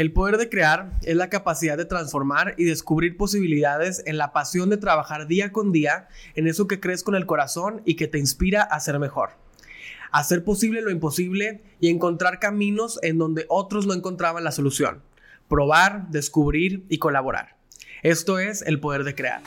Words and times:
El 0.00 0.14
poder 0.14 0.38
de 0.38 0.48
crear 0.48 0.98
es 1.02 1.14
la 1.14 1.28
capacidad 1.28 1.76
de 1.76 1.84
transformar 1.84 2.54
y 2.56 2.64
descubrir 2.64 3.18
posibilidades 3.18 4.02
en 4.06 4.16
la 4.16 4.32
pasión 4.32 4.70
de 4.70 4.78
trabajar 4.78 5.26
día 5.26 5.52
con 5.52 5.72
día 5.72 6.08
en 6.34 6.48
eso 6.48 6.66
que 6.66 6.80
crees 6.80 7.02
con 7.02 7.14
el 7.14 7.26
corazón 7.26 7.82
y 7.84 7.96
que 7.96 8.08
te 8.08 8.18
inspira 8.18 8.62
a 8.62 8.80
ser 8.80 8.98
mejor. 8.98 9.32
Hacer 10.10 10.42
posible 10.42 10.80
lo 10.80 10.90
imposible 10.90 11.62
y 11.80 11.90
encontrar 11.90 12.38
caminos 12.38 12.98
en 13.02 13.18
donde 13.18 13.44
otros 13.50 13.86
no 13.86 13.92
encontraban 13.92 14.42
la 14.42 14.52
solución. 14.52 15.02
Probar, 15.50 16.08
descubrir 16.08 16.86
y 16.88 16.96
colaborar. 16.96 17.56
Esto 18.02 18.38
es 18.38 18.62
el 18.62 18.80
poder 18.80 19.04
de 19.04 19.14
crear. 19.14 19.42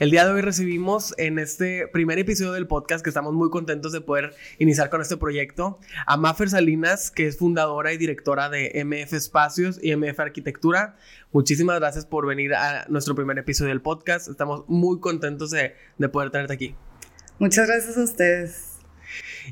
El 0.00 0.12
día 0.12 0.24
de 0.24 0.30
hoy 0.30 0.42
recibimos 0.42 1.12
en 1.18 1.40
este 1.40 1.88
primer 1.88 2.20
episodio 2.20 2.52
del 2.52 2.68
podcast 2.68 3.02
que 3.02 3.10
estamos 3.10 3.34
muy 3.34 3.50
contentos 3.50 3.90
de 3.90 4.00
poder 4.00 4.32
iniciar 4.60 4.90
con 4.90 5.00
este 5.00 5.16
proyecto 5.16 5.80
a 6.06 6.16
Maffer 6.16 6.48
Salinas, 6.50 7.10
que 7.10 7.26
es 7.26 7.36
fundadora 7.36 7.92
y 7.92 7.96
directora 7.96 8.48
de 8.48 8.80
MF 8.84 9.12
Espacios 9.14 9.80
y 9.82 9.96
MF 9.96 10.20
Arquitectura. 10.20 10.96
Muchísimas 11.32 11.80
gracias 11.80 12.06
por 12.06 12.28
venir 12.28 12.54
a 12.54 12.86
nuestro 12.88 13.16
primer 13.16 13.38
episodio 13.38 13.70
del 13.70 13.80
podcast. 13.80 14.28
Estamos 14.28 14.62
muy 14.68 15.00
contentos 15.00 15.50
de, 15.50 15.74
poder 16.12 16.30
tenerte 16.30 16.54
aquí. 16.54 16.76
Muchas 17.40 17.66
gracias 17.66 17.98
a 17.98 18.04
ustedes. 18.04 18.78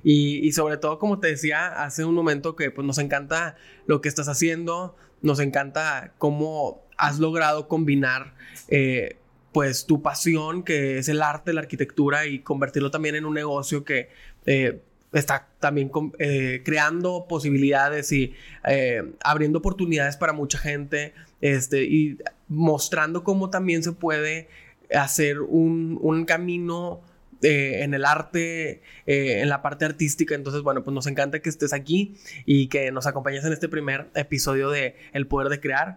Y, 0.04 0.52
sobre 0.52 0.76
todo, 0.76 1.00
como 1.00 1.18
te 1.18 1.26
decía 1.26 1.82
hace 1.82 2.04
un 2.04 2.14
momento, 2.14 2.54
que 2.54 2.70
pues 2.70 2.86
nos 2.86 2.98
encanta 2.98 3.56
lo 3.86 4.00
que 4.00 4.08
estás 4.08 4.28
haciendo, 4.28 4.94
nos 5.22 5.40
encanta 5.40 6.14
cómo 6.18 6.86
has 6.96 7.18
logrado 7.18 7.66
combinar 7.66 8.34
eh, 8.68 9.18
pues 9.56 9.86
tu 9.86 10.02
pasión, 10.02 10.64
que 10.64 10.98
es 10.98 11.08
el 11.08 11.22
arte, 11.22 11.54
la 11.54 11.62
arquitectura, 11.62 12.26
y 12.26 12.40
convertirlo 12.40 12.90
también 12.90 13.14
en 13.14 13.24
un 13.24 13.32
negocio 13.32 13.84
que 13.84 14.10
eh, 14.44 14.82
está 15.14 15.48
también 15.60 15.90
eh, 16.18 16.60
creando 16.62 17.24
posibilidades 17.26 18.12
y 18.12 18.34
eh, 18.68 19.14
abriendo 19.24 19.60
oportunidades 19.60 20.18
para 20.18 20.34
mucha 20.34 20.58
gente, 20.58 21.14
este, 21.40 21.84
y 21.84 22.18
mostrando 22.48 23.24
cómo 23.24 23.48
también 23.48 23.82
se 23.82 23.92
puede 23.92 24.48
hacer 24.94 25.40
un, 25.40 26.26
camino 26.26 27.00
en 27.40 27.94
el 27.94 28.04
arte, 28.04 28.82
en 29.06 29.48
la 29.48 29.62
parte 29.62 29.86
artística. 29.86 30.34
Entonces, 30.34 30.60
bueno, 30.60 30.84
pues 30.84 30.94
nos 30.94 31.06
encanta 31.06 31.40
que 31.40 31.48
estés 31.48 31.72
aquí 31.72 32.14
y 32.44 32.66
que 32.66 32.92
nos 32.92 33.06
acompañes 33.06 33.42
en 33.46 33.54
este 33.54 33.70
primer 33.70 34.08
episodio 34.14 34.68
de 34.68 34.96
El 35.14 35.26
Poder 35.26 35.48
de 35.48 35.60
Crear. 35.60 35.96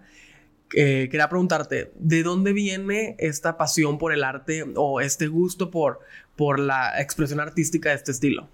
Eh, 0.76 1.08
quería 1.10 1.28
preguntarte, 1.30 1.92
¿de 1.96 2.24
dónde 2.24 2.54
viene 2.54 3.16
esta 3.18 3.58
pasión 3.58 3.98
por 3.98 4.14
el 4.14 4.24
arte 4.24 4.64
o 4.76 5.02
este 5.02 5.28
gusto 5.28 5.72
por, 5.72 6.00
por 6.36 6.60
la 6.60 7.02
expresión 7.02 7.40
artística 7.40 7.90
de 7.90 7.96
este 7.96 8.12
estilo? 8.12 8.48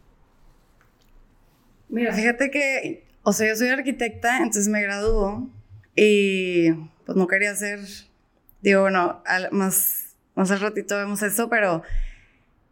Mira, 1.89 2.13
fíjate 2.13 2.49
que, 2.51 3.03
o 3.23 3.33
sea, 3.33 3.49
yo 3.49 3.55
soy 3.55 3.67
arquitecta, 3.67 4.37
entonces 4.37 4.69
me 4.69 4.81
graduó 4.81 5.49
y 5.95 6.71
pues 7.05 7.17
no 7.17 7.27
quería 7.27 7.51
hacer, 7.51 7.79
digo, 8.61 8.81
bueno, 8.81 9.21
más, 9.51 10.15
más 10.35 10.51
al 10.51 10.61
ratito 10.61 10.97
vemos 10.97 11.21
eso, 11.21 11.49
pero 11.49 11.83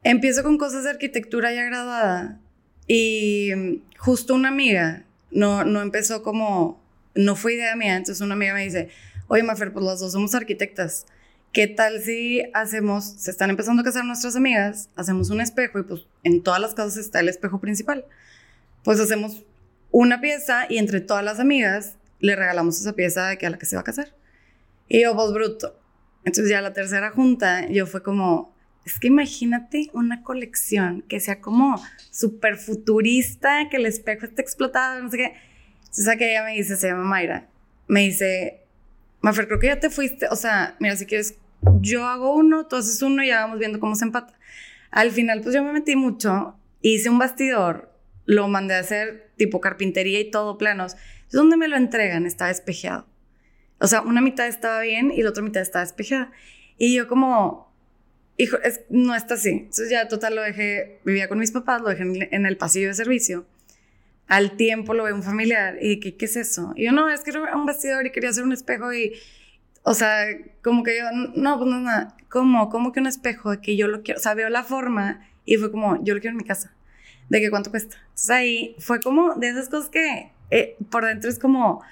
empiezo 0.04 0.44
con 0.44 0.58
cosas 0.58 0.86
de 0.86 0.92
arquitectura 0.92 1.54
ya 1.54 1.64
graduada 1.64 2.40
y 2.88 3.82
justo 3.98 4.34
una 4.34 4.50
amiga, 4.50 5.04
no, 5.32 5.64
no 5.64 5.82
empezó 5.82 6.24
como, 6.24 6.82
no 7.14 7.36
fue 7.36 7.56
idea 7.56 7.76
mía, 7.76 7.96
entonces 7.96 8.22
una 8.22 8.34
amiga 8.34 8.54
me 8.54 8.64
dice, 8.64 8.90
oye, 9.28 9.44
Mafer, 9.44 9.74
pues 9.74 9.86
las 9.86 10.00
dos 10.00 10.12
somos 10.12 10.36
arquitectas. 10.36 11.06
¿Qué 11.52 11.68
tal 11.68 12.02
si 12.02 12.42
hacemos, 12.53 13.06
se 13.06 13.30
están 13.30 13.52
empezando 13.52 13.81
a 13.81 13.86
casar 13.86 14.06
nuestras 14.06 14.36
amigas, 14.36 14.90
hacemos 14.96 15.30
un 15.30 15.40
espejo 15.40 15.78
y 15.80 15.84
pues 15.84 16.08
en 16.24 16.42
todas 16.42 16.59
las 16.59 16.74
casas 16.74 16.97
está 16.97 17.20
el 17.20 17.30
espejo 17.30 17.59
principal? 17.59 18.06
Pues 18.84 19.00
hacemos 19.00 19.44
una 19.92 20.20
pieza 20.20 20.66
y 20.68 20.80
entre 20.80 21.00
todas 21.00 21.24
las 21.24 21.40
amigas 21.40 21.97
le 22.20 22.36
regalamos 22.36 22.80
esa 22.80 22.94
pieza 22.94 23.28
de 23.28 23.38
que 23.38 23.46
a 23.46 23.52
la 23.52 23.59
que 23.59 23.68
se 23.68 23.75
va 23.75 23.81
a 23.81 23.86
casar. 23.86 24.16
Y 24.88 25.03
yo, 25.03 25.16
pues 25.16 25.31
bruto. 25.31 25.80
Entonces 26.26 26.50
ya 26.50 26.62
la 26.62 26.74
tercera 26.74 27.12
junta, 27.12 27.68
yo 27.68 27.86
fue 27.86 28.02
como, 28.02 28.56
es 28.86 28.97
que 29.00 29.08
imagínate 29.08 29.90
una 29.94 30.24
colección 30.24 31.03
que 31.03 31.20
sea 31.20 31.40
como 31.40 31.80
súper 32.09 32.58
futurista, 32.58 33.70
que 33.70 33.78
el 33.78 33.86
espejo 33.86 34.26
esté 34.26 34.42
explotado, 34.42 35.03
no 35.03 35.12
sé 35.12 35.18
qué. 35.18 35.34
Entonces 35.81 36.18
que 36.18 36.31
ella 36.31 36.44
me 36.44 36.53
dice, 36.53 36.78
se 36.78 36.88
llama 36.88 37.03
Mayra, 37.03 37.47
me 37.88 38.02
dice, 38.02 38.62
Mafer, 39.23 39.47
creo 39.47 39.59
que 39.59 39.67
ya 39.67 39.79
te 39.79 39.89
fuiste. 39.89 40.28
O 40.29 40.35
sea, 40.35 40.75
mira, 40.79 40.97
si 40.97 41.06
quieres, 41.06 41.38
yo 41.79 42.06
hago 42.06 42.35
uno, 42.35 42.67
tú 42.67 42.75
haces 42.75 43.01
uno 43.01 43.23
y 43.23 43.29
ya 43.29 43.39
vamos 43.39 43.57
viendo 43.57 43.79
cómo 43.79 43.95
se 43.95 44.03
empata. 44.03 44.38
Al 44.91 45.11
final, 45.11 45.41
pues 45.41 45.56
yo 45.56 45.63
me 45.63 45.72
metí 45.72 45.95
mucho, 45.95 46.59
hice 46.81 47.09
un 47.09 47.17
bastidor, 47.17 47.89
lo 48.25 48.50
mandé 48.50 48.75
a 48.75 48.79
hacer 48.79 49.31
tipo 49.38 49.61
carpintería 49.61 50.19
y 50.19 50.29
todo, 50.29 50.57
planos. 50.57 50.97
¿Dónde 51.31 51.56
me 51.56 51.69
lo 51.69 51.78
entregan? 51.78 52.25
Estaba 52.25 52.51
espejeado. 52.51 53.07
O 53.79 53.88
sea, 53.88 54.01
una 54.01 54.19
mitad 54.19 54.45
estaba 54.45 54.81
bien 54.81 55.09
y 55.09 55.23
la 55.23 55.29
otra 55.29 55.41
mitad 55.41 55.61
estaba 55.61 55.85
despejada. 55.85 56.34
Y 56.78 56.94
yo 56.94 57.07
como, 57.07 57.73
hijo, 58.35 58.57
no 58.90 59.16
está 59.16 59.35
así. 59.35 59.51
Entonces 59.51 59.90
ya 59.90 60.09
total 60.09 60.35
lo 60.35 60.41
dejé, 60.41 61.00
vivía 61.05 61.29
con 61.29 61.40
mis 61.40 61.51
papás, 61.51 61.81
lo 61.81 61.88
dejé 61.88 62.03
en 62.29 62.45
el 62.45 62.57
pasillo 62.57 62.90
de 62.90 62.94
servicio 62.94 63.45
al 64.34 64.58
tiempo 64.58 64.96
lo 64.96 65.04
ve 65.04 65.14
un 65.14 65.22
familiar 65.22 65.78
y 65.80 66.00
¿qué, 66.00 66.18
¿qué 66.18 66.26
es 66.26 66.36
eso? 66.36 66.74
Y 66.76 66.86
yo, 66.86 66.92
no, 66.92 67.08
es 67.08 67.22
que 67.22 67.30
era 67.30 67.56
un 67.56 67.68
vestidor 67.68 68.08
y 68.08 68.12
quería 68.12 68.32
hacer 68.32 68.44
un 68.44 68.52
espejo 68.52 68.92
y, 68.92 69.14
o 69.84 69.94
sea, 69.94 70.26
como 70.64 70.82
que 70.82 70.98
yo, 70.98 71.04
no, 71.36 71.60
pues 71.60 71.70
no, 71.70 71.80
nada, 71.80 72.18
¿cómo? 72.30 72.70
¿Cómo 72.70 72.92
que 72.92 73.00
un 73.00 73.06
espejo? 73.06 73.62
Que 73.62 73.76
yo 73.78 73.88
lo 73.88 74.02
quiero, 74.02 74.20
o 74.20 74.24
sea, 74.24 74.34
veo 74.34 74.50
la 74.50 74.64
forma 74.64 75.22
y 75.46 75.58
fue 75.58 75.70
como, 75.72 76.04
yo 76.04 76.16
lo 76.16 76.20
quiero 76.20 76.32
en 76.32 76.38
mi 76.38 76.46
casa. 76.46 76.74
¿De 77.30 77.42
qué 77.42 77.52
cuánto 77.52 77.70
cuesta? 77.70 77.96
Entonces 78.06 78.30
ahí 78.32 78.76
fue 78.80 79.00
como 79.00 79.36
de 79.36 79.50
esas 79.50 79.70
cosas 79.70 79.90
que 79.92 80.32
eh, 80.50 80.78
por 80.90 81.06
dentro 81.06 81.30
es 81.30 81.38
como, 81.38 81.84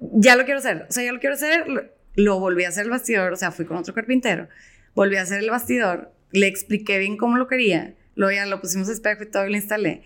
ya 0.00 0.34
lo 0.34 0.44
quiero 0.44 0.60
hacer, 0.60 0.86
o 0.88 0.92
sea, 0.92 1.04
ya 1.04 1.12
lo 1.12 1.20
quiero 1.20 1.34
hacer, 1.34 1.68
lo, 1.68 1.82
lo 2.16 2.40
volví 2.40 2.64
a 2.64 2.70
hacer 2.70 2.84
el 2.84 2.90
bastidor, 2.90 3.34
o 3.34 3.36
sea, 3.36 3.50
fui 3.50 3.66
con 3.66 3.76
otro 3.76 3.92
carpintero, 3.92 4.48
volví 4.94 5.16
a 5.16 5.22
hacer 5.22 5.40
el 5.40 5.50
bastidor, 5.50 6.10
le 6.30 6.46
expliqué 6.46 6.98
bien 6.98 7.18
cómo 7.18 7.36
lo 7.36 7.48
quería, 7.48 7.94
luego 8.14 8.32
ya 8.32 8.46
lo 8.46 8.62
pusimos 8.62 8.88
espejo 8.88 9.24
y 9.24 9.30
todo 9.30 9.46
y 9.46 9.50
lo 9.50 9.56
instalé. 9.56 10.02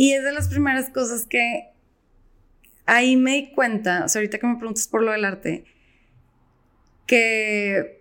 Y 0.00 0.14
es 0.14 0.24
de 0.24 0.32
las 0.32 0.48
primeras 0.48 0.88
cosas 0.88 1.26
que 1.26 1.68
ahí 2.86 3.16
me 3.16 3.32
di 3.32 3.50
cuenta, 3.50 4.06
o 4.06 4.08
sea, 4.08 4.20
ahorita 4.20 4.38
que 4.38 4.46
me 4.46 4.56
preguntas 4.56 4.88
por 4.88 5.02
lo 5.02 5.12
del 5.12 5.26
arte, 5.26 5.66
que 7.06 8.00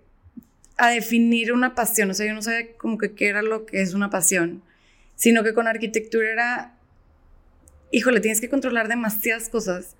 a 0.77 0.91
definir 0.91 1.51
una 1.51 1.75
pasión, 1.75 2.09
o 2.09 2.13
sea, 2.13 2.25
yo 2.25 2.33
no 2.33 2.41
sabía 2.41 2.71
como 2.77 2.97
que 2.97 3.13
era 3.19 3.41
lo 3.41 3.65
que 3.65 3.81
es 3.81 3.93
una 3.93 4.09
pasión, 4.09 4.63
sino 5.15 5.43
que 5.43 5.53
con 5.53 5.67
arquitectura 5.67 6.31
era, 6.31 6.77
híjole, 7.91 8.21
tienes 8.21 8.39
que 8.39 8.47
controlar 8.47 8.87
demasiadas 8.87 9.49
cosas 9.49 9.97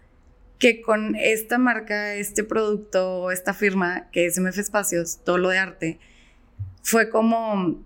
que 0.57 0.79
con 0.79 1.17
esta 1.17 1.57
marca, 1.57 2.15
este 2.15 2.45
producto, 2.45 3.29
esta 3.29 3.53
firma 3.53 4.09
que 4.11 4.25
es 4.25 4.39
MF 4.39 4.57
Espacios, 4.57 5.19
todo 5.25 5.37
lo 5.37 5.49
de 5.49 5.57
arte, 5.57 5.99
fue 6.81 7.09
como 7.09 7.83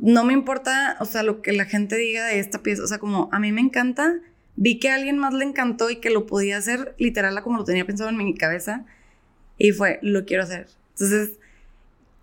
no 0.00 0.24
me 0.24 0.32
importa, 0.32 0.96
o 1.00 1.04
sea, 1.04 1.22
lo 1.22 1.42
que 1.42 1.52
la 1.52 1.64
gente 1.64 1.96
diga 1.96 2.26
de 2.26 2.38
esta 2.38 2.62
pieza, 2.62 2.82
o 2.82 2.86
sea, 2.86 2.98
como 2.98 3.28
a 3.32 3.38
mí 3.38 3.52
me 3.52 3.60
encanta, 3.60 4.14
vi 4.56 4.78
que 4.78 4.90
a 4.90 4.94
alguien 4.94 5.18
más 5.18 5.34
le 5.34 5.44
encantó 5.44 5.90
y 5.90 5.96
que 5.96 6.10
lo 6.10 6.26
podía 6.26 6.56
hacer 6.56 6.94
literal 6.98 7.40
como 7.42 7.58
lo 7.58 7.64
tenía 7.64 7.86
pensado 7.86 8.10
en 8.10 8.16
mi 8.16 8.34
cabeza 8.34 8.84
y 9.58 9.72
fue, 9.72 9.98
lo 10.02 10.24
quiero 10.24 10.42
hacer. 10.42 10.68
Entonces, 10.94 11.38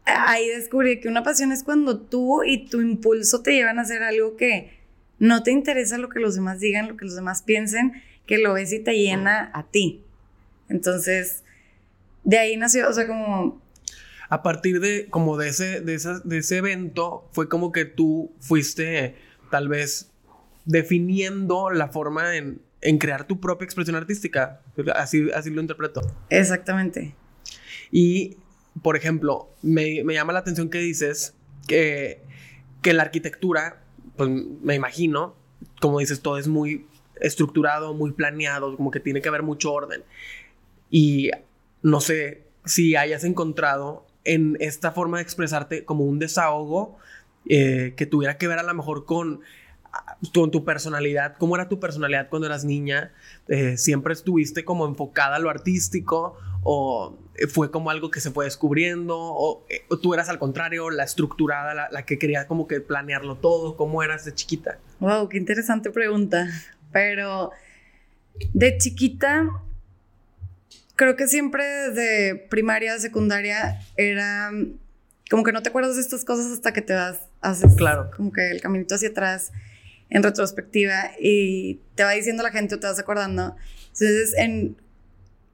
ahí 0.06 0.48
descubrí 0.48 1.00
que 1.00 1.08
una 1.08 1.24
pasión 1.24 1.52
es 1.52 1.64
cuando 1.64 2.00
tú 2.00 2.44
y 2.44 2.66
tu 2.66 2.82
impulso 2.82 3.42
te 3.42 3.54
llevan 3.54 3.80
a 3.80 3.84
hacer 3.84 4.04
algo 4.04 4.36
que 4.36 4.80
no 5.20 5.44
te 5.44 5.52
interesa 5.52 5.98
lo 5.98 6.10
que 6.10 6.20
los 6.20 6.36
demás 6.36 6.60
digan, 6.60 6.88
lo 6.88 6.98
que 6.98 7.06
los 7.06 7.16
demás 7.16 7.44
piensen, 7.44 8.02
que 8.26 8.38
lo 8.38 8.54
ves 8.54 8.72
y 8.74 8.80
te 8.80 8.94
llena 8.94 9.52
a 9.54 9.64
ti. 9.64 10.04
Entonces, 10.70 11.44
de 12.24 12.38
ahí 12.38 12.58
nació, 12.58 12.90
o 12.90 12.94
sea, 12.94 13.08
como 13.08 13.62
a 14.30 14.44
partir 14.44 14.80
de 14.80 15.08
como 15.10 15.38
de 15.38 15.50
ese, 15.50 15.82
de, 15.82 16.00
de 16.24 16.38
ese 16.38 16.58
evento, 16.58 17.28
fue 17.32 17.50
como 17.50 17.72
que 17.72 17.86
tú 17.86 18.32
fuiste 18.40 19.16
tal 19.50 19.68
vez 19.68 20.12
definiendo 20.66 21.72
la 21.72 21.88
forma 21.88 22.36
en, 22.36 22.62
crear 23.00 23.26
tu 23.26 23.40
propia 23.40 23.66
expresión 23.66 23.96
artística. 23.96 24.62
Así, 24.96 25.30
así 25.34 25.50
lo 25.50 25.62
interpreto. 25.62 26.02
Exactamente. 26.30 27.16
Y, 27.92 28.38
por 28.84 28.96
ejemplo, 28.96 29.50
me, 29.64 30.04
llama 30.04 30.32
la 30.32 30.40
atención 30.40 30.70
que 30.70 30.78
dices 30.78 31.34
que, 31.68 32.22
que 32.84 32.94
la 32.94 33.02
arquitectura, 33.02 33.82
pues 34.16 34.30
me 34.30 34.76
imagino, 34.76 35.36
como 35.82 36.00
dices, 36.00 36.22
todo 36.22 36.38
es 36.38 36.48
muy 36.48 36.86
estructurado, 37.20 37.96
muy 37.96 38.12
planeado, 38.12 38.78
como 38.78 38.92
que 38.92 39.00
tiene 39.00 39.22
que 39.22 39.30
haber 39.30 39.42
mucho 39.42 39.74
orden. 39.74 40.04
Y 40.92 41.32
no 41.82 42.00
sé 42.00 42.44
si 42.64 42.96
hayas 42.96 43.24
encontrado 43.24 44.06
en 44.24 44.58
esta 44.60 44.92
forma 44.92 45.18
de 45.18 45.24
expresarte 45.24 45.86
como 45.86 46.04
un 46.04 46.20
desahogo 46.20 46.98
eh, 47.48 47.94
que 47.96 48.06
tuviera 48.06 48.38
que 48.38 48.48
ver 48.48 48.60
a 48.60 48.64
lo 48.64 48.74
mejor 48.74 49.06
con 49.06 49.42
con 50.34 50.52
tu 50.52 50.64
personalidad, 50.66 51.36
¿cómo 51.38 51.56
era 51.56 51.70
tu 51.70 51.80
personalidad 51.80 52.30
cuando 52.30 52.46
eras 52.46 52.64
niña? 52.64 53.12
Eh, 53.48 53.78
¿Siempre 53.78 54.14
estuviste 54.14 54.64
como 54.64 54.86
enfocada 54.86 55.38
a 55.38 55.40
lo 55.40 55.50
artístico 55.50 56.38
o 56.62 57.18
fue 57.48 57.72
como 57.72 57.90
algo 57.90 58.12
que 58.12 58.20
se 58.20 58.32
fue 58.32 58.46
descubriendo 58.46 59.18
o, 59.18 59.66
eh, 59.70 59.82
tú 60.02 60.14
eras 60.14 60.30
al 60.30 60.38
contrario, 60.38 60.90
la 60.90 61.04
estructurada, 61.04 61.74
la, 61.74 61.90
la, 61.90 62.06
que 62.06 62.20
quería 62.20 62.48
como 62.48 62.68
que 62.68 62.82
planearlo 62.82 63.38
todo? 63.38 63.78
¿Cómo 63.78 64.04
eras 64.04 64.26
de 64.26 64.34
chiquita? 64.34 64.78
Wow, 65.00 65.30
qué 65.30 65.38
interesante 65.38 65.90
pregunta. 65.90 66.48
Pero 66.92 67.52
de 68.54 68.78
chiquita, 68.78 69.50
creo 71.00 71.16
que 71.16 71.30
siempre 71.30 71.64
desde 71.64 72.36
primaria, 72.36 73.00
secundaria, 73.00 73.80
era 73.96 74.52
como 75.30 75.44
que 75.44 75.54
no 75.54 75.64
te 75.64 75.70
acuerdas 75.70 75.96
de 75.96 76.02
estas 76.02 76.26
cosas 76.26 76.52
hasta 76.52 76.74
que 76.74 76.82
te 76.82 76.94
vas, 76.94 77.22
haces 77.40 77.74
claro. 77.78 78.12
como 78.18 78.34
que 78.34 78.52
el 78.52 78.60
caminito 78.60 78.96
hacia 78.96 79.08
atrás 79.08 79.54
en 80.10 80.24
retrospectiva 80.24 81.12
y 81.18 81.80
te 81.96 82.04
va 82.04 82.12
diciendo 82.12 82.44
la 82.44 82.52
gente 82.52 82.76
o 82.76 82.80
te 82.82 82.88
vas 82.88 83.00
acordando. 83.00 83.56
Entonces, 83.94 84.34
en, 84.38 84.76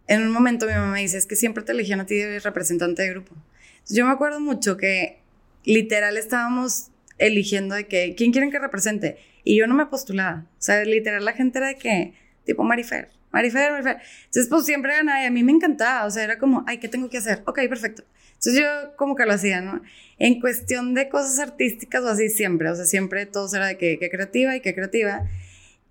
en 0.07 0.23
un 0.23 0.31
momento 0.31 0.65
mi 0.65 0.73
mamá 0.73 0.93
me 0.93 1.01
dice, 1.01 1.19
es 1.19 1.27
que 1.27 1.35
siempre 1.35 1.63
te 1.63 1.73
elegían 1.73 1.99
a 1.99 2.07
ti 2.07 2.15
de 2.15 2.39
representante 2.39 3.03
de 3.03 3.09
grupo. 3.11 3.35
Entonces, 3.73 3.97
yo 3.97 4.05
me 4.07 4.13
acuerdo 4.13 4.39
mucho 4.39 4.77
que 4.77 5.19
literal 5.63 6.17
estábamos 6.17 6.87
eligiendo 7.19 7.75
de 7.75 7.85
que, 7.85 8.15
¿quién 8.17 8.31
quieren 8.31 8.49
que 8.49 8.57
represente? 8.57 9.19
Y 9.43 9.59
yo 9.59 9.67
no 9.67 9.75
me 9.75 9.85
postulaba. 9.85 10.47
O 10.57 10.61
sea, 10.61 10.83
literal 10.85 11.23
la 11.23 11.33
gente 11.33 11.59
era 11.59 11.67
de 11.67 11.75
que, 11.75 12.15
tipo 12.45 12.63
Marifer, 12.63 13.09
Marifer, 13.35 13.71
Marifer. 13.73 13.97
Entonces, 14.27 14.47
pues 14.49 14.65
siempre 14.65 14.95
ganaba 14.95 15.21
y 15.21 15.25
a 15.25 15.29
mí 15.29 15.43
me 15.43 15.51
encantaba. 15.51 16.05
O 16.05 16.09
sea, 16.09 16.23
era 16.23 16.39
como, 16.39 16.63
ay, 16.67 16.77
¿qué 16.77 16.87
tengo 16.87 17.09
que 17.09 17.17
hacer? 17.17 17.43
Ok, 17.45 17.59
perfecto. 17.67 18.05
Entonces 18.35 18.61
yo 18.61 18.95
como 18.95 19.15
que 19.15 19.25
lo 19.25 19.33
hacía, 19.33 19.59
¿no? 19.59 19.81
En 20.17 20.39
cuestión 20.39 20.93
de 20.93 21.09
cosas 21.09 21.39
artísticas 21.39 22.01
o 22.03 22.07
así 22.07 22.29
siempre, 22.29 22.69
o 22.69 22.75
sea, 22.75 22.85
siempre 22.85 23.25
todo 23.25 23.53
era 23.53 23.67
de 23.67 23.77
que, 23.77 23.97
creativa 24.09 24.55
y 24.55 24.61
que 24.61 24.73
creativa. 24.73 25.27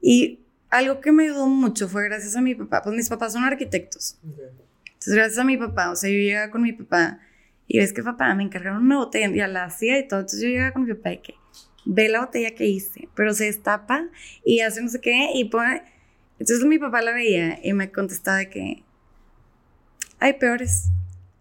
Y 0.01 0.41
algo 0.71 1.03
que 1.03 1.13
me 1.13 1.25
ayudó 1.25 1.47
mucho 1.49 1.87
fue 1.87 2.05
gracias 2.05 2.35
a 2.35 2.41
mi 2.41 2.55
papá, 2.55 2.83
pues 2.83 2.97
mis 2.97 3.09
papás 3.11 3.35
son 3.35 3.45
arquitectos. 3.45 4.19
Entonces 4.23 5.15
gracias 5.15 5.39
a 5.39 5.45
mi 5.45 5.59
papá, 5.59 5.91
o 5.91 5.97
sea, 5.97 6.09
yo 6.09 6.17
llegaba 6.17 6.51
con 6.51 6.63
mi 6.63 6.73
papá 6.73 7.21
y 7.67 7.79
ves 7.79 7.93
que 7.93 8.03
papá 8.03 8.35
me 8.35 8.43
encargaron 8.43 8.83
una 8.83 8.97
botella, 8.97 9.31
ya 9.35 9.49
la 9.49 9.65
hacía 9.65 9.99
y 9.99 10.09
todo, 10.09 10.21
entonces 10.21 10.41
yo 10.41 10.49
llegaba 10.49 10.73
con 10.73 10.85
mi 10.85 10.95
papá 10.95 11.13
y 11.13 11.19
que 11.19 11.35
ve 11.85 12.09
la 12.09 12.21
botella 12.21 12.55
que 12.55 12.67
hice, 12.67 13.09
pero 13.15 13.35
se 13.35 13.45
destapa 13.45 14.07
y 14.45 14.61
hace 14.61 14.81
no 14.81 14.89
sé 14.89 15.01
qué 15.01 15.31
y 15.35 15.45
pone... 15.45 15.94
Entonces 16.39 16.65
mi 16.67 16.79
papá 16.79 17.03
la 17.03 17.13
veía 17.13 17.59
y 17.63 17.73
me 17.73 17.91
contestaba 17.91 18.39
de 18.39 18.51
que 18.51 18.83
hay 20.19 20.33
peores. 20.35 20.85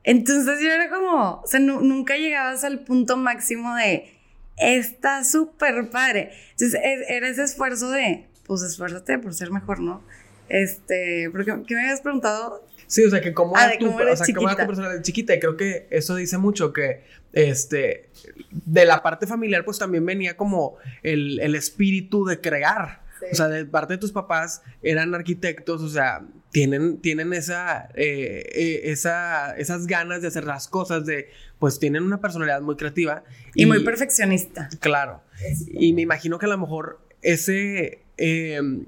Entonces 0.03 0.59
yo 0.61 0.69
era 0.69 0.89
como, 0.89 1.41
o 1.41 1.47
sea, 1.47 1.59
nunca 1.59 2.17
llegabas 2.17 2.63
al 2.63 2.83
punto 2.83 3.17
máximo 3.17 3.75
de, 3.75 4.19
está 4.57 5.23
súper 5.23 5.89
padre. 5.89 6.31
Entonces 6.51 6.79
era 7.07 7.27
ese 7.27 7.43
esfuerzo 7.43 7.89
de, 7.89 8.27
pues 8.45 8.61
esfuérzate 8.61 9.17
por 9.19 9.33
ser 9.33 9.51
mejor, 9.51 9.79
¿no? 9.79 10.03
Este, 10.49 11.29
porque 11.31 11.53
¿qué 11.67 11.75
me 11.75 11.81
habías 11.81 12.01
preguntado? 12.01 12.67
Sí, 12.87 13.03
o 13.05 13.09
sea, 13.09 13.21
que 13.21 13.33
como 13.33 13.55
ah, 13.57 13.71
tu, 13.79 13.87
o 13.87 14.15
sea, 14.15 14.35
cómo 14.35 14.49
era 14.49 14.61
tu 14.61 14.67
persona 14.67 14.89
de 14.89 15.01
chiquita, 15.01 15.33
y 15.33 15.39
creo 15.39 15.57
que 15.57 15.87
eso 15.89 16.15
dice 16.15 16.37
mucho 16.37 16.73
que, 16.73 17.03
este, 17.31 18.09
de 18.51 18.85
la 18.85 19.01
parte 19.01 19.25
familiar, 19.25 19.65
pues 19.65 19.79
también 19.79 20.05
venía 20.05 20.37
como 20.37 20.77
el, 21.01 21.39
el 21.39 21.55
espíritu 21.55 22.25
de 22.25 22.39
crear, 22.39 23.02
o 23.31 23.35
sea, 23.35 23.47
de 23.47 23.65
parte 23.65 23.93
de 23.93 23.97
tus 23.97 24.11
papás 24.11 24.61
eran 24.81 25.13
arquitectos, 25.15 25.81
o 25.81 25.89
sea, 25.89 26.25
tienen, 26.51 26.99
tienen 26.99 27.33
esa, 27.33 27.89
eh, 27.95 28.43
eh, 28.53 28.81
esa, 28.85 29.55
esas 29.57 29.87
ganas 29.87 30.21
de 30.21 30.27
hacer 30.27 30.45
las 30.45 30.67
cosas, 30.67 31.05
de, 31.05 31.29
pues 31.59 31.79
tienen 31.79 32.03
una 32.03 32.21
personalidad 32.21 32.61
muy 32.61 32.75
creativa. 32.75 33.23
Y, 33.55 33.65
muy 33.65 33.83
perfeccionista. 33.83 34.69
Claro. 34.79 35.21
Y 35.67 35.93
me 35.93 36.01
imagino 36.01 36.37
que 36.37 36.45
a 36.45 36.49
lo 36.49 36.57
mejor 36.57 36.99
ese, 37.21 38.03
em, 38.17 38.85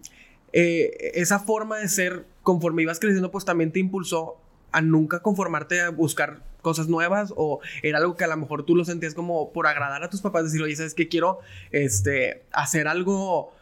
eh, 0.54 1.12
esa 1.16 1.40
forma 1.40 1.78
de 1.78 1.88
ser, 1.88 2.26
conforme 2.44 2.84
ibas 2.84 3.00
creciendo, 3.00 3.31
pues 3.31 3.46
también 3.46 3.72
te 3.72 3.80
impulsó 3.80 4.38
a 4.72 4.81
nunca 4.81 5.22
conformarte 5.22 5.81
a 5.81 5.90
buscar 5.90 6.44
cosas 6.62 6.88
nuevas 6.88 7.31
o 7.36 7.60
era 7.84 8.00
algo 8.00 8.18
que 8.18 8.26
a 8.26 8.28
lo 8.28 8.36
mejor 8.38 8.66
tú 8.66 8.76
lo 8.76 8.84
sentías 8.84 9.14
como 9.14 9.54
por 9.54 9.68
agradar 9.68 10.04
a 10.04 10.10
tus 10.10 10.22
papás, 10.22 10.44
decir, 10.46 10.62
oye, 10.62 10.76
¿sabes 10.76 10.94
qué? 10.94 11.08
Quiero 11.08 11.40
este, 11.72 12.44
hacer 12.52 12.88
algo 12.88 13.55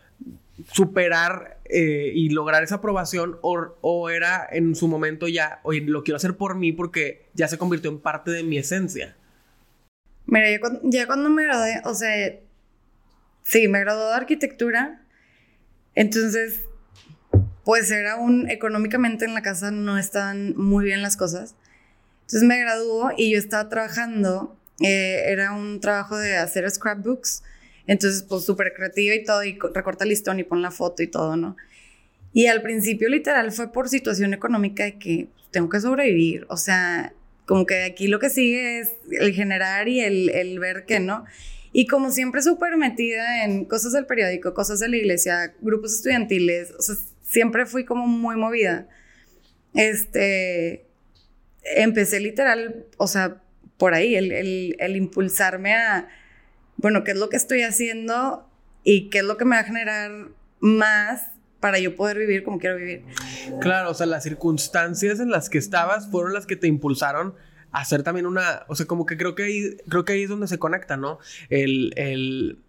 superar 0.72 1.60
eh, 1.66 2.12
y 2.14 2.30
lograr 2.30 2.64
esa 2.64 2.76
aprobación 2.76 3.38
o, 3.42 4.10
era 4.10 4.48
en 4.52 4.76
su 4.76 4.88
momento 4.88 5.28
ya, 5.28 5.60
oye, 5.64 5.82
lo 5.82 6.04
quiero 6.04 6.18
hacer 6.18 6.38
por 6.38 6.56
mí 6.56 6.72
porque 6.72 7.26
ya 7.34 7.48
se 7.48 7.58
convirtió 7.58 7.90
en 7.90 8.00
parte 8.00 8.32
de 8.32 8.44
mi 8.44 8.58
esencia? 8.58 9.16
Mira, 10.26 10.48
ya 10.84 11.08
cuando, 11.08 11.30
me 11.30 11.44
gradué, 11.44 11.82
o 11.86 11.94
sea, 11.94 12.40
sí, 13.44 13.68
me 13.68 13.80
gradué 13.80 14.06
de 14.06 14.14
arquitectura, 14.14 15.02
entonces, 15.96 16.62
pues 17.66 17.92
era 17.92 18.16
un, 18.16 18.50
económicamente 18.50 19.26
en 19.26 19.34
la 19.34 19.42
casa 19.42 19.72
no 19.72 19.98
estaban 19.98 20.56
muy 20.56 20.86
bien 20.86 21.02
las 21.02 21.18
cosas. 21.18 21.56
Entonces 22.22 22.44
me 22.44 22.60
graduó 22.60 23.12
y 23.18 23.32
yo 23.34 23.38
estaba 23.38 23.70
trabajando, 23.70 24.58
eh, 24.82 25.24
era 25.28 25.52
un 25.52 25.82
trabajo 25.82 26.18
de 26.18 26.38
hacer 26.38 26.70
scrapbooks 26.70 27.44
entonces, 27.88 28.24
pues 28.24 28.46
súper 28.46 28.74
creativa 28.74 29.14
y 29.16 29.24
todo, 29.24 29.44
y 29.44 29.58
recorta 29.74 30.04
el 30.04 30.10
listón 30.10 30.40
y 30.40 30.44
pon 30.44 30.62
la 30.62 30.72
foto 30.72 31.04
y 31.04 31.08
todo, 31.08 31.36
¿no? 31.36 31.58
Y 32.34 32.48
al 32.48 32.62
principio 32.62 33.10
literal 33.10 33.52
fue 33.52 33.72
por 33.72 33.90
situación 33.90 34.34
económica 34.34 34.84
de 34.84 34.98
que 34.98 35.28
tengo 35.52 35.70
que 35.70 35.80
sobrevivir, 35.80 36.46
o 36.50 36.58
sea, 36.58 37.14
como 37.46 37.66
que 37.66 37.84
aquí 37.84 38.08
lo 38.08 38.20
que 38.20 38.30
sigue 38.30 38.80
es 38.80 38.94
el 39.12 39.34
generar 39.34 39.88
y 39.88 40.00
el, 40.00 40.30
el 40.30 40.60
ver 40.60 40.86
que, 40.86 41.00
¿no? 41.00 41.26
Y 41.74 41.88
como 41.88 42.12
siempre 42.12 42.42
súper 42.42 42.78
metida 42.78 43.44
en 43.44 43.66
cosas 43.66 43.94
del 43.94 44.06
periódico, 44.06 44.54
cosas 44.54 44.80
de 44.80 44.90
la 44.90 44.98
iglesia, 44.98 45.54
grupos 45.62 45.94
estudiantiles, 45.94 46.72
o 46.72 46.82
sea, 46.82 46.96
siempre 47.22 47.66
fui 47.66 47.84
como 47.84 48.08
muy 48.08 48.36
movida. 48.36 48.88
Este, 49.74 50.86
empecé 51.76 52.20
literal, 52.20 52.86
o 52.98 53.08
sea, 53.08 53.42
por 53.78 53.94
ahí, 53.94 54.16
el, 54.16 54.32
el, 54.32 54.76
el 54.80 54.96
impulsarme 54.96 55.74
a 55.74 56.08
bueno, 56.84 57.04
qué 57.04 57.12
es 57.12 57.18
lo 57.18 57.30
que 57.30 57.38
estoy 57.38 57.64
haciendo 57.64 58.48
y 58.84 59.10
qué 59.10 59.20
es 59.20 59.24
lo 59.24 59.38
que 59.38 59.46
me 59.46 59.56
va 59.56 59.62
a 59.62 59.66
generar 59.66 60.28
más 60.60 61.30
para 61.62 61.80
yo 61.80 61.96
poder 61.96 62.18
vivir 62.18 62.44
como 62.44 62.60
quiero 62.60 62.76
vivir. 62.76 63.06
Claro, 63.62 63.92
o 63.92 63.94
sea, 63.94 64.06
las 64.06 64.24
circunstancias 64.24 65.22
en 65.22 65.32
las 65.32 65.50
que 65.50 65.58
estabas 65.58 66.10
fueron 66.12 66.34
las 66.34 66.46
que 66.46 66.58
te 66.58 66.68
impulsaron 66.68 67.36
a 67.72 67.80
hacer 67.80 68.04
también 68.04 68.26
una, 68.26 68.64
o 68.68 68.76
sea, 68.76 68.86
como 68.86 69.06
que 69.06 69.16
creo 69.16 69.34
que 69.34 69.44
ahí, 69.44 69.78
creo 69.88 70.04
que 70.04 70.12
ahí 70.12 70.24
es 70.24 70.30
donde 70.30 70.48
se 70.48 70.60
conecta, 70.60 70.98
¿no? 70.98 71.20
El, 71.50 71.94
el, 71.96 72.60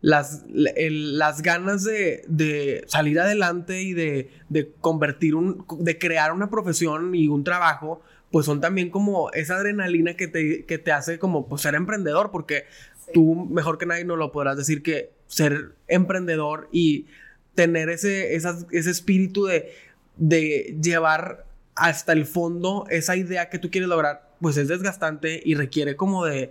las, 0.00 0.44
las 0.48 1.42
ganas 1.42 1.84
de, 1.84 2.24
de, 2.26 2.84
salir 2.86 3.20
adelante 3.20 3.82
y 3.82 3.92
de, 3.92 4.30
de 4.48 4.72
convertir 4.80 5.34
un, 5.34 5.66
de 5.78 5.98
crear 5.98 6.32
una 6.32 6.48
profesión 6.48 7.14
y 7.14 7.28
un 7.28 7.44
trabajo, 7.44 8.02
pues 8.30 8.46
son 8.46 8.60
también 8.60 8.90
como 8.90 9.30
esa 9.32 9.56
adrenalina 9.56 10.14
que 10.14 10.28
te, 10.28 10.64
que 10.66 10.78
te 10.78 10.92
hace 10.92 11.18
como 11.18 11.48
pues, 11.48 11.62
ser 11.62 11.74
emprendedor, 11.74 12.30
porque 12.30 12.64
tú 13.12 13.46
mejor 13.50 13.78
que 13.78 13.86
nadie 13.86 14.04
no 14.04 14.16
lo 14.16 14.32
podrás 14.32 14.56
decir 14.56 14.82
que 14.82 15.10
ser 15.26 15.72
emprendedor 15.86 16.68
y 16.72 17.06
tener 17.54 17.88
ese, 17.90 18.34
ese 18.34 18.90
espíritu 18.90 19.46
de, 19.46 19.72
de 20.16 20.76
llevar 20.82 21.46
hasta 21.74 22.12
el 22.12 22.26
fondo 22.26 22.86
esa 22.90 23.16
idea 23.16 23.48
que 23.48 23.58
tú 23.58 23.70
quieres 23.70 23.88
lograr, 23.88 24.28
pues 24.40 24.56
es 24.56 24.68
desgastante 24.68 25.40
y 25.44 25.54
requiere 25.54 25.96
como 25.96 26.24
de, 26.24 26.50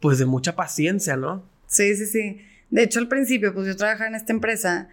pues 0.00 0.18
de 0.18 0.26
mucha 0.26 0.56
paciencia, 0.56 1.16
¿no? 1.16 1.44
Sí, 1.66 1.96
sí, 1.96 2.06
sí. 2.06 2.40
De 2.70 2.82
hecho, 2.82 2.98
al 2.98 3.08
principio, 3.08 3.54
pues 3.54 3.66
yo 3.66 3.76
trabajaba 3.76 4.08
en 4.08 4.16
esta 4.16 4.32
empresa 4.32 4.88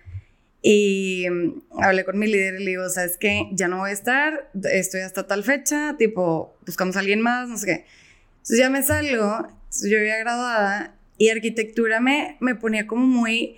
y 0.61 1.25
mm, 1.29 1.81
hablé 1.81 2.05
con 2.05 2.17
mi 2.17 2.27
líder 2.27 2.55
y 2.61 2.63
le 2.63 2.71
digo, 2.71 2.89
¿sabes 2.89 3.17
qué? 3.17 3.49
Ya 3.51 3.67
no 3.67 3.79
voy 3.79 3.89
a 3.89 3.93
estar, 3.93 4.51
estoy 4.71 5.01
hasta 5.01 5.27
tal 5.27 5.43
fecha, 5.43 5.95
tipo, 5.97 6.55
buscamos 6.65 6.95
a 6.95 6.99
alguien 6.99 7.21
más, 7.21 7.49
no 7.49 7.57
sé 7.57 7.65
qué. 7.65 7.85
Entonces 8.33 8.57
ya 8.59 8.69
me 8.69 8.83
salgo 8.83 9.47
yo 9.81 9.97
había 9.97 10.17
graduada 10.17 10.95
y 11.17 11.29
arquitectura 11.29 11.99
me, 11.99 12.37
me 12.39 12.55
ponía 12.55 12.87
como 12.87 13.05
muy... 13.05 13.57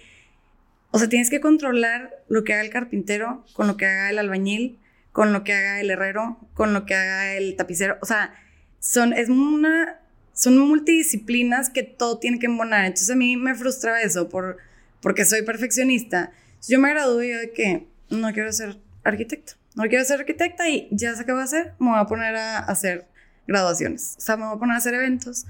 O 0.91 0.99
sea, 0.99 1.09
tienes 1.09 1.29
que 1.29 1.41
controlar 1.41 2.23
lo 2.29 2.43
que 2.43 2.53
haga 2.53 2.63
el 2.63 2.69
carpintero, 2.69 3.45
con 3.53 3.67
lo 3.67 3.75
que 3.75 3.85
haga 3.85 4.09
el 4.09 4.19
albañil, 4.19 4.79
con 5.11 5.33
lo 5.33 5.43
que 5.43 5.53
haga 5.53 5.81
el 5.81 5.89
herrero, 5.89 6.37
con 6.53 6.73
lo 6.73 6.85
que 6.85 6.95
haga 6.95 7.33
el 7.33 7.55
tapicero. 7.55 7.97
O 8.01 8.05
sea, 8.05 8.33
son, 8.79 9.13
es 9.13 9.29
una, 9.29 9.99
son 10.33 10.57
multidisciplinas 10.57 11.69
que 11.69 11.83
todo 11.83 12.19
tiene 12.19 12.39
que 12.39 12.45
embonar. 12.45 12.85
Entonces 12.85 13.09
a 13.09 13.15
mí 13.15 13.35
me 13.35 13.55
frustraba 13.55 14.01
eso 14.01 14.29
por, 14.29 14.57
porque 15.01 15.25
soy 15.25 15.41
perfeccionista. 15.41 16.31
yo 16.67 16.79
me 16.79 16.89
gradué 16.91 17.27
y 17.27 17.31
yo 17.31 17.39
de 17.39 17.51
que 17.51 17.87
no 18.09 18.31
quiero 18.31 18.51
ser 18.53 18.77
arquitecto. 19.03 19.53
No 19.75 19.83
quiero 19.83 20.05
ser 20.05 20.19
arquitecta 20.21 20.69
y 20.69 20.87
ya 20.91 21.15
sé 21.15 21.25
qué 21.25 21.31
voy 21.31 21.41
a 21.41 21.45
hacer. 21.45 21.73
Me 21.79 21.89
voy 21.89 21.99
a 21.99 22.05
poner 22.05 22.35
a 22.35 22.59
hacer 22.59 23.07
graduaciones. 23.47 24.15
O 24.17 24.21
sea, 24.21 24.37
me 24.37 24.45
voy 24.45 24.55
a 24.55 24.59
poner 24.59 24.75
a 24.75 24.77
hacer 24.77 24.93
eventos. 24.93 25.45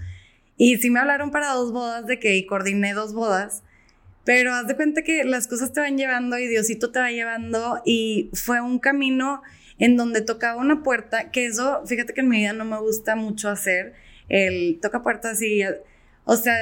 Y 0.58 0.78
sí 0.78 0.90
me 0.90 1.00
hablaron 1.00 1.32
para 1.32 1.52
dos 1.52 1.72
bodas 1.72 2.06
de 2.06 2.20
que 2.20 2.46
coordiné 2.46 2.94
dos 2.94 3.14
bodas, 3.14 3.64
pero 4.24 4.54
haz 4.54 4.68
de 4.68 4.76
cuenta 4.76 5.04
que 5.04 5.24
las 5.24 5.48
cosas 5.48 5.74
te 5.74 5.82
van 5.82 5.98
llevando 5.98 6.38
y 6.38 6.48
Diosito 6.48 6.92
te 6.92 7.00
va 7.00 7.12
llevando 7.12 7.82
y 7.86 8.30
fue 8.34 8.62
un 8.62 8.80
camino 8.80 9.42
en 9.78 9.98
donde 9.98 10.22
tocaba 10.22 10.60
una 10.60 10.82
puerta, 10.84 11.32
que 11.32 11.46
eso, 11.46 11.86
fíjate 11.86 12.14
que 12.14 12.22
en 12.22 12.30
mi 12.30 12.38
vida 12.38 12.54
no 12.54 12.66
me 12.66 12.80
gusta 12.80 13.16
mucho 13.16 13.50
hacer, 13.50 13.94
el 14.30 14.80
toca 14.82 15.04
puertas 15.04 15.42
y, 15.42 15.62
o 16.24 16.36
sea, 16.38 16.56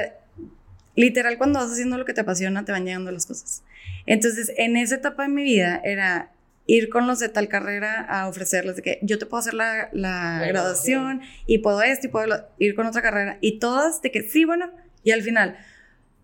literal 0.95 1.37
cuando 1.37 1.59
vas 1.59 1.71
haciendo 1.71 1.97
lo 1.97 2.05
que 2.05 2.13
te 2.13 2.21
apasiona 2.21 2.65
te 2.65 2.71
van 2.71 2.85
llegando 2.85 3.11
las 3.11 3.25
cosas. 3.25 3.63
Entonces, 4.05 4.51
en 4.57 4.75
esa 4.75 4.95
etapa 4.95 5.23
de 5.23 5.29
mi 5.29 5.43
vida 5.43 5.79
era 5.83 6.32
ir 6.65 6.89
con 6.89 7.07
los 7.07 7.19
de 7.19 7.29
tal 7.29 7.49
carrera 7.49 8.01
a 8.01 8.27
ofrecerles 8.27 8.77
de 8.77 8.81
que 8.81 8.99
yo 9.01 9.19
te 9.19 9.25
puedo 9.25 9.39
hacer 9.39 9.53
la, 9.53 9.89
la 9.91 10.45
graduación 10.47 11.21
y 11.45 11.59
puedo 11.59 11.81
esto 11.81 12.07
y 12.07 12.09
puedo 12.09 12.47
ir 12.57 12.75
con 12.75 12.85
otra 12.85 13.01
carrera 13.01 13.37
y 13.41 13.59
todas 13.59 14.01
de 14.01 14.11
que 14.11 14.23
sí, 14.23 14.45
bueno, 14.45 14.71
y 15.03 15.11
al 15.11 15.21
final, 15.21 15.57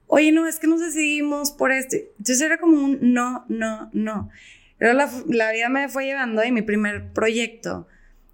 oye, 0.08 0.31
no, 0.31 0.48
es 0.48 0.60
que 0.60 0.67
nos 0.67 0.79
decidimos 0.79 1.51
por 1.51 1.72
esto. 1.72 1.98
Entonces 2.17 2.41
era 2.41 2.58
como 2.58 2.81
un 2.81 3.13
no, 3.13 3.46
no, 3.50 3.89
no. 3.93 4.29
Pero 4.77 4.93
la, 4.93 5.10
la 5.27 5.51
vida 5.51 5.69
me 5.69 5.89
fue 5.89 6.05
llevando 6.05 6.43
y 6.43 6.51
mi 6.51 6.62
primer 6.62 7.12
proyecto 7.12 7.88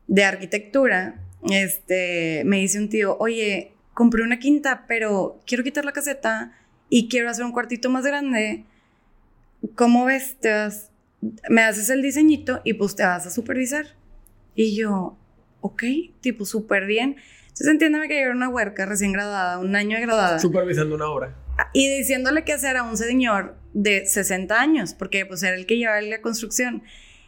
de 0.07 0.23
arquitectura, 0.23 1.19
este, 1.49 2.43
me 2.45 2.57
dice 2.57 2.77
un 2.77 2.89
tío, 2.89 3.17
oye, 3.19 3.73
compré 3.93 4.23
una 4.23 4.39
quinta, 4.39 4.85
pero 4.87 5.41
quiero 5.47 5.63
quitar 5.63 5.85
la 5.85 5.91
caseta 5.91 6.53
y 6.89 7.07
quiero 7.09 7.29
hacer 7.29 7.45
un 7.45 7.51
cuartito 7.51 7.89
más 7.89 8.05
grande. 8.05 8.65
¿Cómo 9.75 10.05
ves? 10.05 10.37
Te 10.39 10.51
vas, 10.51 10.91
me 11.49 11.61
haces 11.61 11.89
el 11.89 12.01
diseñito 12.01 12.61
y 12.63 12.73
pues 12.73 12.95
te 12.95 13.03
vas 13.03 13.25
a 13.25 13.29
supervisar. 13.29 13.85
Y 14.55 14.75
yo, 14.75 15.17
ok, 15.61 15.83
tipo, 16.21 16.45
súper 16.45 16.85
bien. 16.85 17.17
Entonces 17.43 17.67
entiéndeme 17.67 18.07
que 18.07 18.15
yo 18.15 18.25
era 18.25 18.31
una 18.31 18.49
huerca 18.49 18.85
recién 18.85 19.11
graduada, 19.13 19.59
un 19.59 19.75
año 19.75 19.97
de 19.97 20.03
graduada. 20.03 20.39
Supervisando 20.39 20.95
una 20.95 21.07
obra. 21.07 21.35
Y 21.73 21.87
diciéndole 21.97 22.43
qué 22.43 22.53
hacer 22.53 22.75
a 22.77 22.83
un 22.83 22.97
señor 22.97 23.55
de 23.73 24.05
60 24.05 24.59
años, 24.59 24.93
porque 24.93 25.25
pues 25.25 25.41
era 25.43 25.55
el 25.55 25.65
que 25.65 25.77
llevaba 25.77 26.01
la 26.01 26.21
construcción. 26.21 26.83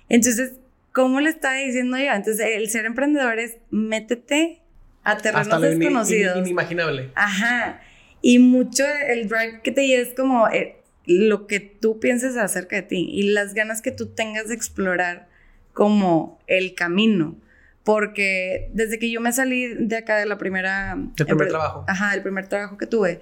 Entonces, 0.09 0.53
¿cómo 0.91 1.21
le 1.21 1.29
estaba 1.29 1.55
diciendo 1.55 1.97
yo? 1.97 2.11
Entonces, 2.11 2.45
el 2.55 2.69
ser 2.69 2.85
emprendedor 2.85 3.39
es 3.39 3.57
métete 3.69 4.61
a 5.03 5.17
terrenos 5.17 5.61
desconocidos. 5.61 6.37
inimaginable. 6.39 7.11
Ajá. 7.15 7.81
Y 8.21 8.39
mucho 8.39 8.83
el 9.07 9.29
drive 9.29 9.61
que 9.63 9.71
te 9.71 9.87
lleva 9.87 10.01
es 10.01 10.13
como 10.13 10.47
eh, 10.49 10.76
lo 11.07 11.47
que 11.47 11.59
tú 11.59 11.99
pienses 11.99 12.35
acerca 12.37 12.75
de 12.75 12.81
ti 12.83 13.09
y 13.11 13.31
las 13.31 13.53
ganas 13.53 13.81
que 13.81 13.91
tú 13.91 14.07
tengas 14.07 14.49
de 14.49 14.55
explorar 14.55 15.27
como 15.73 16.39
el 16.47 16.75
camino. 16.75 17.37
Porque 17.83 18.69
desde 18.73 18.99
que 18.99 19.09
yo 19.09 19.21
me 19.21 19.31
salí 19.31 19.73
de 19.73 19.95
acá 19.95 20.17
de 20.17 20.25
la 20.25 20.37
primera... 20.37 20.97
El 21.17 21.25
primer 21.25 21.47
trabajo. 21.47 21.85
Ajá, 21.87 22.13
el 22.13 22.21
primer 22.21 22.47
trabajo 22.47 22.77
que 22.77 22.85
tuve. 22.85 23.21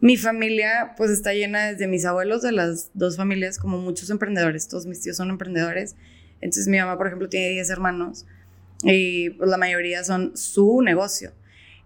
Mi 0.00 0.16
familia 0.16 0.94
pues 0.96 1.10
está 1.10 1.32
llena 1.32 1.68
desde 1.72 1.86
mis 1.86 2.04
abuelos 2.04 2.42
de 2.42 2.50
las 2.50 2.90
dos 2.94 3.16
familias 3.16 3.58
como 3.58 3.78
muchos 3.78 4.10
emprendedores. 4.10 4.66
Todos 4.66 4.86
mis 4.86 5.00
tíos 5.00 5.16
son 5.16 5.30
emprendedores. 5.30 5.94
Entonces 6.40 6.66
mi 6.66 6.78
mamá, 6.78 6.98
por 6.98 7.06
ejemplo, 7.06 7.28
tiene 7.28 7.50
10 7.50 7.70
hermanos 7.70 8.26
y 8.82 9.30
pues, 9.30 9.48
la 9.48 9.58
mayoría 9.58 10.02
son 10.02 10.36
su 10.36 10.82
negocio. 10.82 11.32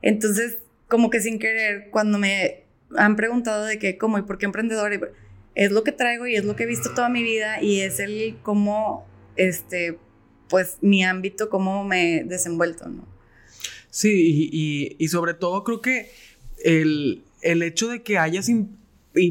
Entonces, 0.00 0.59
como 0.88 1.11
que 1.11 1.21
sin 1.21 1.38
querer, 1.38 1.88
cuando 1.90 2.19
me 2.19 2.62
han 2.97 3.17
preguntado 3.17 3.65
de 3.65 3.79
qué, 3.79 3.99
cómo 3.99 4.19
y 4.19 4.23
por 4.23 4.39
qué 4.39 4.47
emprendedor, 4.47 5.13
es 5.55 5.73
lo 5.73 5.85
que 5.85 5.93
traigo 5.93 6.27
y 6.27 6.37
es 6.37 6.45
lo 6.45 6.57
que 6.57 6.65
he 6.65 6.67
visto 6.67 6.95
toda 6.95 7.09
mi 7.09 7.23
vida 7.23 7.63
y 7.63 7.81
es 7.81 8.01
el 8.01 8.39
cómo, 8.43 9.07
este, 9.37 9.99
pues 10.49 10.79
mi 10.81 11.05
ámbito, 11.05 11.49
cómo 11.49 11.85
me 11.85 12.17
he 12.19 12.25
desenvuelto, 12.25 12.89
¿no? 12.89 13.07
Sí, 13.91 14.49
y, 14.53 14.97
y, 14.99 15.09
sobre 15.09 15.35
todo 15.35 15.65
creo 15.65 15.83
que 15.83 16.11
el, 16.65 17.25
el 17.43 17.63
hecho 17.63 17.89
de 17.89 18.03
que 18.03 18.17
hayas, 18.17 18.51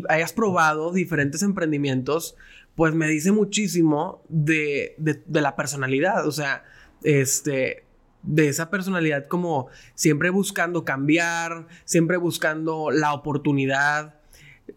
hayas 0.07 0.33
probado 0.33 0.93
diferentes 0.93 1.41
emprendimientos, 1.41 2.35
pues 2.75 2.93
me 2.93 3.07
dice 3.07 3.31
muchísimo 3.31 4.23
de, 4.29 4.95
de 4.97 5.41
la 5.41 5.55
personalidad, 5.55 6.27
o 6.27 6.31
sea, 6.31 6.63
este, 7.03 7.85
de 8.23 8.47
esa 8.47 8.69
personalidad 8.69 9.27
como 9.27 9.67
siempre 9.95 10.29
buscando 10.29 10.85
cambiar, 10.85 11.67
siempre 11.85 12.17
buscando 12.17 12.91
la 12.91 13.13
oportunidad. 13.13 14.15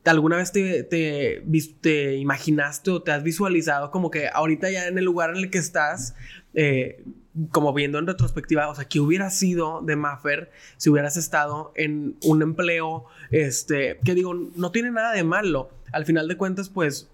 ¿Alguna 0.04 0.36
vez 0.36 0.50
te, 0.52 0.82
te, 0.82 2.16
imaginaste 2.16 2.90
o 2.90 3.02
te 3.02 3.12
has 3.12 3.22
visualizado 3.22 3.90
como 3.90 4.10
que 4.10 4.28
ahorita 4.28 4.70
ya 4.70 4.86
en 4.86 4.98
el 4.98 5.04
lugar 5.04 5.30
en 5.30 5.36
el 5.36 5.50
que 5.50 5.58
estás, 5.58 6.14
eh, 6.54 7.04
como 7.50 7.72
viendo 7.72 7.98
en 7.98 8.06
retrospectiva, 8.06 8.68
o 8.68 8.74
sea, 8.74 8.86
¿qué 8.86 9.00
hubiera 9.00 9.30
sido 9.30 9.82
de 9.82 9.96
Maffer 9.96 10.50
si 10.76 10.90
hubieras 10.90 11.16
estado 11.16 11.72
en 11.76 12.16
un 12.22 12.42
empleo, 12.42 13.06
este, 13.30 13.98
que 14.04 14.14
digo, 14.14 14.34
no 14.34 14.72
tiene 14.72 14.90
nada 14.90 15.12
de 15.12 15.24
malo. 15.24 15.70
Al 15.92 16.04
final 16.04 16.28
de 16.28 16.36
cuentas, 16.36 16.68
pues, 16.68 17.08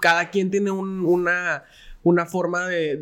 cada 0.00 0.30
quien 0.30 0.50
tiene 0.50 0.70
una 0.70 1.64
una 2.06 2.24
forma 2.24 2.68
de, 2.68 2.98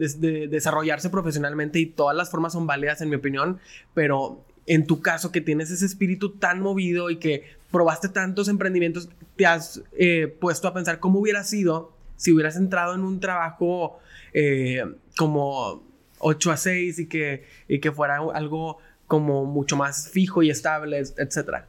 desarrollarse 0.49 1.11
profesionalmente 1.11 1.79
y 1.79 1.85
todas 1.85 2.17
las 2.17 2.31
formas 2.31 2.55
son 2.55 2.67
válidas 2.67 3.03
en 3.03 3.11
mi 3.11 3.17
opinión, 3.17 3.61
pero 3.93 4.43
en 4.67 4.87
tu 4.87 5.03
caso 5.03 5.31
que 5.31 5.43
tienes 5.43 5.71
ese 5.71 5.85
espíritu 5.85 6.31
tan 6.31 6.63
movido 6.63 7.11
y 7.11 7.19
que 7.19 7.45
probaste 7.71 8.09
tantos 8.09 8.49
emprendimientos, 8.49 9.11
te 9.37 9.45
has 9.45 9.83
eh, 9.99 10.35
puesto 10.41 10.69
a 10.69 10.73
pensar 10.73 11.01
cómo 11.01 11.19
hubiera 11.19 11.45
sido 11.45 11.93
si 12.17 12.33
hubieras 12.33 12.57
entrado 12.57 12.95
en 12.95 13.03
un 13.03 13.21
trabajo 13.21 13.99
eh, 14.33 14.83
como 15.19 15.83
8 16.21 16.53
a 16.53 16.57
6 16.57 16.99
y 17.01 17.07
que, 17.07 17.45
y 17.69 17.81
que 17.81 17.93
fuera 17.93 18.21
algo 18.33 18.79
como 19.07 19.45
mucho 19.45 19.77
más 19.77 20.09
fijo 20.09 20.43
y 20.43 20.49
estable, 20.49 20.99
etcétera. 20.99 21.67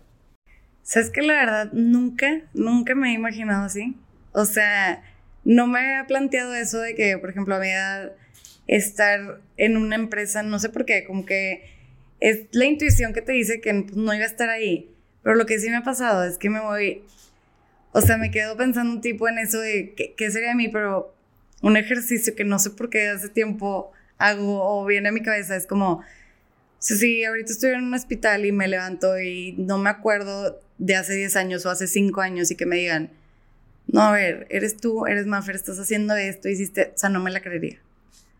Sabes 0.83 1.09
que 1.09 1.21
la 1.21 1.33
verdad 1.33 1.73
nunca, 1.73 2.43
nunca 2.53 2.95
me 2.95 3.09
he 3.09 3.13
imaginado 3.13 3.65
así. 3.65 3.97
O 4.31 4.45
sea, 4.45 5.03
no 5.45 5.67
me 5.67 5.79
había 5.79 6.07
planteado 6.07 6.53
eso 6.55 6.79
de 6.79 6.95
que, 6.95 7.17
por 7.17 7.29
ejemplo, 7.29 7.55
a 7.55 7.59
mi 7.59 7.69
edad, 7.69 8.11
estar 8.67 9.39
en 9.57 9.77
una 9.77 9.95
empresa, 9.95 10.43
no 10.43 10.59
sé 10.59 10.69
por 10.69 10.85
qué, 10.85 11.05
como 11.05 11.25
que 11.25 11.69
es 12.19 12.47
la 12.51 12.65
intuición 12.65 13.13
que 13.13 13.21
te 13.21 13.31
dice 13.31 13.61
que 13.61 13.73
pues, 13.73 13.95
no 13.95 14.13
iba 14.13 14.23
a 14.23 14.27
estar 14.27 14.49
ahí. 14.49 14.89
Pero 15.23 15.35
lo 15.35 15.45
que 15.45 15.59
sí 15.59 15.69
me 15.69 15.77
ha 15.77 15.83
pasado 15.83 16.23
es 16.23 16.37
que 16.37 16.49
me 16.49 16.59
voy, 16.59 17.03
o 17.91 18.01
sea, 18.01 18.17
me 18.17 18.31
quedo 18.31 18.57
pensando 18.57 18.91
un 18.91 19.01
tipo 19.01 19.27
en 19.27 19.37
eso 19.39 19.59
de 19.59 19.93
qué, 20.17 20.31
sería 20.31 20.49
de 20.49 20.55
mí, 20.55 20.69
pero 20.69 21.15
un 21.61 21.77
ejercicio 21.77 22.35
que 22.35 22.43
no 22.43 22.59
sé 22.59 22.71
por 22.71 22.89
qué 22.89 23.09
hace 23.09 23.29
tiempo 23.29 23.91
hago 24.17 24.63
o 24.63 24.85
viene 24.85 25.09
a 25.09 25.11
mi 25.11 25.21
cabeza 25.21 25.55
es 25.55 25.67
como, 25.67 26.03
si, 26.79 26.97
si 26.97 27.23
ahorita 27.23 27.51
estoy 27.51 27.71
en 27.71 27.83
un 27.83 27.93
hospital 27.93 28.45
y 28.45 28.51
me 28.51 28.67
levanto 28.67 29.19
y 29.19 29.53
no 29.57 29.77
me 29.77 29.89
acuerdo 29.89 30.59
de 30.77 30.95
hace 30.95 31.13
10 31.15 31.35
años 31.35 31.65
o 31.65 31.69
hace 31.69 31.87
5 31.87 32.21
años 32.21 32.51
y 32.51 32.55
que 32.55 32.65
me 32.65 32.77
digan, 32.77 33.11
no, 33.87 34.01
a 34.01 34.11
ver, 34.11 34.47
eres 34.49 34.77
tú, 34.77 35.05
eres 35.05 35.25
Maffer, 35.25 35.55
estás 35.55 35.79
haciendo 35.79 36.15
esto, 36.15 36.49
hiciste, 36.49 36.91
o 36.95 36.97
sea, 36.97 37.09
no 37.09 37.19
me 37.21 37.31
la 37.31 37.41
creería. 37.41 37.79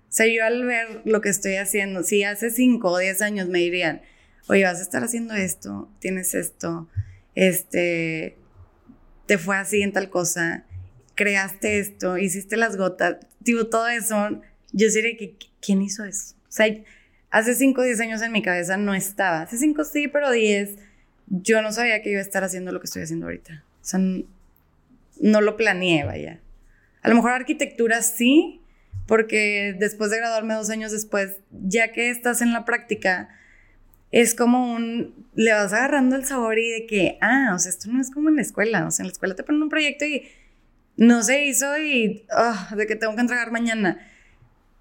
O 0.10 0.12
sea, 0.16 0.28
yo 0.28 0.44
al 0.44 0.66
ver 0.66 1.02
lo 1.06 1.22
que 1.22 1.30
estoy 1.30 1.56
haciendo, 1.56 2.04
si 2.04 2.24
hace 2.24 2.50
5 2.50 2.90
o 2.90 2.98
10 2.98 3.22
años 3.22 3.50
me 3.50 3.60
dirían, 3.60 4.02
oye, 4.48 4.64
vas 4.64 4.80
a 4.80 4.82
estar 4.82 5.04
haciendo 5.04 5.34
esto, 5.34 5.90
tienes 6.00 6.34
esto, 6.34 6.90
este, 7.36 8.38
te 9.26 9.38
fue 9.38 9.58
así 9.58 9.82
en 9.82 9.92
tal 9.92 10.10
cosa, 10.10 10.66
creaste 11.16 11.80
esto, 11.80 12.18
hiciste 12.18 12.58
las 12.58 12.78
gotas, 12.78 13.18
tipo, 13.44 13.68
todo 13.68 13.88
eso, 13.88 14.42
yo 14.72 14.90
diría 14.90 15.18
que, 15.18 15.36
¿quién 15.62 15.82
hizo 15.82 16.06
eso? 16.06 16.36
O 16.48 16.52
sea, 16.52 16.68
hace 17.30 17.56
5 17.56 17.82
o 17.82 17.84
10 17.84 18.00
años 18.00 18.22
en 18.22 18.32
mi 18.32 18.42
cabeza 18.42 18.78
no 18.78 18.94
estaba, 18.94 19.42
hace 19.42 19.58
5 19.58 19.84
sí, 19.84 20.08
pero 20.08 20.32
10, 20.32 20.78
yo 21.28 21.62
no 21.62 21.72
sabía 21.72 22.02
que 22.02 22.12
iba 22.12 22.20
a 22.20 22.24
estar 22.24 22.44
haciendo 22.44 22.72
lo 22.72 22.80
que 22.80 22.86
estoy 22.86 23.02
haciendo 23.02 23.26
ahorita. 23.26 23.64
O 23.82 23.86
sea, 23.86 24.00
no 25.26 25.42
lo 25.42 25.58
planeé, 25.58 26.04
vaya. 26.04 26.40
A 27.02 27.10
lo 27.10 27.16
mejor 27.16 27.32
arquitectura 27.32 28.04
sí, 28.04 28.62
porque 29.08 29.76
después 29.78 30.12
de 30.12 30.18
graduarme 30.18 30.54
dos 30.54 30.70
años 30.70 30.92
después, 30.92 31.38
ya 31.50 31.92
que 31.92 32.12
estás 32.12 32.44
en 32.44 32.54
la 32.54 32.64
práctica, 32.64 33.30
es 34.12 34.36
como 34.36 34.74
un, 34.74 35.26
le 35.34 35.52
vas 35.52 35.74
agarrando 35.74 36.16
el 36.16 36.26
sabor 36.26 36.60
y 36.60 36.70
de 36.70 36.86
que, 36.86 37.18
ah, 37.22 37.54
o 37.56 37.60
sea, 37.60 37.72
esto 37.72 37.90
no 37.92 38.00
es 38.00 38.12
como 38.12 38.30
en 38.30 38.36
la 38.36 38.44
escuela, 38.44 38.86
o 38.86 38.92
sea, 38.92 39.04
en 39.04 39.08
la 39.08 39.14
escuela 39.14 39.36
te 39.36 39.44
ponen 39.44 39.64
un 39.64 39.70
proyecto 39.70 40.06
y 40.06 40.28
no 40.96 41.24
se 41.24 41.46
hizo 41.46 41.76
y, 41.80 42.24
ah, 42.30 42.76
de 42.78 42.86
que 42.86 42.96
tengo 42.96 43.16
que 43.16 43.22
entregar 43.22 43.52
mañana. 43.52 44.00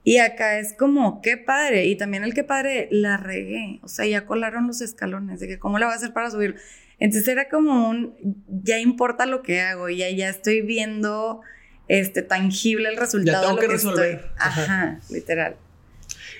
Y 0.05 0.19
acá 0.19 0.59
es 0.59 0.75
como, 0.75 1.23
qué 1.23 1.39
padre, 1.39 1.87
y 1.87 1.97
también 1.97 2.23
el 2.23 2.35
qué 2.35 2.45
padre, 2.45 2.89
la 2.91 3.17
regué, 3.17 3.81
o 3.83 3.89
sea, 3.89 4.05
ya 4.05 4.27
colaron 4.27 4.67
los 4.67 4.83
escalones, 4.83 5.41
de 5.41 5.49
que 5.49 5.59
cómo 5.59 5.79
le 5.79 5.87
va 5.87 5.93
a 5.93 5.97
hacer 5.97 6.13
para 6.13 6.31
subir. 6.31 6.57
Entonces 7.05 7.29
era 7.29 7.51
como 7.51 7.91
un, 7.91 8.15
ya 8.49 8.79
importa 8.79 9.27
lo 9.27 9.43
que 9.43 9.61
hago, 9.61 9.91
ya, 9.91 10.09
ya 10.09 10.31
estoy 10.31 10.63
viendo 10.63 11.43
este, 11.87 12.23
tangible 12.23 12.89
el 12.89 12.97
resultado. 12.97 13.43
Ya 13.43 13.47
tengo 13.47 13.61
que, 13.61 13.69
resolver. 13.69 14.31
Ajá, 14.39 15.01
literal. 15.11 15.57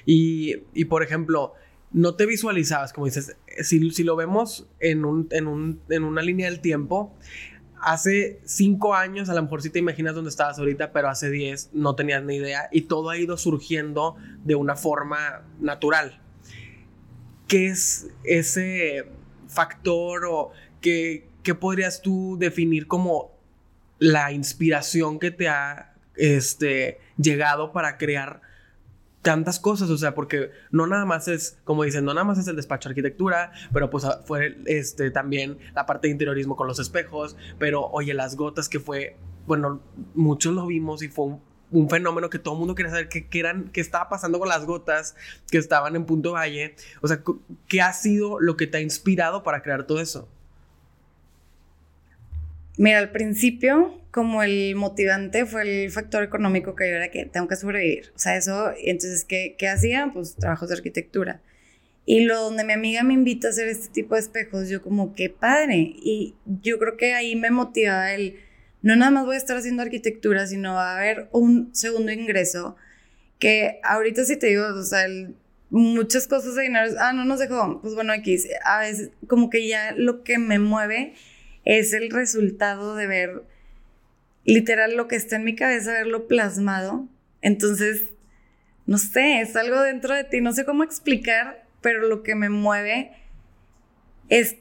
Y, 0.07 0.63
y, 0.73 0.87
por 0.87 1.03
ejemplo, 1.03 1.53
no 1.93 2.15
te 2.15 2.25
visualizabas, 2.25 2.95
como 2.95 3.05
dices, 3.05 3.37
si, 3.63 3.91
si 3.91 4.05
lo 4.05 4.17
vemos 4.17 4.67
en, 4.81 5.05
un, 5.05 5.29
en, 5.33 5.49
un, 5.49 5.83
en 5.91 6.03
una 6.03 6.23
línea 6.23 6.49
del 6.49 6.61
tiempo, 6.61 7.15
hace 7.83 8.41
cinco 8.47 8.95
años, 8.95 9.29
a 9.29 9.35
lo 9.35 9.43
mejor 9.43 9.61
sí 9.61 9.69
te 9.69 9.81
imaginas 9.81 10.15
dónde 10.15 10.31
estabas 10.31 10.59
ahorita, 10.59 10.93
pero 10.93 11.11
hace 11.11 11.29
diez 11.29 11.69
no 11.75 11.95
tenías 11.95 12.25
ni 12.25 12.37
idea 12.37 12.71
y 12.73 12.83
todo 12.83 13.11
ha 13.11 13.19
ido 13.19 13.37
surgiendo 13.37 14.17
de 14.45 14.55
una 14.55 14.77
forma 14.77 15.43
natural. 15.61 16.23
¿Qué 17.49 17.67
es 17.67 18.09
ese 18.25 19.05
factor 19.55 20.25
o 20.27 20.51
qué, 20.81 21.31
podrías 21.59 22.03
tú 22.03 22.37
definir 22.39 22.87
como 22.87 23.33
la 23.99 24.33
inspiración 24.33 25.19
que 25.19 25.31
te 25.31 25.49
ha 25.49 25.95
este, 26.17 26.99
llegado 27.17 27.73
para 27.73 27.97
crear 27.97 28.43
tantas 29.23 29.59
cosas, 29.59 29.89
o 29.89 29.97
sea, 29.97 30.15
porque 30.15 30.51
no 30.71 30.87
nada 30.87 31.07
más 31.07 31.29
es, 31.29 31.59
como 31.65 31.85
dicen, 31.85 32.05
no 32.05 32.13
nada 32.13 32.25
más 32.25 32.39
es 32.39 32.47
el 32.47 32.57
despacho 32.57 32.89
de 32.89 32.93
arquitectura, 32.93 33.53
pero 33.73 33.89
pues 33.89 34.05
ah, 34.05 34.21
fue 34.27 34.59
este 34.67 35.11
también 35.11 35.59
la 35.75 35.87
parte 35.87 36.09
de 36.09 36.13
interiorismo 36.13 36.57
con 36.57 36.67
los 36.67 36.79
espejos, 36.79 37.35
pero 37.59 37.87
oye, 37.87 38.13
las 38.13 38.37
gotas 38.37 38.69
que 38.69 38.81
fue, 38.81 39.17
bueno, 39.47 39.81
muchos 40.15 40.55
lo 40.55 40.67
vimos 40.67 41.03
y 41.03 41.09
fue 41.09 41.25
un, 41.25 41.41
fenómeno 41.89 42.31
que 42.31 42.39
todo 42.39 42.55
el 42.55 42.61
mundo 42.61 42.75
quería 42.75 42.91
saber 42.91 43.09
qué, 43.09 43.27
eran, 43.33 43.71
qué 43.73 43.81
estaba 43.81 44.09
pasando 44.09 44.39
con 44.39 44.49
las 44.49 44.65
gotas 44.65 45.17
que 45.51 45.59
estaban 45.59 45.97
en 45.97 46.05
Punto 46.07 46.33
Valle, 46.33 46.75
o 47.01 47.09
sea, 47.09 47.23
¿qué 47.69 47.81
ha 47.81 47.93
sido 47.93 48.41
lo 48.41 48.57
que 48.57 48.67
te 48.67 48.79
ha 48.79 48.81
inspirado 48.81 49.43
para 49.43 49.63
crear 49.63 49.87
todo 49.87 50.01
eso? 50.01 50.29
Mira, 52.77 52.99
al 52.99 53.11
principio, 53.11 54.01
como 54.11 54.43
el 54.43 54.75
motivante 54.75 55.47
fue 55.47 55.63
el 55.63 55.91
factor 55.91 56.23
económico 56.23 56.75
que 56.75 56.89
yo 56.89 56.97
era 56.97 57.09
que 57.09 57.25
tengo 57.25 57.47
que 57.47 57.57
sobrevivir. 57.57 58.13
O 58.17 58.19
sea, 58.19 58.37
eso, 58.37 58.73
entonces, 58.83 59.25
¿qué, 59.25 59.55
qué 59.59 59.69
hacía? 59.69 60.11
Pues 60.13 60.35
trabajos 60.35 60.69
de 60.69 60.77
arquitectura. 60.77 61.41
Y 62.07 62.25
lo 62.25 62.41
donde 62.41 62.65
mi 62.65 62.73
amiga 62.73 63.03
me 63.03 63.15
invita 63.15 63.49
a 63.49 63.51
hacer 63.51 63.69
este 63.69 63.89
tipo 63.89 64.15
de 64.15 64.21
espejos, 64.21 64.69
yo 64.69 64.83
como, 64.83 65.15
qué 65.15 65.31
padre. 65.31 65.77
Y 65.77 66.35
yo 66.63 66.79
creo 66.79 66.97
que 66.97 67.15
ahí 67.15 67.35
me 67.37 67.51
motivaba 67.51 68.13
el, 68.13 68.41
no 68.85 68.97
nada 68.97 69.11
más 69.11 69.25
voy 69.25 69.35
a 69.35 69.39
estar 69.39 69.57
haciendo 69.57 69.83
arquitectura, 69.83 70.47
sino 70.47 70.75
va 70.75 70.93
a 70.93 70.99
haber 70.99 71.29
un 71.33 71.75
segundo 71.75 72.13
ingreso 72.13 72.77
que 73.39 73.81
ahorita 73.83 74.27
sí 74.27 74.37
te 74.37 74.49
digo, 74.49 74.67
o 74.67 74.83
sea, 74.83 75.07
muchas 75.71 76.29
cosas 76.29 76.55
de 76.55 76.65
dinero, 76.65 76.93
ah, 77.01 77.15
no 77.15 77.25
nos 77.25 77.39
dejó, 77.39 77.81
pues 77.81 77.95
bueno, 77.95 78.13
aquí, 78.13 78.37
a 78.63 78.81
veces 78.81 79.09
como 79.27 79.49
que 79.49 79.67
ya 79.67 79.93
lo 79.97 80.23
que 80.23 80.37
me 80.37 80.59
mueve 80.59 81.15
es 81.65 81.95
el 81.95 82.11
resultado 82.11 82.95
de 82.95 83.07
ver 83.07 83.45
literal 84.45 84.99
lo 84.99 85.09
que 85.09 85.17
está 85.17 85.37
en 85.37 85.45
mi 85.45 85.57
cabeza, 85.57 85.93
verlo 85.93 86.29
plasmado. 86.29 87.09
Entonces, 87.41 88.03
no 88.85 88.99
sé, 88.99 89.41
es 89.41 89.57
algo 89.57 89.81
dentro 89.81 90.15
de 90.15 90.25
ti, 90.25 90.43
no 90.43 90.53
sé 90.53 90.67
cómo 90.67 90.85
explicar, 90.85 91.65
pero 91.81 92.07
lo 92.07 92.23
que 92.23 92.35
me 92.35 92.51
mueve 92.51 93.13
es 94.29 94.57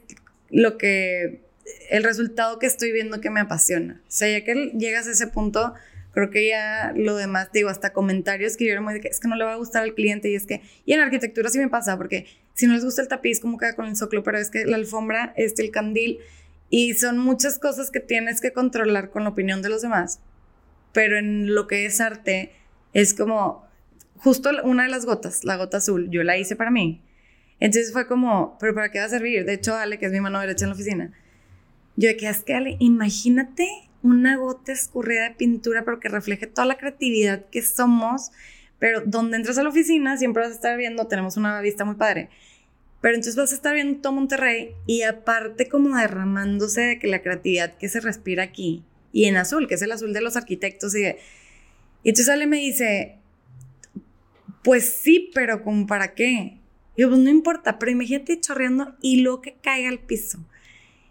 lo 0.48 0.78
que, 0.78 1.43
el 1.90 2.04
resultado 2.04 2.58
que 2.58 2.66
estoy 2.66 2.92
viendo 2.92 3.20
que 3.20 3.30
me 3.30 3.40
apasiona. 3.40 4.00
O 4.02 4.10
sea, 4.10 4.28
ya 4.28 4.44
que 4.44 4.72
llegas 4.76 5.06
a 5.06 5.12
ese 5.12 5.26
punto, 5.26 5.74
creo 6.12 6.30
que 6.30 6.48
ya 6.48 6.92
lo 6.96 7.16
demás, 7.16 7.50
digo, 7.52 7.68
hasta 7.68 7.92
comentarios 7.92 8.56
que 8.56 8.66
yo 8.66 8.80
muy 8.82 8.94
de 8.94 9.00
que 9.00 9.08
es 9.08 9.20
que 9.20 9.28
no 9.28 9.36
le 9.36 9.44
va 9.44 9.52
a 9.54 9.56
gustar 9.56 9.82
al 9.82 9.94
cliente 9.94 10.30
y 10.30 10.34
es 10.34 10.46
que, 10.46 10.62
y 10.84 10.92
en 10.92 11.00
arquitectura 11.00 11.48
sí 11.48 11.58
me 11.58 11.68
pasa, 11.68 11.96
porque 11.96 12.26
si 12.54 12.66
no 12.66 12.74
les 12.74 12.84
gusta 12.84 13.02
el 13.02 13.08
tapiz, 13.08 13.40
como 13.40 13.58
queda 13.58 13.74
con 13.74 13.86
el 13.86 13.96
zócalo, 13.96 14.22
pero 14.22 14.38
es 14.38 14.50
que 14.50 14.64
la 14.64 14.76
alfombra, 14.76 15.34
este, 15.36 15.62
el 15.62 15.70
candil, 15.70 16.18
y 16.70 16.94
son 16.94 17.18
muchas 17.18 17.58
cosas 17.58 17.90
que 17.90 18.00
tienes 18.00 18.40
que 18.40 18.52
controlar 18.52 19.10
con 19.10 19.24
la 19.24 19.30
opinión 19.30 19.62
de 19.62 19.68
los 19.68 19.82
demás. 19.82 20.20
Pero 20.92 21.18
en 21.18 21.54
lo 21.54 21.66
que 21.66 21.86
es 21.86 22.00
arte, 22.00 22.52
es 22.92 23.14
como 23.14 23.66
justo 24.16 24.50
una 24.62 24.84
de 24.84 24.88
las 24.88 25.04
gotas, 25.04 25.44
la 25.44 25.56
gota 25.56 25.78
azul, 25.78 26.08
yo 26.10 26.22
la 26.22 26.38
hice 26.38 26.56
para 26.56 26.70
mí. 26.70 27.02
Entonces 27.60 27.92
fue 27.92 28.06
como, 28.06 28.56
¿pero 28.58 28.74
para 28.74 28.90
qué 28.90 28.98
va 28.98 29.04
a 29.04 29.08
servir? 29.08 29.44
De 29.44 29.54
hecho, 29.54 29.74
Ale, 29.74 29.98
que 29.98 30.06
es 30.06 30.12
mi 30.12 30.20
mano 30.20 30.40
derecha 30.40 30.64
en 30.64 30.70
la 30.70 30.74
oficina, 30.74 31.12
yo 31.96 32.08
de 32.08 32.16
que 32.16 32.28
es 32.28 32.42
que 32.42 32.54
Ale, 32.54 32.76
imagínate 32.80 33.68
una 34.02 34.36
gota 34.36 34.72
escurrida 34.72 35.28
de 35.28 35.34
pintura, 35.34 35.84
pero 35.84 36.00
que 36.00 36.08
refleje 36.08 36.46
toda 36.46 36.66
la 36.66 36.76
creatividad 36.76 37.46
que 37.50 37.62
somos. 37.62 38.30
Pero 38.78 39.02
donde 39.06 39.36
entras 39.36 39.56
a 39.58 39.62
la 39.62 39.70
oficina, 39.70 40.16
siempre 40.16 40.42
vas 40.42 40.52
a 40.52 40.54
estar 40.56 40.76
viendo, 40.76 41.06
tenemos 41.06 41.36
una 41.36 41.60
vista 41.60 41.84
muy 41.84 41.94
padre 41.94 42.28
pero 43.04 43.16
entonces 43.16 43.36
vas 43.36 43.52
a 43.52 43.54
estar 43.56 43.74
viendo 43.74 44.00
todo 44.00 44.14
Monterrey 44.14 44.70
y 44.86 45.02
aparte 45.02 45.68
como 45.68 45.94
derramándose 45.94 46.80
de 46.80 46.98
que 46.98 47.06
la 47.06 47.20
creatividad 47.20 47.76
que 47.76 47.90
se 47.90 48.00
respira 48.00 48.44
aquí 48.44 48.82
y 49.12 49.26
en 49.26 49.36
azul, 49.36 49.68
que 49.68 49.74
es 49.74 49.82
el 49.82 49.92
azul 49.92 50.14
de 50.14 50.22
los 50.22 50.38
arquitectos 50.38 50.96
y, 50.96 51.04
y 51.04 52.08
entonces 52.08 52.48
me 52.48 52.56
dice, 52.56 53.18
pues 54.62 54.90
sí, 55.02 55.30
pero 55.34 55.62
como 55.62 55.86
para 55.86 56.14
qué? 56.14 56.56
Y 56.96 57.02
yo, 57.02 57.10
pues 57.10 57.20
no 57.20 57.28
importa, 57.28 57.78
pero 57.78 57.92
imagínate 57.92 58.40
chorreando 58.40 58.96
y 59.02 59.20
lo 59.20 59.42
que 59.42 59.56
caiga 59.60 59.90
al 59.90 59.98
piso. 59.98 60.38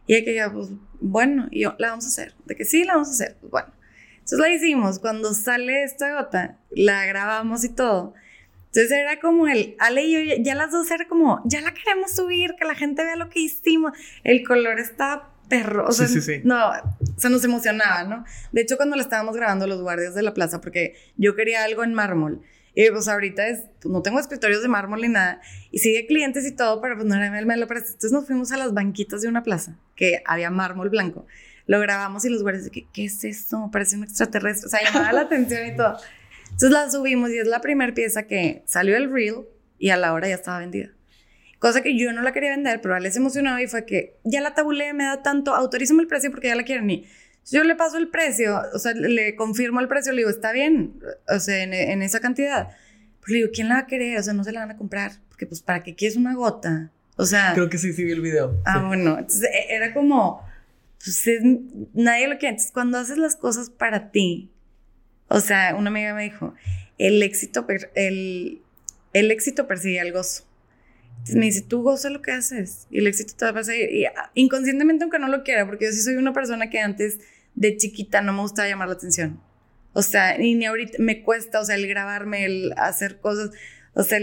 Y 0.08 0.16
ella 0.16 0.26
que 0.26 0.34
ya, 0.36 0.52
pues 0.52 0.70
bueno, 1.00 1.48
y 1.52 1.62
yo, 1.62 1.76
la 1.80 1.90
vamos 1.90 2.06
a 2.06 2.08
hacer. 2.10 2.34
De 2.46 2.56
que 2.56 2.66
sí, 2.66 2.84
la 2.84 2.94
vamos 2.94 3.10
a 3.10 3.12
hacer. 3.12 3.38
Pues 3.40 3.52
bueno. 3.52 3.70
Entonces 4.14 4.40
la 4.40 4.50
hicimos. 4.50 5.00
Cuando 5.00 5.34
sale 5.34 5.84
esta 5.84 6.13
gota, 6.16 6.58
la 6.72 7.06
grabamos 7.06 7.63
y 7.63 7.70
todo. 7.70 8.13
Entonces 8.68 8.92
era 8.92 9.20
como 9.20 9.48
el, 9.48 9.76
Ale 9.80 10.04
y 10.04 10.13
yo, 10.13 10.36
ya 10.39 10.56
las 10.56 10.72
dos 10.72 10.89
era 10.89 11.08
como, 11.08 11.42
ya 11.46 11.62
la 11.62 11.76
queremos 11.76 12.12
subir, 12.16 12.56
que 12.58 12.66
la 12.66 12.74
gente 12.74 13.04
vea 13.04 13.16
lo 13.16 13.30
que 13.30 13.39
hicimos. 13.39 13.94
El 14.24 14.44
color 14.44 14.80
está 14.80 15.30
perro, 15.48 15.86
o 15.88 15.92
sea, 15.92 16.08
sí, 16.08 16.22
sí, 16.22 16.38
sí. 16.38 16.42
no, 16.44 16.58
se 17.18 17.30
nos 17.30 17.44
emocionaba, 17.44 18.04
¿no? 18.04 18.26
De 18.52 18.62
hecho, 18.62 18.78
cuando 18.78 18.96
la 18.96 19.04
estábamos 19.04 19.36
grabando 19.36 19.68
los 19.68 19.82
guardias 19.82 20.16
de 20.16 20.24
la 20.24 20.34
plaza, 20.34 20.60
porque 20.60 20.96
yo 21.18 21.36
quería 21.36 21.63
algo 21.63 21.84
en 21.84 21.94
mármol, 21.94 22.42
y 22.76 22.90
pues 22.90 23.08
ahorita 23.08 23.48
es, 23.48 23.66
no 23.86 24.02
tengo 24.02 24.20
escritorios 24.20 24.62
de 24.62 24.68
mármol 24.68 25.02
ni 25.02 25.10
nada, 25.10 25.42
y 25.72 25.80
sigue 25.80 26.08
clientes 26.08 26.46
y 26.46 26.52
todo, 26.52 26.82
pero 26.82 26.96
pues 26.96 27.06
no 27.08 27.16
era 27.16 27.38
el 27.38 27.46
melo 27.46 27.68
Entonces 27.70 28.12
nos 28.12 28.26
fuimos 28.26 28.52
a 28.52 28.58
las 28.58 28.74
banquitas 28.74 29.22
de 29.22 29.28
una 29.28 29.44
plaza, 29.44 29.78
que 29.96 30.24
había 30.26 30.50
mármol 30.50 30.90
blanco. 30.90 31.26
Lo 31.66 31.80
grabamos 31.80 32.26
y 32.26 32.30
los 32.30 32.42
guardias 32.42 32.70
que, 32.70 32.88
¿qué 32.92 33.06
es 33.06 33.24
esto? 33.24 33.70
Parece 33.72 33.96
un 33.96 34.04
extraterrestre. 34.04 34.68
O 34.68 34.70
sea, 34.70 34.84
llamaba 34.84 35.14
la 35.14 35.22
atención 35.22 35.66
y 35.66 35.76
todo. 35.78 35.98
Entonces 36.46 36.72
la 36.72 36.92
subimos 36.92 37.30
y 37.30 37.38
es 37.38 37.48
la 37.48 37.62
primera 37.62 37.94
pieza 37.94 38.24
que 38.24 38.64
salió 38.66 38.98
el 38.98 39.12
reel 39.12 39.46
y 39.80 39.90
a 39.90 39.98
la 39.98 40.14
hora 40.14 40.28
ya 40.28 40.36
estaba 40.36 40.60
vendida. 40.60 40.90
Cosa 41.60 41.82
que 41.82 41.98
yo 41.98 42.12
no 42.12 42.22
la 42.22 42.34
quería 42.34 42.52
vender, 42.52 42.82
pero 42.82 42.98
él 42.98 43.10
se 43.10 43.20
emocionó 43.20 43.58
y 43.60 43.68
fue 43.68 43.86
que 43.86 44.18
ya 44.26 44.42
la 44.42 44.54
tabulé, 44.54 44.94
me 44.94 45.06
da 45.06 45.24
tanto, 45.24 45.56
autorízame 45.56 46.02
el 46.02 46.08
precio 46.08 46.30
porque 46.30 46.50
ya 46.50 46.56
la 46.56 46.64
quieren 46.64 46.90
y 46.90 47.06
yo 47.51 47.63
le 47.63 47.75
paso 47.75 47.97
el 47.97 48.08
precio, 48.10 48.62
o 48.73 48.79
sea, 48.79 48.93
le 48.93 49.36
confirmo 49.36 49.79
el 49.79 49.88
precio, 49.88 50.12
le 50.12 50.19
digo, 50.19 50.29
está 50.29 50.51
bien, 50.51 50.99
o 51.27 51.39
sea, 51.39 51.63
en, 51.63 52.01
esa 52.01 52.19
cantidad. 52.19 52.69
Pues 53.19 53.32
le 53.32 53.38
digo, 53.38 53.49
¿quién 53.53 53.69
la 53.69 53.75
va 53.75 53.82
a 53.82 53.88
querer? 53.88 54.19
O 54.19 54.23
sea, 54.23 54.34
no 54.34 54.43
se 54.43 54.51
la 54.51 54.62
van 54.62 54.71
a 54.71 54.77
comprar, 54.77 55.12
porque 55.29 55.45
pues 55.45 55.62
para 55.62 55.84
qué 55.84 55.95
quieres 55.95 56.17
una 56.17 56.36
gota. 56.36 56.91
O 57.15 57.25
sea... 57.25 57.53
Creo 57.53 57.69
que 57.69 57.77
sí, 57.77 57.93
sí 57.93 58.03
vi 58.03 58.12
el 58.12 58.21
video. 58.21 58.60
Ah, 58.65 58.84
bueno, 58.86 59.19
entonces 59.19 59.43
e, 59.43 59.75
era 59.75 59.93
como, 59.93 60.41
pues 61.03 61.25
nadie 61.93 62.27
lo 62.27 62.38
quiere. 62.38 62.51
Entonces, 62.51 62.71
cuando 62.71 62.97
haces 62.97 63.17
las 63.17 63.36
cosas 63.36 63.69
para 63.69 64.12
ti, 64.12 64.51
o 65.27 65.39
sea, 65.39 65.75
una 65.75 65.89
amiga 65.89 66.13
me 66.13 66.23
dijo, 66.23 66.53
el 66.97 67.21
éxito, 67.23 67.65
el, 67.95 68.62
el 69.13 69.32
éxito 69.32 69.67
persigue 69.67 69.99
al 69.99 70.12
gozo. 70.12 70.45
Entonces 71.23 71.36
me 71.36 71.45
dice, 71.45 71.62
tú 71.62 71.84
goza 71.84 72.10
lo 72.10 72.21
que 72.21 72.32
haces 72.32 72.86
y 72.89 72.99
el 72.99 73.08
éxito 73.08 73.34
te 73.38 73.45
va 73.45 73.51
a 73.51 73.53
pasar. 73.53 73.75
Y 73.75 74.06
ah, 74.06 74.32
inconscientemente, 74.34 75.03
aunque 75.03 75.19
no 75.19 75.29
lo 75.29 75.43
quiera, 75.43 75.65
porque 75.65 75.86
yo 75.86 75.91
sí 75.91 76.01
soy 76.01 76.15
una 76.15 76.34
persona 76.34 76.69
que 76.69 76.79
antes 76.79 77.19
de 77.56 77.78
chiquita 77.78 78.22
no 78.22 78.34
me 78.34 78.42
gustaba 78.42 78.68
llamar 78.68 78.88
la 78.88 78.96
atención. 78.96 79.39
O 79.94 80.02
sea, 80.02 80.38
ni, 80.38 80.56
ni 80.56 80.66
ahorita 80.66 80.98
me 81.00 81.22
cuesta, 81.22 81.60
o 81.60 81.66
sea, 81.66 81.76
el 81.76 81.88
grabarme, 81.88 82.46
el 82.46 82.74
hacer 82.78 83.20
cosas, 83.20 83.52
o 83.94 84.04
sea, 84.04 84.20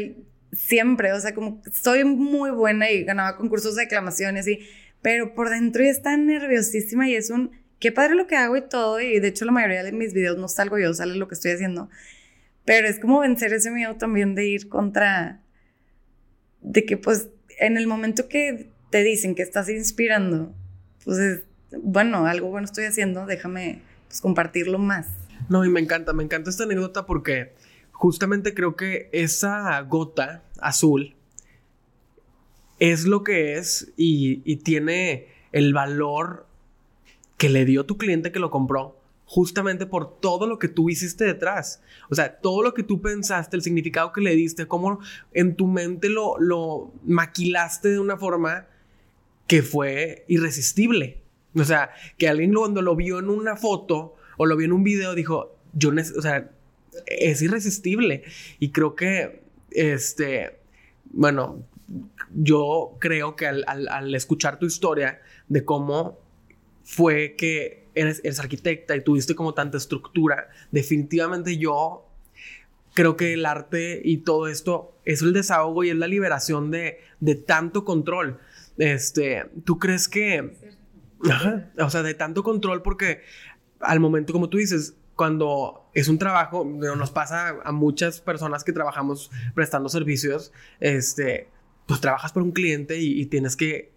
siempre, 0.52 1.12
o 1.12 1.20
sea, 1.20 1.34
como 1.34 1.62
soy 1.72 2.04
muy 2.04 2.50
buena 2.50 2.90
y 2.90 3.04
ganaba 3.04 3.36
concursos 3.36 3.76
de 3.76 3.82
declamaciones 3.82 4.48
y, 4.48 4.60
pero 5.00 5.34
por 5.34 5.48
dentro 5.48 5.84
ya 5.84 5.90
está 5.90 6.16
nerviosísima 6.16 7.08
y 7.08 7.14
es 7.14 7.30
un 7.30 7.52
qué 7.78 7.92
padre 7.92 8.14
lo 8.14 8.26
que 8.26 8.36
hago 8.36 8.56
y 8.56 8.68
todo, 8.68 9.00
y 9.00 9.18
de 9.20 9.28
hecho 9.28 9.44
la 9.44 9.52
mayoría 9.52 9.82
de 9.82 9.92
mis 9.92 10.12
videos 10.12 10.36
no 10.36 10.48
salgo 10.48 10.78
yo, 10.78 10.92
sale 10.92 11.16
lo 11.16 11.28
que 11.28 11.34
estoy 11.34 11.52
haciendo, 11.52 11.88
pero 12.64 12.86
es 12.86 12.98
como 12.98 13.20
vencer 13.20 13.52
ese 13.52 13.70
miedo 13.70 13.96
también 13.96 14.34
de 14.34 14.46
ir 14.46 14.68
contra, 14.68 15.40
de 16.60 16.84
que 16.84 16.96
pues 16.96 17.28
en 17.58 17.76
el 17.76 17.86
momento 17.86 18.28
que 18.28 18.70
te 18.90 19.02
dicen 19.02 19.34
que 19.34 19.42
estás 19.42 19.68
inspirando, 19.70 20.54
pues 21.04 21.18
es, 21.18 21.42
bueno, 21.78 22.26
algo 22.26 22.48
bueno 22.48 22.64
estoy 22.64 22.84
haciendo, 22.84 23.26
déjame 23.26 23.82
pues, 24.08 24.20
compartirlo 24.20 24.78
más. 24.78 25.08
No, 25.48 25.64
y 25.64 25.68
me 25.68 25.80
encanta, 25.80 26.12
me 26.12 26.22
encanta 26.22 26.50
esta 26.50 26.64
anécdota 26.64 27.06
porque 27.06 27.52
justamente 27.92 28.54
creo 28.54 28.76
que 28.76 29.08
esa 29.12 29.80
gota 29.82 30.42
azul 30.60 31.14
es 32.78 33.04
lo 33.04 33.22
que 33.22 33.54
es 33.54 33.92
y, 33.96 34.56
tiene 34.56 35.28
el 35.52 35.74
valor 35.74 36.46
que 37.36 37.48
le 37.48 37.64
dio 37.64 37.84
tu 37.84 37.98
cliente 37.98 38.32
que 38.32 38.38
lo 38.38 38.50
compró 38.50 38.96
justamente 39.26 39.86
por 39.86 40.18
todo 40.18 40.46
lo 40.46 40.58
que 40.58 40.66
tú 40.66 40.90
hiciste 40.90 41.24
detrás. 41.24 41.80
O 42.08 42.16
sea, 42.16 42.40
todo 42.40 42.62
lo 42.62 42.74
que 42.74 42.82
tú 42.82 43.00
pensaste, 43.00 43.56
el 43.56 43.62
significado 43.62 44.12
que 44.12 44.20
le 44.20 44.34
diste, 44.34 44.66
cómo 44.66 44.98
en 45.32 45.54
tu 45.54 45.68
mente 45.68 46.08
lo 46.08 46.92
maquilaste 47.04 47.90
de 47.90 48.00
una 48.00 48.16
forma 48.16 48.66
que 49.46 49.62
fue 49.62 50.24
irresistible. 50.26 51.19
O 51.54 51.64
sea, 51.64 51.90
que 52.16 52.28
alguien 52.28 52.54
cuando 52.54 52.82
lo 52.82 52.96
vio 52.96 53.18
en 53.18 53.28
una 53.28 53.56
foto 53.56 54.16
o 54.36 54.46
lo 54.46 54.56
vio 54.56 54.66
en 54.66 54.72
un 54.72 54.84
video 54.84 55.14
dijo, 55.14 55.56
yo, 55.72 55.90
o 55.90 56.22
sea, 56.22 56.50
es 57.06 57.42
irresistible. 57.42 58.24
Y 58.58 58.70
creo 58.70 58.94
que, 58.94 59.42
este, 59.70 60.58
bueno, 61.04 61.64
yo 62.34 62.96
creo 63.00 63.36
que 63.36 63.46
al 63.46 64.14
escuchar 64.14 64.58
tu 64.58 64.66
historia 64.66 65.20
de 65.48 65.64
cómo 65.64 66.18
fue 66.84 67.34
que 67.36 67.80
eres, 67.94 68.40
arquitecta 68.40 68.96
y 68.96 69.02
tuviste 69.02 69.34
como 69.34 69.54
tanta 69.54 69.76
estructura. 69.76 70.48
Definitivamente 70.70 71.56
yo 71.56 72.06
creo 72.94 73.16
que 73.16 73.34
el 73.34 73.46
arte 73.46 74.00
y 74.04 74.18
todo 74.18 74.48
esto 74.48 74.96
es 75.04 75.22
el 75.22 75.32
desahogo 75.32 75.84
y 75.84 75.90
es 75.90 75.96
la 75.96 76.06
liberación 76.06 76.70
de, 76.70 76.98
de 77.20 77.34
tanto 77.34 77.84
control. 77.84 78.38
Este, 78.78 79.46
¿tú 79.64 79.78
crees 79.78 80.08
que... 80.08 80.78
o 81.78 81.90
sea, 81.90 82.02
de 82.02 82.14
tanto 82.14 82.42
control 82.42 82.82
porque 82.82 83.22
al 83.80 84.00
momento, 84.00 84.32
como 84.32 84.48
tú 84.48 84.58
dices, 84.58 84.94
cuando 85.16 85.90
es 85.94 86.08
un 86.08 86.18
trabajo, 86.18 86.64
nos 86.64 87.10
pasa 87.10 87.56
a 87.62 87.72
muchas 87.72 88.20
personas 88.20 88.64
que 88.64 88.72
trabajamos 88.72 89.30
prestando 89.54 89.88
servicios, 89.88 90.52
este, 90.80 91.48
pues 91.86 92.00
trabajas 92.00 92.32
por 92.32 92.42
un 92.42 92.52
cliente 92.52 92.98
y, 92.98 93.26
tienes 93.26 93.56
que 93.56 93.92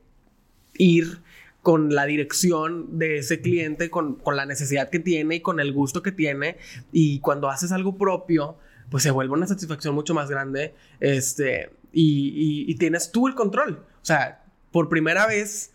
ir 0.73 1.21
con 1.61 1.95
la 1.95 2.05
dirección 2.05 2.97
de 2.97 3.19
ese 3.19 3.39
cliente, 3.39 3.89
con, 3.89 4.15
con, 4.15 4.35
la 4.35 4.45
necesidad 4.45 4.89
que 4.89 4.99
tiene 4.99 5.35
y 5.35 5.39
con 5.39 5.61
el 5.61 5.71
gusto 5.71 6.01
que 6.01 6.11
tiene. 6.11 6.57
Y 6.91 7.19
cuando 7.19 7.49
haces 7.49 7.71
algo 7.71 7.97
propio, 7.97 8.57
pues 8.89 9.03
se 9.03 9.11
vuelve 9.11 9.33
una 9.33 9.47
satisfacción 9.47 9.95
mucho 9.95 10.13
más 10.13 10.29
grande. 10.29 10.73
Este, 10.99 11.71
y, 11.93 12.65
y 12.67 12.75
tienes 12.75 13.11
tú 13.11 13.29
el 13.29 13.35
control. 13.35 13.85
O 14.01 14.05
sea, 14.05 14.43
por 14.71 14.89
primera 14.89 15.25
vez 15.25 15.72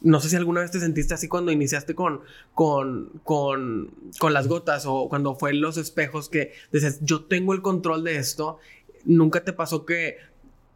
no 0.00 0.20
sé 0.20 0.28
si 0.28 0.36
alguna 0.36 0.60
vez 0.60 0.70
te 0.70 0.80
sentiste 0.80 1.14
así 1.14 1.28
cuando 1.28 1.50
iniciaste 1.50 1.94
con, 1.94 2.20
con, 2.54 3.10
con, 3.24 3.90
con 4.18 4.32
las 4.32 4.46
gotas 4.46 4.84
o 4.86 5.08
cuando 5.08 5.34
fue 5.34 5.52
los 5.54 5.76
espejos 5.76 6.28
que 6.28 6.52
dices, 6.72 6.98
yo 7.02 7.24
tengo 7.24 7.52
el 7.52 7.62
control 7.62 8.04
de 8.04 8.16
esto. 8.16 8.58
Nunca 9.04 9.44
te 9.44 9.52
pasó 9.52 9.84
que, 9.84 10.18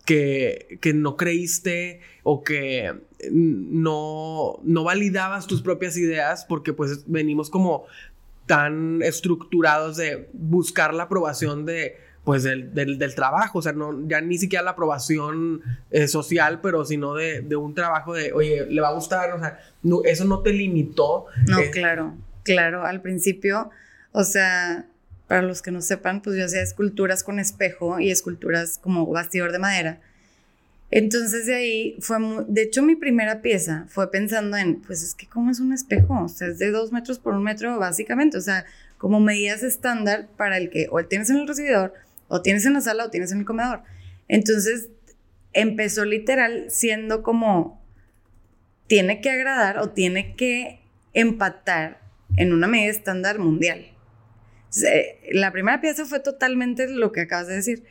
que, 0.05 0.79
que 0.81 0.93
no 0.93 1.17
creíste 1.17 2.01
o 2.25 2.43
que 2.43 2.93
no, 3.31 4.59
no 4.65 4.85
validabas 4.85 5.47
tus 5.47 5.63
propias 5.63 5.97
ideas 5.97 6.45
porque 6.45 6.73
pues 6.73 7.05
venimos 7.07 7.49
como 7.49 7.85
tan 8.47 9.03
estructurados 9.03 9.97
de 9.97 10.29
buscar 10.33 10.95
la 10.95 11.05
aprobación 11.05 11.65
de 11.65 11.97
pues 12.25 12.45
del, 12.45 12.73
del, 12.73 13.15
trabajo, 13.15 13.59
o 13.59 13.63
sea, 13.63 13.73
no, 13.73 14.07
ya 14.07 14.21
ni 14.21 14.39
siquiera 14.39 14.65
la 14.65 14.73
aprobación 14.73 15.61
eh, 15.91 16.07
social, 16.07 16.61
pero 16.61 16.85
sino 16.85 17.15
de, 17.15 17.41
de, 17.41 17.57
un 17.57 17.75
trabajo 17.75 18.15
de, 18.15 18.33
oye, 18.33 18.65
le 18.67 18.81
va 18.81 18.89
a 18.89 18.93
gustar, 18.93 19.33
o 19.33 19.41
sea, 19.41 19.59
no, 19.83 20.03
eso 20.05 20.25
no 20.25 20.41
te 20.41 20.53
limitó. 20.53 21.27
No, 21.49 21.59
eh, 21.59 21.71
claro, 21.71 22.15
claro, 22.45 22.87
al 22.87 23.01
principio, 23.03 23.71
o 24.13 24.23
sea, 24.23 24.87
para 25.27 25.43
los 25.43 25.63
que 25.63 25.73
no 25.73 25.81
sepan, 25.81 26.23
pues 26.23 26.37
yo 26.37 26.45
hacía 26.45 26.63
esculturas 26.63 27.25
con 27.25 27.41
espejo 27.41 27.99
y 27.99 28.11
esculturas 28.11 28.79
como 28.79 29.05
bastidor 29.07 29.51
de 29.51 29.59
madera. 29.59 30.01
Entonces 30.93 31.47
de 31.47 31.55
ahí 31.55 31.97
fue, 32.01 32.19
de 32.47 32.63
hecho 32.63 32.83
mi 32.83 32.97
primera 32.97 33.41
pieza 33.41 33.87
fue 33.89 34.11
pensando 34.11 34.59
en, 34.59 34.83
pues 34.83 35.03
es 35.03 35.15
que 35.15 35.27
como 35.27 35.51
es 35.51 35.59
un 35.59 35.73
espejo, 35.73 36.25
o 36.25 36.29
sea, 36.29 36.49
es 36.49 36.59
de 36.59 36.71
dos 36.71 36.93
metros 36.93 37.19
por 37.19 37.35
un 37.35 37.43
metro 37.43 37.79
básicamente, 37.79 38.37
o 38.37 38.43
sea, 38.43 38.67
como 38.99 39.19
medidas 39.19 39.63
estándar 39.63 40.29
para 40.37 40.59
el 40.59 40.69
que 40.69 40.89
o 40.91 41.03
tienes 41.05 41.31
en 41.31 41.39
el 41.39 41.49
recibidor 41.49 41.95
o 42.33 42.41
tienes 42.41 42.65
en 42.65 42.73
la 42.73 42.81
sala 42.81 43.05
o 43.05 43.11
tienes 43.11 43.31
en 43.31 43.41
el 43.41 43.45
comedor. 43.45 43.83
Entonces 44.27 44.89
empezó 45.53 46.07
literal 46.07 46.65
siendo 46.71 47.23
como, 47.23 47.85
tiene 48.87 49.21
que 49.21 49.31
agradar 49.31 49.79
o 49.79 49.91
tiene 49.91 50.35
que 50.35 50.81
empatar 51.13 52.01
en 52.39 52.55
una 52.55 52.69
medida 52.69 52.91
estándar 52.91 53.39
mundial. 53.39 53.87
Eh, 54.83 55.31
la 55.33 55.53
primera 55.53 55.83
pieza 55.83 56.07
fue 56.07 56.21
totalmente 56.21 56.89
lo 56.89 57.13
que 57.13 57.21
acabas 57.21 57.49
de 57.49 57.57
decir. 57.57 57.85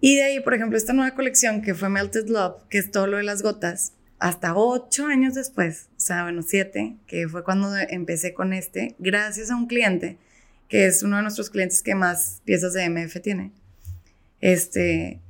Y 0.00 0.16
de 0.16 0.24
ahí, 0.24 0.40
por 0.40 0.54
ejemplo, 0.54 0.76
esta 0.76 0.92
nueva 0.92 1.14
colección 1.14 1.62
que 1.62 1.76
fue 1.76 1.88
Melted 1.88 2.26
Love, 2.26 2.64
que 2.68 2.78
es 2.78 2.90
todo 2.90 3.06
lo 3.06 3.18
de 3.18 3.22
las 3.22 3.42
gotas, 3.44 3.92
hasta 4.18 4.56
ocho 4.56 5.06
años 5.06 5.34
después, 5.34 5.88
o 5.96 6.00
sea, 6.00 6.24
bueno, 6.24 6.42
siete, 6.42 6.96
que 7.06 7.28
fue 7.28 7.44
cuando 7.44 7.76
empecé 7.76 8.34
con 8.34 8.52
este, 8.52 8.96
gracias 8.98 9.52
a 9.52 9.56
un 9.56 9.68
cliente 9.68 10.18
que 10.70 10.86
es 10.86 11.02
uno 11.02 11.16
de 11.16 11.22
nuestros 11.22 11.50
clientes 11.50 11.82
que 11.82 11.94
más 11.94 12.40
piezas 12.44 12.72
de 12.72 12.88
MF 12.88 13.20
tiene, 13.20 13.52
este, 14.40 15.20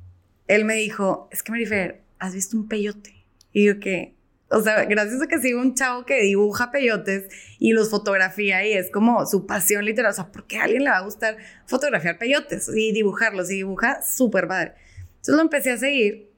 él 0.47 0.65
me 0.65 0.75
dijo, 0.75 1.27
es 1.31 1.41
que 1.41 1.51
Marifer, 1.51 2.03
¿has 2.19 2.33
visto 2.35 2.55
un 2.55 2.69
peyote? 2.69 3.25
Y 3.51 3.65
yo 3.65 3.79
que, 3.79 4.13
o 4.49 4.61
sea, 4.61 4.85
gracias 4.85 5.19
a 5.19 5.27
que 5.27 5.39
sigo 5.39 5.59
un 5.59 5.73
chavo 5.73 6.05
que 6.05 6.21
dibuja 6.21 6.71
peyotes 6.71 7.27
y 7.57 7.71
los 7.71 7.89
fotografía 7.89 8.65
y 8.65 8.73
es 8.73 8.91
como 8.91 9.25
su 9.25 9.47
pasión 9.47 9.83
literal, 9.83 10.11
o 10.11 10.15
sea, 10.15 10.31
¿por 10.31 10.45
qué 10.45 10.59
a 10.59 10.65
alguien 10.65 10.83
le 10.83 10.91
va 10.91 10.97
a 10.97 11.03
gustar 11.03 11.37
fotografiar 11.65 12.19
peyotes 12.19 12.69
y 12.73 12.91
dibujarlos? 12.91 13.49
Y 13.49 13.55
dibuja 13.55 14.03
súper 14.03 14.47
padre. 14.47 14.73
Entonces 15.09 15.35
lo 15.35 15.41
empecé 15.41 15.71
a 15.71 15.77
seguir. 15.77 16.29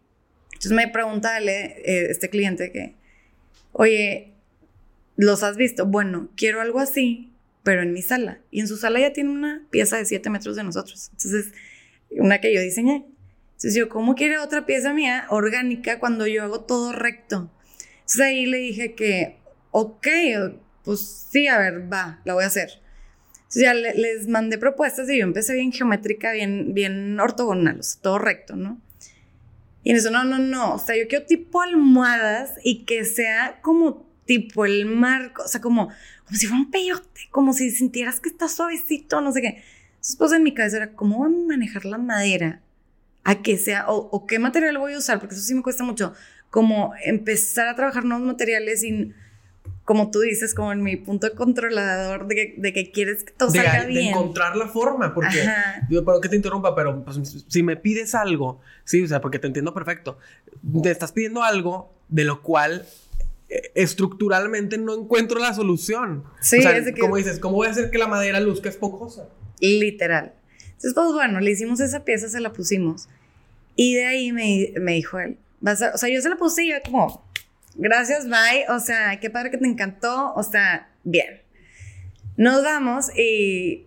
Entonces 0.46 0.72
me 0.72 0.88
pregunta 0.88 1.42
eh, 1.42 2.08
este 2.10 2.30
cliente 2.30 2.72
que, 2.72 2.96
oye, 3.74 4.32
¿los 5.18 5.44
has 5.44 5.58
visto? 5.58 5.86
Bueno, 5.86 6.30
quiero 6.38 6.62
algo 6.62 6.80
así, 6.80 7.33
pero 7.64 7.82
en 7.82 7.94
mi 7.94 8.02
sala. 8.02 8.40
Y 8.52 8.60
en 8.60 8.68
su 8.68 8.78
sala 8.78 9.00
ya 9.00 9.14
tiene 9.14 9.30
una 9.32 9.66
pieza 9.70 9.98
de 9.98 10.06
7 10.06 10.30
metros 10.30 10.56
de 10.56 10.64
nosotros. 10.64 11.10
Entonces, 11.12 11.54
una 12.12 12.40
que 12.40 12.54
yo 12.54 12.62
diseñé. 12.62 13.06
Entonces 13.54 13.76
yo, 13.76 13.90
¿cómo 13.90 14.16
quiere 14.16 14.38
otra 14.38 14.66
pieza 14.66 14.94
mía 14.94 15.26
orgánica 15.30 16.00
cuando 16.00 16.28
yo 16.28 16.44
hago 16.44 16.62
todo 16.62 16.92
recto? 16.92 17.50
Entonces 17.94 18.22
ahí 18.22 18.46
le 18.46 18.58
dije 18.58 18.94
que, 18.94 19.38
ok, 19.72 20.08
pues 20.84 21.28
sí, 21.32 21.48
a 21.48 21.58
ver, 21.58 21.92
va, 21.92 22.22
la 22.26 22.34
voy 22.34 22.44
a 22.44 22.48
hacer. 22.48 22.82
Entonces 23.44 23.64
ya 23.64 23.74
les 23.74 24.28
mandé 24.28 24.58
propuestas 24.58 25.10
y 25.10 25.20
yo 25.20 25.24
empecé 25.24 25.54
bien 25.54 25.72
geométrica, 25.72 26.34
bien, 26.34 26.74
bien 26.74 27.20
ortogonal, 27.20 27.80
o 27.80 27.84
sea, 27.84 28.02
todo 28.02 28.20
recto, 28.20 28.56
¿no? 28.56 28.82
Y 29.84 29.92
en 29.92 29.98
eso, 29.98 30.12
no, 30.12 30.24
no, 30.24 30.40
no, 30.40 30.76
o 30.76 30.80
sea, 30.80 30.98
yo 30.98 31.08
quiero 31.08 31.26
tipo 31.26 31.62
almohadas 31.62 32.54
y 32.64 32.86
que 32.86 33.06
sea 33.06 33.60
como 33.62 34.13
tipo 34.26 34.66
el 34.66 34.86
marco, 34.86 35.44
o 35.44 35.48
sea, 35.48 35.62
como, 35.62 35.88
como 36.26 36.38
si 36.38 36.48
fuera 36.48 36.62
un 36.62 36.72
peyote, 36.72 37.22
como 37.32 37.54
si 37.54 37.72
sintieras 37.72 38.20
que 38.20 38.30
está 38.30 38.48
suavecito, 38.48 39.22
no 39.22 39.32
sé 39.32 39.42
qué. 39.42 39.48
Entonces, 39.48 40.16
pues 40.18 40.32
en 40.34 40.44
mi 40.44 40.54
cabeza 40.54 40.78
era, 40.78 40.94
¿cómo 40.94 41.20
voy 41.20 41.28
a 41.28 41.48
manejar 41.48 41.86
la 41.86 41.98
madera? 41.98 42.62
A 43.24 43.42
que 43.42 43.58
sea, 43.58 43.86
o, 43.88 44.26
qué 44.26 44.40
material 44.40 44.78
voy 44.78 44.94
a 44.94 44.98
usar, 44.98 45.20
porque 45.20 45.36
eso 45.36 45.44
sí 45.44 45.54
me 45.54 45.62
cuesta 45.62 45.84
mucho, 45.84 46.14
como 46.50 46.94
empezar 47.06 47.68
a 47.68 47.76
trabajar 47.76 48.04
nuevos 48.04 48.26
materiales 48.26 48.84
y 48.84 49.14
como 49.86 50.12
tú 50.12 50.20
dices, 50.20 50.54
como 50.54 50.72
en 50.72 50.82
mi 50.82 50.96
punto 50.96 51.28
de 51.28 51.36
controlador 51.36 52.28
de 52.28 52.74
que, 52.74 52.92
quieres 52.92 53.24
que 53.24 53.32
todo 53.32 53.50
salga 53.50 53.86
bien. 53.86 54.06
De 54.06 54.10
encontrar 54.10 54.56
la 54.56 54.68
forma, 54.68 55.14
porque, 55.14 55.46
yo, 55.90 56.04
perdón 56.06 56.22
que 56.22 56.30
te 56.30 56.36
interrumpa, 56.38 56.76
pero 56.76 57.04
pues, 57.04 57.46
si 57.48 57.64
me 57.64 57.76
pides 57.76 58.16
algo, 58.16 58.62
sí, 58.86 59.04
o 59.04 59.08
sea, 59.08 59.20
porque 59.20 59.40
te 59.40 59.48
entiendo 59.48 59.74
perfecto, 59.74 60.18
te 60.82 60.92
estás 60.92 61.12
pidiendo 61.12 61.44
algo 61.44 61.94
de 62.08 62.24
lo 62.24 62.42
cual 62.42 62.86
estructuralmente 63.76 64.78
no 64.78 64.94
encuentro 64.94 65.40
la 65.40 65.54
solución. 65.54 66.24
Sí, 66.42 66.60
o 66.60 66.62
sea, 66.62 66.84
como 67.00 67.18
dices, 67.18 67.40
¿cómo 67.40 67.56
voy 67.56 67.68
a 67.68 67.72
hacer 67.72 67.92
que 67.92 67.98
la 67.98 68.08
madera 68.08 68.40
luzca 68.40 68.70
esponjosa? 68.70 69.30
Literal. 69.60 70.34
Entonces, 70.60 70.94
pues 70.94 71.14
bueno, 71.14 71.40
le 71.40 71.52
hicimos 71.52 71.80
esa 71.80 72.04
pieza, 72.04 72.28
se 72.30 72.40
la 72.40 72.52
pusimos. 72.54 73.08
Y 73.76 73.96
de 73.96 74.06
ahí 74.06 74.32
me, 74.32 74.74
me 74.80 74.94
dijo 74.94 75.20
él, 75.20 75.38
vas 75.62 75.82
o 75.82 75.98
sea, 75.98 76.10
yo 76.10 76.22
se 76.22 76.30
la 76.30 76.36
puse 76.36 76.64
y 76.64 76.70
yo 76.70 76.76
como, 76.86 77.26
gracias, 77.76 78.26
bye. 78.26 78.66
O 78.70 78.80
sea, 78.80 79.20
qué 79.20 79.30
padre 79.30 79.52
que 79.52 79.58
te 79.58 79.68
encantó. 79.68 80.34
O 80.36 80.44
sea, 80.44 80.90
bien. 81.04 81.42
Nos 82.36 82.64
vamos 82.64 83.16
y 83.18 83.86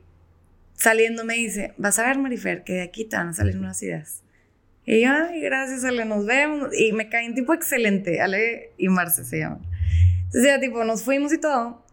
saliendo 0.74 1.24
me 1.24 1.34
dice, 1.34 1.74
vas 1.76 1.98
a 1.98 2.06
ver, 2.06 2.18
Marifer, 2.18 2.64
que 2.64 2.74
de 2.74 2.82
aquí 2.82 3.04
te 3.04 3.16
van 3.16 3.28
a 3.28 3.32
salir 3.34 3.58
unas 3.58 3.82
ideas. 3.82 4.22
Y 4.86 5.02
yo, 5.02 5.10
ay, 5.10 5.40
gracias, 5.40 5.84
Ale, 5.84 6.04
nos 6.04 6.24
vemos. 6.24 6.70
Y 6.78 6.92
me 6.92 7.08
caen 7.08 7.34
tipo 7.34 7.52
excelente, 7.52 8.20
Ale 8.20 8.70
y 8.78 8.88
Marce 8.88 9.24
se 9.24 9.40
llaman. 9.40 9.62
Entonces 10.26 10.44
ya 10.44 10.60
tipo 10.60 10.84
nos 10.84 11.02
fuimos 11.02 11.32
y 11.32 11.38
todo. 11.38 11.84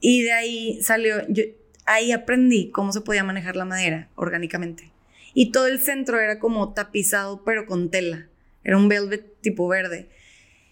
Y 0.00 0.22
de 0.22 0.32
ahí 0.32 0.82
salió, 0.82 1.26
yo 1.28 1.44
ahí 1.86 2.12
aprendí 2.12 2.70
cómo 2.70 2.92
se 2.92 3.00
podía 3.00 3.24
manejar 3.24 3.56
la 3.56 3.64
madera 3.64 4.10
orgánicamente. 4.14 4.92
Y 5.32 5.50
todo 5.50 5.66
el 5.66 5.80
centro 5.80 6.20
era 6.20 6.38
como 6.38 6.74
tapizado, 6.74 7.42
pero 7.44 7.66
con 7.66 7.90
tela. 7.90 8.28
Era 8.64 8.76
un 8.76 8.88
velvet 8.88 9.40
tipo 9.40 9.66
verde. 9.68 10.08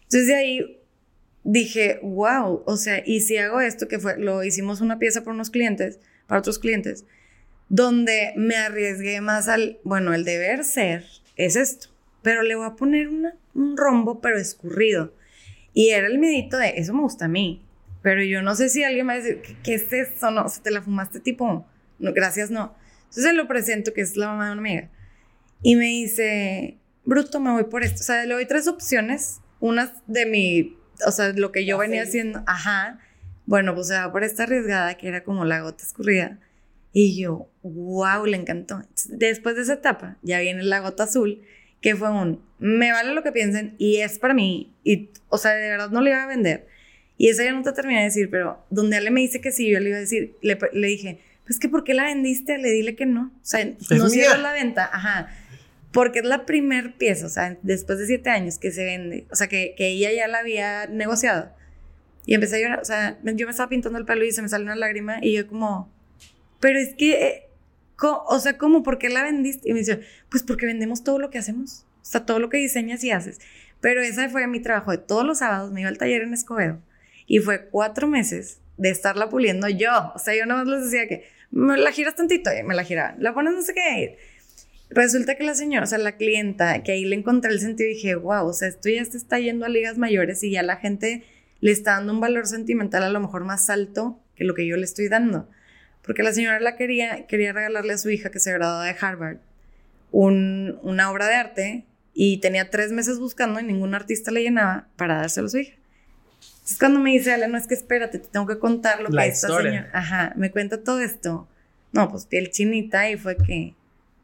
Entonces 0.02 0.26
de 0.26 0.34
ahí 0.34 0.80
dije, 1.44 2.00
wow, 2.02 2.62
o 2.66 2.76
sea, 2.76 3.02
y 3.04 3.20
si 3.20 3.36
hago 3.36 3.60
esto, 3.60 3.88
que 3.88 3.98
fue, 3.98 4.18
lo 4.18 4.42
hicimos 4.42 4.80
una 4.80 4.98
pieza 4.98 5.20
para 5.22 5.34
unos 5.34 5.50
clientes, 5.50 6.00
para 6.26 6.40
otros 6.40 6.58
clientes, 6.58 7.04
donde 7.68 8.32
me 8.36 8.56
arriesgué 8.56 9.20
más 9.20 9.48
al, 9.48 9.78
bueno, 9.84 10.14
el 10.14 10.24
deber 10.24 10.64
ser, 10.64 11.04
es 11.36 11.56
esto. 11.56 11.88
Pero 12.22 12.42
le 12.42 12.54
voy 12.54 12.66
a 12.66 12.76
poner 12.76 13.08
un 13.08 13.76
rombo, 13.76 14.20
pero 14.20 14.38
escurrido. 14.38 15.12
Y 15.74 15.90
era 15.90 16.06
el 16.06 16.18
medito 16.18 16.56
de, 16.56 16.74
eso 16.76 16.94
me 16.94 17.02
gusta 17.02 17.26
a 17.26 17.28
mí. 17.28 17.60
Pero 18.00 18.22
yo 18.22 18.42
no 18.42 18.54
sé 18.54 18.68
si 18.68 18.84
alguien 18.84 19.06
me 19.06 19.14
va 19.14 19.20
a 19.20 19.22
decir, 19.22 19.42
¿qué, 19.62 19.74
es 19.74 19.92
eso? 19.92 20.30
No, 20.30 20.48
se 20.48 20.60
te 20.60 20.70
la 20.70 20.82
fumaste 20.82 21.20
tipo, 21.20 21.66
no, 21.98 22.12
gracias, 22.12 22.50
no. 22.50 22.74
Entonces 23.04 23.24
se 23.24 23.32
lo 23.32 23.48
presento, 23.48 23.92
que 23.92 24.02
es 24.02 24.16
la 24.16 24.28
mamá 24.28 24.46
de 24.46 24.52
una 24.52 24.60
amiga. 24.60 24.90
Y 25.62 25.76
me 25.76 25.86
dice, 25.86 26.76
bruto, 27.04 27.40
me 27.40 27.50
voy 27.50 27.64
por 27.64 27.82
esto. 27.82 28.00
O 28.00 28.04
sea, 28.04 28.24
le 28.24 28.34
doy 28.34 28.46
tres 28.46 28.68
opciones. 28.68 29.40
Una 29.58 29.92
de 30.06 30.26
mi, 30.26 30.76
o 31.06 31.10
sea, 31.10 31.32
lo 31.32 31.50
que 31.50 31.64
yo 31.64 31.78
venía 31.78 32.02
haciendo. 32.02 32.42
Ajá. 32.46 33.00
Bueno, 33.46 33.74
pues 33.74 33.88
se 33.88 33.94
va 33.94 34.12
por 34.12 34.22
esta 34.22 34.44
arriesgada, 34.44 34.98
que 34.98 35.08
era 35.08 35.24
como 35.24 35.44
la 35.44 35.60
gota 35.60 35.82
escurrida. 35.82 36.38
Y 36.96 37.20
yo, 37.20 37.50
wow, 37.64 38.24
le 38.24 38.36
encantó. 38.36 38.80
Después 39.08 39.56
de 39.56 39.62
esa 39.62 39.74
etapa, 39.74 40.16
ya 40.22 40.38
viene 40.38 40.62
la 40.62 40.78
gota 40.78 41.02
azul, 41.02 41.42
que 41.80 41.96
fue 41.96 42.08
un, 42.08 42.40
me 42.60 42.92
vale 42.92 43.12
lo 43.12 43.24
que 43.24 43.32
piensen 43.32 43.74
y 43.78 43.96
es 43.96 44.20
para 44.20 44.32
mí. 44.32 44.72
Y, 44.84 45.10
o 45.28 45.36
sea, 45.36 45.54
de 45.54 45.68
verdad 45.68 45.90
no 45.90 46.00
le 46.00 46.10
iba 46.10 46.22
a 46.22 46.28
vender. 46.28 46.68
Y 47.18 47.30
esa 47.30 47.42
ya 47.42 47.52
no 47.52 47.62
te 47.62 47.72
terminé 47.72 47.98
de 47.98 48.06
decir, 48.06 48.30
pero 48.30 48.64
donde 48.70 48.96
Ale 48.96 49.10
me 49.10 49.20
dice 49.20 49.40
que 49.40 49.50
sí, 49.50 49.68
yo 49.68 49.80
le 49.80 49.88
iba 49.88 49.98
a 49.98 50.00
decir, 50.00 50.36
le, 50.40 50.56
le 50.72 50.86
dije, 50.86 51.18
pues 51.44 51.58
que 51.58 51.68
¿por 51.68 51.82
qué 51.82 51.94
la 51.94 52.04
vendiste? 52.04 52.58
Le 52.58 52.70
dile 52.70 52.94
que 52.94 53.06
no. 53.06 53.32
O 53.34 53.44
sea, 53.44 53.64
no 53.90 54.08
cierras 54.08 54.40
la 54.40 54.52
venta. 54.52 54.88
Ajá. 54.92 55.28
Porque 55.92 56.20
es 56.20 56.24
la 56.24 56.46
primer 56.46 56.94
pieza, 56.94 57.26
o 57.26 57.28
sea, 57.28 57.58
después 57.62 57.98
de 57.98 58.06
siete 58.06 58.30
años 58.30 58.58
que 58.58 58.70
se 58.70 58.84
vende, 58.84 59.26
o 59.30 59.36
sea, 59.36 59.48
que, 59.48 59.74
que 59.76 59.88
ella 59.88 60.12
ya 60.12 60.28
la 60.28 60.38
había 60.38 60.86
negociado. 60.86 61.52
Y 62.26 62.34
empecé 62.34 62.56
a 62.56 62.60
llorar, 62.60 62.80
o 62.80 62.84
sea, 62.84 63.18
yo 63.22 63.46
me 63.46 63.50
estaba 63.50 63.68
pintando 63.68 63.98
el 63.98 64.04
pelo 64.04 64.24
y 64.24 64.32
se 64.32 64.42
me 64.42 64.48
salió 64.48 64.64
una 64.64 64.76
lágrima 64.76 65.18
y 65.20 65.34
yo 65.34 65.46
como, 65.46 65.92
pero 66.64 66.78
es 66.78 66.94
que, 66.94 67.12
eh, 67.12 67.48
o 68.00 68.38
sea, 68.38 68.56
¿cómo? 68.56 68.82
¿Por 68.82 68.96
qué 68.96 69.10
la 69.10 69.22
vendiste? 69.22 69.68
Y 69.68 69.74
me 69.74 69.80
dice, 69.80 70.00
pues 70.30 70.42
porque 70.42 70.64
vendemos 70.64 71.04
todo 71.04 71.18
lo 71.18 71.28
que 71.28 71.36
hacemos, 71.36 71.84
o 72.00 72.04
sea, 72.06 72.24
todo 72.24 72.38
lo 72.38 72.48
que 72.48 72.56
diseñas 72.56 73.04
y 73.04 73.10
haces. 73.10 73.38
Pero 73.82 74.00
ese 74.00 74.30
fue 74.30 74.46
mi 74.46 74.60
trabajo 74.60 74.90
de 74.90 74.96
todos 74.96 75.26
los 75.26 75.40
sábados, 75.40 75.72
me 75.72 75.82
iba 75.82 75.90
al 75.90 75.98
taller 75.98 76.22
en 76.22 76.32
Escobedo 76.32 76.80
y 77.26 77.40
fue 77.40 77.66
cuatro 77.68 78.06
meses 78.06 78.60
de 78.78 78.88
estarla 78.88 79.28
puliendo 79.28 79.68
yo. 79.68 80.10
O 80.14 80.18
sea, 80.18 80.34
yo 80.34 80.46
nada 80.46 80.64
más 80.64 80.72
les 80.72 80.90
decía 80.90 81.06
que 81.06 81.26
me 81.50 81.76
la 81.76 81.92
giras 81.92 82.14
tantito 82.14 82.50
y 82.58 82.62
me 82.62 82.74
la 82.74 82.82
giraban, 82.82 83.16
la 83.22 83.34
pones 83.34 83.52
no 83.52 83.60
sé 83.60 83.74
qué. 83.74 84.16
Resulta 84.88 85.34
que 85.34 85.44
la 85.44 85.54
señora, 85.54 85.84
o 85.84 85.86
sea, 85.86 85.98
la 85.98 86.16
clienta, 86.16 86.82
que 86.82 86.92
ahí 86.92 87.04
le 87.04 87.16
encontré 87.16 87.52
el 87.52 87.60
sentido 87.60 87.90
y 87.90 87.92
dije, 87.92 88.14
wow, 88.14 88.46
o 88.46 88.54
sea, 88.54 88.68
esto 88.68 88.88
ya 88.88 89.04
se 89.04 89.18
está 89.18 89.38
yendo 89.38 89.66
a 89.66 89.68
ligas 89.68 89.98
mayores 89.98 90.42
y 90.42 90.50
ya 90.50 90.62
la 90.62 90.76
gente 90.76 91.24
le 91.60 91.72
está 91.72 91.96
dando 91.96 92.14
un 92.14 92.20
valor 92.20 92.46
sentimental 92.46 93.02
a 93.02 93.10
lo 93.10 93.20
mejor 93.20 93.44
más 93.44 93.68
alto 93.68 94.18
que 94.34 94.44
lo 94.44 94.54
que 94.54 94.66
yo 94.66 94.78
le 94.78 94.84
estoy 94.84 95.08
dando. 95.08 95.46
Porque 96.04 96.22
la 96.22 96.32
señora 96.32 96.60
la 96.60 96.76
quería, 96.76 97.26
quería 97.26 97.52
regalarle 97.52 97.94
a 97.94 97.98
su 97.98 98.10
hija 98.10 98.30
que 98.30 98.40
se 98.40 98.52
graduó 98.52 98.80
de 98.80 98.94
Harvard 99.00 99.38
una 100.16 101.10
obra 101.10 101.26
de 101.26 101.34
arte 101.34 101.84
y 102.12 102.38
tenía 102.38 102.70
tres 102.70 102.92
meses 102.92 103.18
buscando 103.18 103.58
y 103.58 103.64
ningún 103.64 103.94
artista 103.94 104.30
le 104.30 104.42
llenaba 104.42 104.86
para 104.96 105.16
dárselo 105.16 105.48
a 105.48 105.50
su 105.50 105.58
hija. 105.58 105.74
Entonces 106.40 106.78
cuando 106.78 107.00
me 107.00 107.10
dice, 107.10 107.32
Ale, 107.32 107.48
no 107.48 107.58
es 107.58 107.66
que 107.66 107.74
espérate, 107.74 108.20
te 108.20 108.28
tengo 108.28 108.46
que 108.46 108.58
contar 108.58 109.00
lo 109.00 109.10
que 109.10 109.26
esta 109.26 109.48
señora, 109.48 109.90
ajá, 109.92 110.32
me 110.36 110.50
cuenta 110.50 110.82
todo 110.82 111.00
esto. 111.00 111.48
No, 111.92 112.08
pues 112.10 112.26
piel 112.26 112.50
chinita 112.50 113.10
y 113.10 113.16
fue 113.16 113.36
que, 113.36 113.74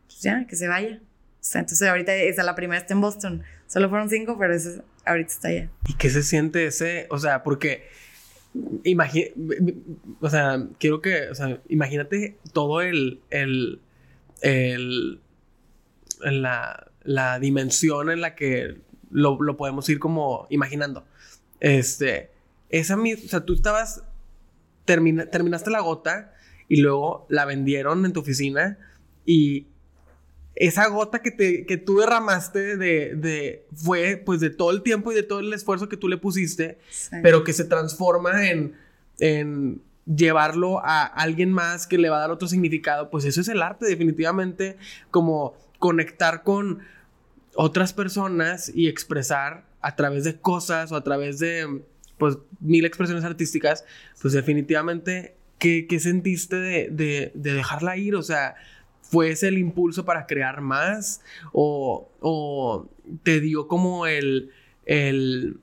pues 0.06 0.20
ya, 0.22 0.46
que 0.46 0.56
se 0.56 0.68
vaya. 0.68 1.00
O 1.02 1.42
sea, 1.42 1.60
entonces 1.60 1.88
ahorita 1.88 2.14
esa 2.14 2.44
la 2.44 2.54
primera 2.54 2.80
está 2.80 2.94
en 2.94 3.00
Boston. 3.00 3.42
Solo 3.66 3.88
fueron 3.88 4.08
cinco, 4.08 4.36
pero 4.38 4.54
esa 4.54 4.82
ahorita 5.04 5.32
está 5.32 5.48
allá. 5.48 5.70
¿Y 5.88 5.94
qué 5.94 6.08
se 6.08 6.22
siente 6.22 6.66
ese? 6.66 7.06
O 7.10 7.18
sea, 7.18 7.42
porque 7.42 7.88
o 10.20 10.30
sea, 10.30 10.66
quiero 10.78 11.00
que, 11.00 11.28
o 11.30 11.34
sea, 11.34 11.60
imagínate 11.68 12.38
todo 12.52 12.80
el, 12.80 13.20
el, 13.30 13.80
el, 14.42 15.20
la, 16.20 16.90
la 17.04 17.38
dimensión 17.38 18.10
en 18.10 18.20
la 18.20 18.34
que 18.34 18.78
lo, 19.10 19.40
lo, 19.40 19.56
podemos 19.56 19.88
ir 19.88 19.98
como 19.98 20.46
imaginando. 20.50 21.04
Este, 21.60 22.30
esa 22.70 22.96
misma, 22.96 23.24
o 23.24 23.28
sea, 23.28 23.44
tú 23.44 23.54
estabas, 23.54 24.04
terminaste 24.84 25.70
la 25.70 25.80
gota 25.80 26.34
y 26.68 26.80
luego 26.80 27.26
la 27.28 27.44
vendieron 27.44 28.04
en 28.04 28.12
tu 28.12 28.20
oficina 28.20 28.78
y 29.24 29.66
esa 30.60 30.86
gota 30.88 31.22
que, 31.22 31.30
te, 31.30 31.64
que 31.64 31.78
tú 31.78 32.00
derramaste 32.00 32.76
de, 32.76 33.14
de, 33.16 33.64
fue 33.74 34.22
pues 34.24 34.40
de 34.40 34.50
todo 34.50 34.70
el 34.72 34.82
tiempo 34.82 35.10
y 35.10 35.14
de 35.14 35.22
todo 35.22 35.40
el 35.40 35.50
esfuerzo 35.54 35.88
que 35.88 35.96
tú 35.96 36.06
le 36.06 36.18
pusiste, 36.18 36.78
pero 37.22 37.44
que 37.44 37.54
se 37.54 37.64
transforma 37.64 38.46
en, 38.46 38.76
en 39.20 39.80
llevarlo 40.04 40.84
a 40.84 41.04
alguien 41.06 41.50
más 41.50 41.86
que 41.86 41.96
le 41.96 42.10
va 42.10 42.18
a 42.18 42.20
dar 42.20 42.30
otro 42.30 42.46
significado, 42.46 43.08
pues 43.08 43.24
eso 43.24 43.40
es 43.40 43.48
el 43.48 43.62
arte 43.62 43.86
definitivamente, 43.86 44.76
como 45.10 45.54
conectar 45.78 46.42
con 46.42 46.80
otras 47.54 47.94
personas 47.94 48.70
y 48.74 48.86
expresar 48.86 49.64
a 49.80 49.96
través 49.96 50.24
de 50.24 50.38
cosas 50.42 50.92
o 50.92 50.96
a 50.96 51.02
través 51.02 51.38
de 51.38 51.84
pues 52.18 52.36
mil 52.60 52.84
expresiones 52.84 53.24
artísticas, 53.24 53.86
pues 54.20 54.34
definitivamente, 54.34 55.36
¿qué, 55.58 55.86
qué 55.88 55.98
sentiste 56.00 56.56
de, 56.56 56.88
de, 56.90 57.32
de 57.34 57.54
dejarla 57.54 57.96
ir? 57.96 58.14
O 58.14 58.22
sea, 58.22 58.56
¿Fue 59.10 59.30
ese 59.30 59.48
el 59.48 59.58
impulso 59.58 60.04
para 60.04 60.26
crear 60.26 60.60
más? 60.60 61.20
¿O, 61.52 62.88
te 63.22 63.40
dio 63.40 63.66
como 63.66 64.06
el, 64.06 64.50
el 64.86 65.58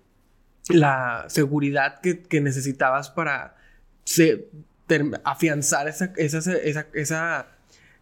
la 0.69 1.25
seguridad 1.29 2.01
que, 2.01 2.41
necesitabas 2.41 3.09
para 3.09 3.55
afianzar 5.23 5.87
esa... 5.87 6.11
esa, 6.93 7.47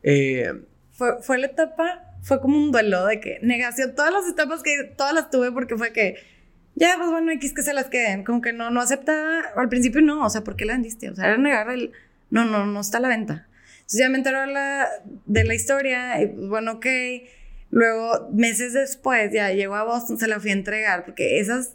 eh, 0.03 0.53
fue, 0.91 1.21
fue 1.21 1.38
la 1.38 1.47
etapa, 1.47 2.13
fue 2.21 2.39
como 2.39 2.58
un 2.58 2.71
duelo 2.71 3.05
de 3.05 3.19
que 3.19 3.39
negación, 3.41 3.95
todas 3.95 4.13
las 4.13 4.27
etapas 4.27 4.63
que 4.63 4.93
todas 4.95 5.13
las 5.13 5.29
tuve 5.29 5.51
porque 5.51 5.75
fue 5.75 5.91
que 5.91 6.15
ya, 6.75 6.95
pues 6.97 7.10
bueno, 7.10 7.31
X 7.31 7.53
que 7.53 7.63
se 7.63 7.73
las 7.73 7.88
queden. 7.88 8.23
Como 8.23 8.41
que 8.41 8.51
no, 8.51 8.69
no 8.69 8.81
aceptaba, 8.81 9.41
al 9.55 9.69
principio 9.69 10.01
no, 10.01 10.25
o 10.25 10.29
sea, 10.29 10.43
¿por 10.43 10.55
qué 10.55 10.65
la 10.65 10.73
vendiste? 10.73 11.10
O 11.10 11.15
sea, 11.15 11.27
era 11.27 11.38
negar 11.38 11.69
el, 11.69 11.93
no, 12.29 12.43
no, 12.45 12.65
no 12.65 12.81
está 12.81 12.97
a 12.97 13.01
la 13.01 13.08
venta. 13.08 13.47
Entonces 13.85 13.99
ya 13.99 14.09
me 14.09 14.17
enteró 14.17 14.45
la, 14.47 14.89
de 15.25 15.43
la 15.43 15.53
historia 15.53 16.19
y 16.21 16.25
bueno, 16.25 16.73
ok. 16.73 16.85
Luego, 17.69 18.29
meses 18.31 18.73
después, 18.73 19.31
ya 19.33 19.51
llegó 19.51 19.75
a 19.75 19.83
Boston, 19.83 20.17
se 20.17 20.27
la 20.27 20.39
fui 20.39 20.49
a 20.49 20.53
entregar, 20.53 21.03
porque 21.03 21.39
esas 21.39 21.73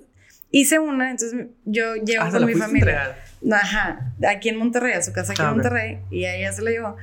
hice 0.51 0.79
una, 0.79 1.11
entonces 1.11 1.47
yo 1.65 1.95
llevo 1.97 2.25
ah, 2.25 2.31
con 2.31 2.47
mi 2.47 2.55
familia. 2.55 3.17
Ajá, 3.53 4.13
aquí 4.29 4.49
en 4.49 4.57
Monterrey, 4.57 4.95
a 4.95 5.03
su 5.03 5.13
casa 5.13 5.33
aquí 5.33 5.43
en 5.43 5.49
ah, 5.49 5.53
Monterrey, 5.53 5.99
y 6.11 6.25
a 6.25 6.37
ella 6.37 6.53
se 6.53 6.63
la 6.63 6.71
llevó. 6.71 6.97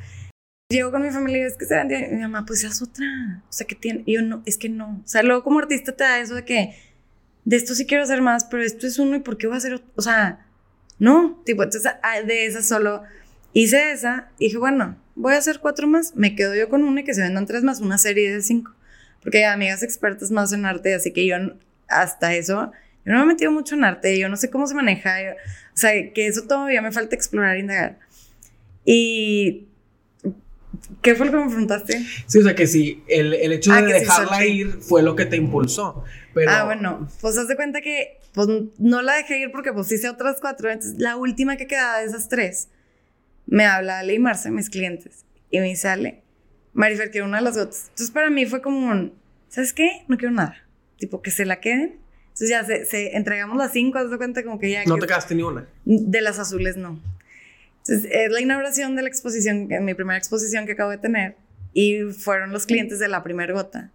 Llego 0.69 0.91
con 0.91 1.01
mi 1.01 1.11
familia 1.11 1.43
y 1.43 1.43
es 1.43 1.55
que 1.55 1.65
se 1.65 1.79
y 1.79 2.15
mi 2.15 2.21
mamá, 2.21 2.45
pues 2.45 2.63
es 2.63 2.81
otra. 2.81 3.05
O 3.47 3.53
sea, 3.53 3.65
que 3.65 3.75
tiene. 3.75 4.03
Y 4.05 4.15
yo 4.15 4.21
no, 4.21 4.43
es 4.45 4.57
que 4.57 4.67
no. 4.67 5.01
O 5.03 5.07
sea, 5.07 5.23
luego 5.23 5.43
como 5.43 5.59
artista 5.59 5.93
te 5.93 6.03
da 6.03 6.19
eso 6.19 6.35
de 6.35 6.43
que 6.43 6.75
de 7.45 7.55
esto 7.55 7.73
sí 7.73 7.85
quiero 7.85 8.03
hacer 8.03 8.21
más, 8.21 8.43
pero 8.43 8.63
esto 8.63 8.85
es 8.85 8.99
uno 8.99 9.15
y 9.15 9.19
¿por 9.19 9.37
qué 9.37 9.47
voy 9.47 9.55
a 9.55 9.59
hacer 9.59 9.75
otro? 9.75 9.87
O 9.95 10.01
sea, 10.01 10.45
no. 10.99 11.41
Tipo, 11.45 11.63
entonces 11.63 11.89
ah, 12.03 12.21
de 12.21 12.47
esa 12.47 12.61
solo 12.61 13.03
Hice 13.57 13.91
esa 13.91 14.29
y 14.37 14.45
dije, 14.45 14.59
bueno, 14.59 14.95
voy 15.15 15.33
a 15.33 15.37
hacer 15.39 15.57
cuatro 15.59 15.87
más. 15.87 16.15
Me 16.15 16.35
quedo 16.35 16.53
yo 16.53 16.69
con 16.69 16.83
una 16.83 17.01
y 17.01 17.03
que 17.03 17.15
se 17.15 17.21
vendan 17.21 17.47
tres 17.47 17.63
más, 17.63 17.81
una 17.81 17.97
serie 17.97 18.31
de 18.31 18.43
cinco. 18.43 18.71
Porque 19.23 19.39
hay 19.39 19.45
amigas 19.45 19.81
expertas 19.81 20.29
más 20.29 20.53
en 20.53 20.63
arte, 20.63 20.93
así 20.93 21.11
que 21.11 21.25
yo 21.25 21.37
hasta 21.87 22.35
eso, 22.35 22.71
yo 23.03 23.13
no 23.13 23.17
me 23.17 23.23
he 23.23 23.27
metido 23.33 23.51
mucho 23.51 23.73
en 23.73 23.83
arte, 23.83 24.19
yo 24.19 24.29
no 24.29 24.37
sé 24.37 24.51
cómo 24.51 24.67
se 24.67 24.75
maneja. 24.75 25.15
o 25.73 25.75
sea, 25.77 25.91
que 26.13 26.27
eso 26.27 26.43
todavía 26.43 26.83
me 26.83 26.91
falta 26.91 27.15
explorar 27.15 27.55
e 27.55 27.61
indagar. 27.61 27.97
Y 28.85 29.65
¿Qué 31.01 31.15
fue 31.15 31.25
lo 31.25 31.31
que 31.31 31.37
me 31.39 31.47
preguntaste? 31.47 31.99
Sí, 32.27 32.37
o 32.37 32.43
sea 32.43 32.53
que 32.53 32.67
sí, 32.67 33.03
el, 33.07 33.33
el 33.33 33.53
hecho 33.53 33.73
ah, 33.73 33.81
de 33.81 33.91
dejarla 33.91 34.45
ir 34.45 34.67
fue 34.81 35.01
lo 35.01 35.15
que 35.15 35.25
te 35.25 35.35
impulsó. 35.35 36.03
Pero... 36.35 36.51
Ah, 36.51 36.65
bueno, 36.65 37.09
pues 37.21 37.35
haz 37.39 37.47
de 37.47 37.55
cuenta 37.55 37.81
que 37.81 38.19
pues, 38.33 38.47
no 38.77 39.01
la 39.01 39.15
dejé 39.15 39.39
ir 39.39 39.51
porque 39.51 39.73
pues 39.73 39.91
hice 39.91 40.09
otras 40.09 40.37
cuatro. 40.41 40.69
Entonces, 40.69 40.99
la 40.99 41.15
última 41.15 41.57
que 41.57 41.65
quedaba 41.65 41.97
de 41.97 42.05
esas 42.05 42.29
tres 42.29 42.67
me 43.47 43.65
habla 43.65 43.99
Ale 43.99 44.13
y 44.13 44.19
Marce, 44.19 44.51
mis 44.51 44.69
clientes, 44.69 45.25
y 45.49 45.59
me 45.59 45.75
sale, 45.75 46.21
Marifer, 46.73 47.09
quiero 47.09 47.25
una 47.25 47.37
de 47.37 47.43
las 47.43 47.57
gotas. 47.57 47.85
Entonces 47.89 48.11
para 48.11 48.29
mí 48.29 48.45
fue 48.45 48.61
como 48.61 48.91
un, 48.91 49.13
¿sabes 49.49 49.73
qué? 49.73 50.03
No 50.07 50.17
quiero 50.17 50.33
nada. 50.33 50.55
Tipo, 50.97 51.21
que 51.21 51.31
se 51.31 51.45
la 51.45 51.59
queden. 51.59 51.99
Entonces 52.27 52.49
ya 52.49 52.63
se, 52.63 53.15
entregamos 53.15 53.57
las 53.57 53.71
cinco, 53.71 53.97
haz 53.97 54.11
de 54.11 54.17
cuenta 54.17 54.43
como 54.43 54.59
que 54.59 54.69
ya... 54.69 54.83
¿No 54.85 54.97
te 54.97 55.07
quedaste 55.07 55.33
ni 55.33 55.41
una? 55.41 55.67
De 55.85 56.21
las 56.21 56.37
azules, 56.37 56.77
no. 56.77 57.01
Entonces 57.79 58.11
es 58.11 58.31
la 58.31 58.41
inauguración 58.41 58.95
de 58.95 59.01
la 59.01 59.07
exposición, 59.07 59.67
mi 59.81 59.93
primera 59.95 60.17
exposición 60.17 60.67
que 60.67 60.73
acabo 60.73 60.91
de 60.91 60.99
tener, 60.99 61.35
y 61.73 62.03
fueron 62.11 62.51
los 62.51 62.67
clientes 62.67 62.99
de 62.99 63.07
la 63.07 63.23
primera 63.23 63.53
gota. 63.53 63.91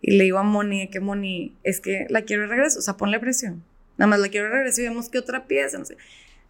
Y 0.00 0.16
le 0.16 0.24
digo 0.24 0.38
a 0.38 0.42
Moni, 0.42 0.88
que 0.88 1.00
Moni, 1.00 1.56
es 1.64 1.80
que 1.80 2.06
la 2.10 2.22
quiero 2.22 2.42
de 2.42 2.48
regreso, 2.48 2.78
o 2.78 2.82
sea, 2.82 2.96
ponle 2.96 3.18
presión. 3.18 3.64
Nada 3.96 4.08
más 4.08 4.20
la 4.20 4.28
quiero 4.28 4.46
de 4.48 4.52
regreso 4.52 4.82
y 4.82 4.84
vemos 4.84 5.08
que 5.08 5.18
otra 5.18 5.46
pieza, 5.46 5.78
no 5.78 5.84
sé 5.84 5.96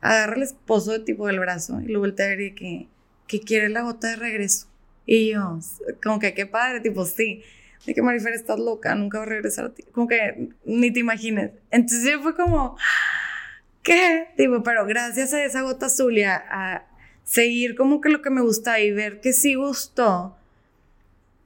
agarra 0.04 0.36
el 0.36 0.42
esposo 0.42 1.02
tipo 1.02 1.26
del 1.26 1.40
brazo 1.40 1.80
y 1.80 1.86
lo 1.86 1.98
voltea 1.98 2.26
a 2.26 2.28
ver 2.30 2.40
y 2.42 2.54
que, 2.54 2.88
que 3.26 3.40
quiere 3.40 3.70
la 3.70 3.80
gota 3.80 4.08
de 4.08 4.16
regreso. 4.16 4.68
Y 5.06 5.32
yo, 5.32 5.58
como 6.02 6.18
que 6.18 6.34
qué 6.34 6.46
padre, 6.46 6.80
tipo, 6.80 7.04
sí. 7.06 7.42
De 7.86 7.94
que 7.94 8.02
Marifer, 8.02 8.34
estás 8.34 8.58
loca, 8.58 8.94
nunca 8.94 9.18
va 9.18 9.24
a 9.24 9.28
regresar 9.28 9.66
a 9.66 9.74
ti. 9.74 9.82
Como 9.92 10.06
que 10.06 10.50
ni 10.64 10.92
te 10.92 11.00
imagines. 11.00 11.52
Entonces 11.70 12.10
yo 12.10 12.22
fue 12.22 12.36
como, 12.36 12.76
¿qué? 13.82 14.28
Tipo, 14.36 14.62
pero 14.62 14.86
gracias 14.86 15.32
a 15.32 15.42
esa 15.42 15.62
gota 15.62 15.86
azul 15.86 16.16
y 16.16 16.22
a, 16.24 16.86
seguir 17.24 17.74
como 17.74 18.02
que 18.02 18.10
lo 18.10 18.20
que 18.20 18.28
me 18.28 18.42
gusta 18.42 18.80
y 18.80 18.92
ver 18.92 19.22
que 19.22 19.32
sí 19.32 19.54
gustó. 19.54 20.36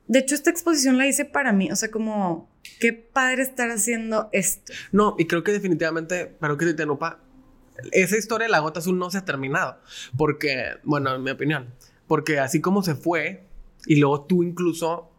De 0.09 0.19
hecho, 0.19 0.35
esta 0.35 0.51
exposición 0.51 0.99
la 0.99 1.07
hice 1.07 1.25
para 1.25 1.53
mí, 1.53 1.71
o 1.71 1.77
sea, 1.77 1.93
como, 1.93 2.49
qué 2.81 2.93
padre 2.93 3.43
estar 3.43 3.71
haciendo 3.71 4.29
esto. 4.33 4.73
No, 4.91 5.15
y 5.17 5.27
creo 5.27 5.45
que 5.45 5.53
definitivamente, 5.53 6.27
para 6.27 6.57
que 6.57 6.65
te 6.65 6.71
interrumpa, 6.73 7.21
esa 7.93 8.17
historia 8.17 8.47
de 8.47 8.53
la 8.53 8.61
gota 8.61 8.81
azul 8.81 8.99
no 8.99 9.11
se 9.11 9.19
ha 9.19 9.25
terminado. 9.25 9.79
Porque, 10.17 10.77
bueno, 10.85 11.15
en 11.15 11.23
mi 11.23 11.31
opinión, 11.31 11.75
porque 12.07 12.39
así 12.39 12.61
como 12.61 12.83
se 12.83 12.95
fue, 12.95 13.45
y 13.87 13.97
luego 13.97 14.25
tú 14.25 14.43
incluso 14.43 15.11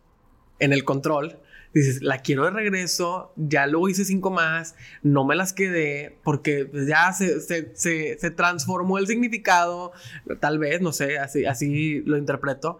en 0.60 0.74
el 0.74 0.84
control, 0.84 1.39
dices, 1.74 2.02
la 2.02 2.19
quiero 2.19 2.45
de 2.45 2.52
regreso, 2.52 3.34
ya 3.36 3.67
luego 3.67 3.89
hice 3.89 4.06
cinco 4.06 4.32
más, 4.32 4.76
no 5.04 5.24
me 5.24 5.36
las 5.36 5.54
quedé, 5.54 6.17
porque 6.24 6.69
ya 6.88 7.13
se, 7.13 7.39
se, 7.41 7.76
se, 7.76 8.32
transformó 8.32 8.98
el 8.98 9.08
significado, 9.08 9.91
tal 10.39 10.60
vez, 10.60 10.82
no 10.82 10.91
sé, 10.91 11.19
así, 11.19 11.45
así 11.45 12.02
lo 12.02 12.17
interpreto. 12.17 12.80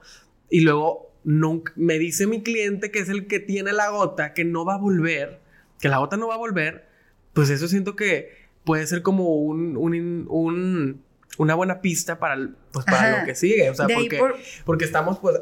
Y 0.50 0.62
luego 0.62 1.12
nunca, 1.24 1.72
me 1.76 2.00
dice 2.00 2.28
mi 2.28 2.42
cliente, 2.42 2.92
que 2.92 3.00
es 3.00 3.10
el 3.10 3.28
que 3.28 3.40
tiene 3.40 3.74
la 3.74 3.90
gota, 3.90 4.34
que 4.34 4.44
no 4.44 4.66
va 4.66 4.76
a 4.76 4.80
volver, 4.80 5.40
que 5.80 5.90
la 5.90 6.00
gota 6.00 6.18
no 6.18 6.28
va 6.28 6.36
a 6.36 6.40
volver, 6.40 6.88
pues 7.34 7.50
eso 7.50 7.68
siento 7.68 7.96
que 7.96 8.39
puede 8.70 8.86
ser 8.86 9.02
como 9.02 9.34
un, 9.34 9.76
un, 9.78 11.02
una 11.40 11.56
buena 11.56 11.82
pista 11.82 12.20
para, 12.20 12.50
pues, 12.72 12.86
para 12.86 13.20
lo 13.20 13.26
que 13.26 13.34
sigue. 13.34 13.68
O 13.68 13.74
sea, 13.74 13.88
porque, 13.88 14.22
porque 14.64 14.86
estamos 14.86 15.18
pues, 15.18 15.42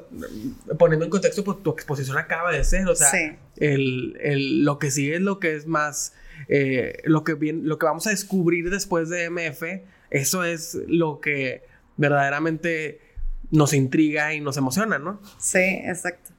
poniendo 0.79 1.03
en 1.03 1.11
contexto, 1.11 1.43
pues 1.43 1.61
tu 1.61 1.71
exposición 1.71 2.17
acaba 2.17 2.53
de 2.53 2.63
ser. 2.63 2.87
O 2.87 2.95
sea, 2.95 3.11
el, 3.57 4.17
el, 4.21 4.63
lo 4.63 4.79
que 4.79 4.91
sigue 4.91 5.15
es 5.15 5.21
lo 5.21 5.41
que 5.41 5.57
es 5.57 5.67
más, 5.67 6.13
eh, 6.47 7.01
lo, 7.03 7.25
que 7.25 7.33
bien, 7.33 7.67
lo 7.67 7.77
que 7.77 7.85
vamos 7.85 8.07
a 8.07 8.11
descubrir 8.11 8.69
después 8.69 9.09
de 9.09 9.29
MF, 9.29 9.61
eso 10.09 10.45
es 10.45 10.77
lo 10.87 11.19
que 11.19 11.63
verdaderamente 11.97 13.01
nos 13.51 13.73
intriga 13.73 14.33
y 14.33 14.39
nos 14.39 14.55
emociona, 14.55 14.99
¿no? 14.99 15.21
Sí, 15.37 15.81
exacto. 15.83 16.31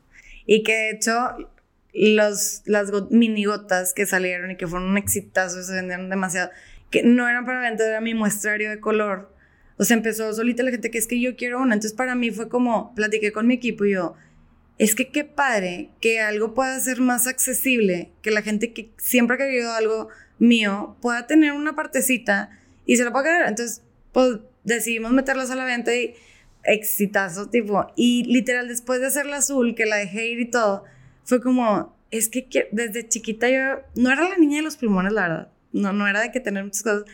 Y 0.47 0.63
que 0.63 0.73
de 0.73 0.91
hecho 0.93 1.37
los, 1.93 2.63
las 2.65 2.91
mini 3.11 3.45
gotas 3.45 3.93
que 3.93 4.07
salieron 4.07 4.51
y 4.51 4.57
que 4.57 4.67
fueron 4.67 4.89
un 4.89 4.99
exitazo, 4.99 5.63
se 5.63 5.75
vendieron 5.75 6.09
demasiado, 6.11 6.51
que 6.91 7.03
no 7.03 7.29
eran 7.29 7.45
para 7.45 7.61
vender, 7.61 7.89
era 7.89 8.01
mi 8.01 8.15
muestrario 8.15 8.71
de 8.71 8.81
color. 8.81 9.35
O 9.77 9.85
sea, 9.85 9.97
empezó 9.97 10.33
solita 10.33 10.63
la 10.63 10.71
gente 10.71 10.91
que 10.91 10.99
es 10.99 11.07
que 11.07 11.21
yo 11.21 11.37
quiero 11.37 11.61
una. 11.61 11.75
Entonces 11.75 11.97
para 11.97 12.15
mí 12.15 12.31
fue 12.31 12.49
como, 12.49 12.95
platiqué 12.95 13.33
con 13.33 13.47
mi 13.47 13.55
equipo 13.55 13.85
y 13.85 13.93
yo, 13.93 14.15
es 14.79 14.95
que 14.95 15.09
qué 15.09 15.25
padre 15.25 15.91
que 16.01 16.21
algo 16.21 16.55
pueda 16.55 16.79
ser 16.81 17.01
más 17.01 17.27
accesible, 17.27 18.11
que 18.23 18.31
la 18.31 18.43
gente 18.43 18.73
que 18.73 18.91
siempre 18.97 19.35
ha 19.35 19.39
querido 19.39 19.73
algo 19.73 20.09
mío 20.39 20.97
pueda 21.03 21.27
tener 21.27 21.53
una 21.53 21.75
partecita 21.75 22.51
y 22.87 22.97
se 22.97 23.05
la 23.05 23.13
pueda 23.13 23.25
quedar. 23.25 23.49
Entonces, 23.49 23.83
pues 24.13 24.39
decidimos 24.65 25.13
meterlas 25.13 25.51
a 25.51 25.57
la 25.57 25.65
venta 25.65 25.95
y 25.95 26.15
exitazo, 26.65 27.49
tipo. 27.49 27.87
Y 27.97 28.25
literal, 28.25 28.69
después 28.69 29.01
de 29.01 29.07
hacerla 29.07 29.39
azul, 29.39 29.75
que 29.75 29.87
la 29.87 29.97
dejé 29.97 30.29
ir 30.29 30.41
y 30.41 30.51
todo, 30.51 30.85
fue 31.25 31.41
como, 31.41 31.97
es 32.11 32.29
que 32.29 32.69
desde 32.73 33.09
chiquita 33.09 33.49
yo 33.51 33.83
no 33.95 34.11
era 34.11 34.29
la 34.29 34.37
niña 34.37 34.59
de 34.59 34.63
los 34.63 34.77
pulmones, 34.77 35.13
la 35.13 35.23
verdad. 35.23 35.49
No, 35.73 35.93
no 35.93 36.09
era 36.09 36.21
de 36.21 36.31
que 36.31 36.41
tener 36.41 36.65
muchas 36.65 36.83
cosas. 36.83 37.05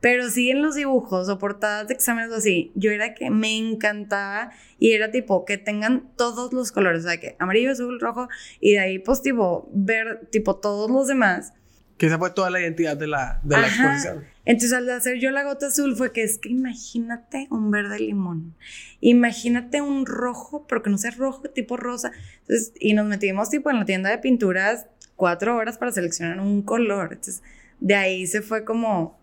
Pero 0.00 0.30
sí 0.30 0.50
en 0.50 0.62
los 0.62 0.74
dibujos 0.74 1.28
o 1.28 1.38
portadas 1.38 1.86
de 1.88 1.94
exámenes 1.94 2.32
o 2.32 2.36
así, 2.36 2.72
yo 2.74 2.90
era 2.90 3.14
que 3.14 3.30
me 3.30 3.56
encantaba 3.56 4.50
y 4.78 4.92
era 4.92 5.10
tipo 5.10 5.44
que 5.44 5.58
tengan 5.58 6.10
todos 6.16 6.54
los 6.54 6.72
colores, 6.72 7.04
o 7.04 7.08
sea, 7.08 7.20
que 7.20 7.36
amarillo, 7.38 7.70
azul, 7.70 8.00
rojo 8.00 8.28
y 8.60 8.72
de 8.72 8.78
ahí 8.80 8.98
pues 8.98 9.20
tipo 9.20 9.68
ver 9.72 10.26
tipo 10.30 10.56
todos 10.56 10.90
los 10.90 11.06
demás. 11.06 11.52
Que 11.98 12.06
esa 12.06 12.18
fue 12.18 12.30
toda 12.30 12.48
la 12.48 12.60
identidad 12.60 12.96
de 12.96 13.06
la, 13.06 13.40
de 13.42 13.58
la 13.58 13.66
exposición. 13.66 14.24
Entonces 14.46 14.72
al 14.72 14.88
hacer 14.88 15.18
yo 15.18 15.30
la 15.30 15.44
gota 15.44 15.66
azul 15.66 15.94
fue 15.94 16.12
que 16.12 16.22
es 16.22 16.38
que 16.38 16.48
imagínate 16.48 17.46
un 17.50 17.70
verde 17.70 18.00
limón, 18.00 18.54
imagínate 19.00 19.82
un 19.82 20.06
rojo, 20.06 20.66
pero 20.66 20.82
que 20.82 20.88
no 20.88 20.96
sea 20.96 21.10
rojo, 21.10 21.42
tipo 21.50 21.76
rosa. 21.76 22.10
Entonces, 22.40 22.72
y 22.80 22.94
nos 22.94 23.04
metimos 23.04 23.50
tipo 23.50 23.70
en 23.70 23.80
la 23.80 23.84
tienda 23.84 24.08
de 24.08 24.16
pinturas 24.16 24.86
cuatro 25.14 25.56
horas 25.56 25.76
para 25.76 25.92
seleccionar 25.92 26.40
un 26.40 26.62
color. 26.62 27.10
Entonces 27.12 27.42
de 27.80 27.94
ahí 27.94 28.26
se 28.26 28.42
fue 28.42 28.64
como 28.64 29.18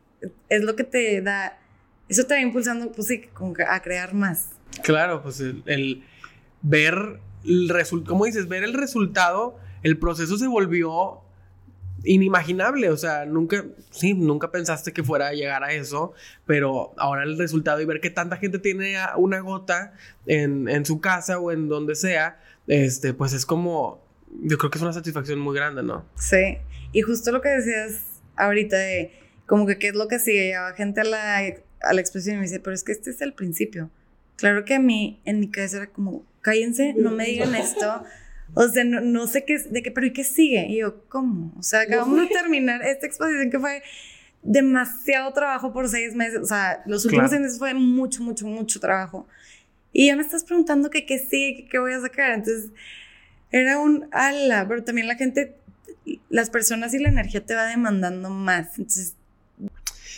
es 0.50 0.64
lo 0.64 0.76
que 0.76 0.84
te 0.84 1.22
da, 1.22 1.60
eso 2.10 2.26
te 2.26 2.36
va 2.36 2.42
impulsando, 2.42 2.92
pues 2.92 3.08
sí, 3.08 3.30
a 3.68 3.82
crear 3.82 4.14
más. 4.14 4.50
Claro, 4.84 5.22
pues 5.22 5.40
el, 5.40 6.04
ver 6.62 7.20
el 7.46 7.70
resultado, 7.70 8.12
como 8.12 8.26
dices, 8.26 8.48
ver 8.48 8.64
el 8.64 8.74
resultado, 8.74 9.58
el 9.84 9.98
proceso 9.98 10.38
se 10.38 10.48
volvió 10.48 11.22
inimaginable, 12.04 12.90
o 12.90 12.98
sea, 12.98 13.26
nunca, 13.26 13.66
sí, 13.90 14.14
nunca 14.14 14.52
pensaste 14.52 14.94
que 14.94 15.04
fuera 15.04 15.28
a 15.28 15.34
llegar 15.34 15.64
a 15.64 15.74
eso, 15.74 16.14
pero 16.46 16.94
ahora 16.98 17.24
el 17.24 17.38
resultado 17.38 17.82
y 17.82 17.86
ver 17.86 18.00
que 18.00 18.10
tanta 18.10 18.38
gente 18.38 18.60
tiene 18.60 18.96
una 19.18 19.40
gota 19.40 19.94
en, 20.26 20.70
en 20.70 20.86
su 20.86 21.02
casa 21.02 21.40
o 21.40 21.52
en 21.52 21.68
donde 21.68 21.96
sea, 21.96 22.40
este, 22.68 23.14
pues 23.14 23.34
es 23.34 23.46
como, 23.46 24.04
yo 24.44 24.58
creo 24.58 24.70
que 24.70 24.78
es 24.78 24.82
una 24.82 24.94
satisfacción 24.94 25.40
muy 25.40 25.56
grande, 25.56 25.84
¿no? 25.84 26.06
Sí, 26.16 26.58
y 26.92 27.02
justo 27.02 27.32
lo 27.32 27.42
que 27.42 27.50
decías 27.50 28.07
ahorita 28.38 28.78
de 28.78 29.12
como 29.46 29.66
que 29.66 29.78
qué 29.78 29.90
es 29.90 29.96
lo 29.96 30.08
que 30.08 30.20
sigue. 30.20 30.48
Lleva 30.48 30.74
gente 30.74 31.02
a 31.02 31.04
la, 31.04 31.38
a 31.82 31.94
la 31.94 32.02
exposición 32.02 32.36
y 32.36 32.40
me 32.40 32.44
dice, 32.44 32.60
pero 32.60 32.74
es 32.74 32.84
que 32.84 32.92
este 32.92 33.10
es 33.10 33.22
el 33.22 33.34
principio. 33.34 33.90
Claro 34.36 34.66
que 34.66 34.76
a 34.76 34.80
mí, 34.80 35.20
en 35.26 35.40
mi 35.40 35.50
cabeza 35.50 35.78
era 35.78 35.88
como, 35.88 36.26
cállense, 36.42 36.94
no 36.94 37.12
me 37.12 37.26
digan 37.26 37.56
esto. 37.56 38.04
O 38.54 38.68
sea, 38.68 38.84
no, 38.84 39.02
no 39.02 39.28
sé 39.28 39.44
qué, 39.46 39.60
de 39.60 39.84
qué, 39.84 39.92
pero 39.92 40.08
¿y 40.08 40.14
qué 40.14 40.24
sigue? 40.24 40.68
Y 40.70 40.78
yo, 40.78 41.04
¿cómo? 41.10 41.54
O 41.58 41.64
sea, 41.64 41.82
acabamos 41.82 42.22
de 42.22 42.28
terminar 42.28 42.82
esta 42.84 43.06
exposición 43.06 43.50
que 43.50 43.60
fue 43.60 43.84
demasiado 44.44 45.34
trabajo 45.34 45.74
por 45.74 45.90
seis 45.90 46.16
meses. 46.16 46.40
O 46.42 46.46
sea, 46.46 46.82
los 46.86 47.04
últimos 47.06 47.30
seis 47.30 47.42
meses 47.42 47.60
fue 47.60 47.74
mucho, 47.74 48.24
mucho, 48.24 48.46
mucho 48.48 48.80
trabajo. 48.80 49.28
Y 49.92 50.08
ya 50.08 50.16
me 50.16 50.22
estás 50.22 50.44
preguntando 50.44 50.90
que 50.90 51.06
qué 51.06 51.20
sigue, 51.20 51.68
qué 51.70 51.80
voy 51.80 51.94
a 51.94 52.00
sacar. 52.00 52.32
Entonces, 52.32 52.72
era 53.52 53.80
un 53.80 54.08
ala, 54.12 54.66
pero 54.68 54.84
también 54.84 55.08
la 55.08 55.16
gente, 55.16 55.56
las 56.30 56.50
personas 56.50 56.94
y 56.94 57.00
la 57.00 57.10
energía 57.10 57.46
te 57.46 57.56
va 57.56 57.66
demandando 57.66 58.30
más. 58.30 58.78
Entonces, 58.78 59.16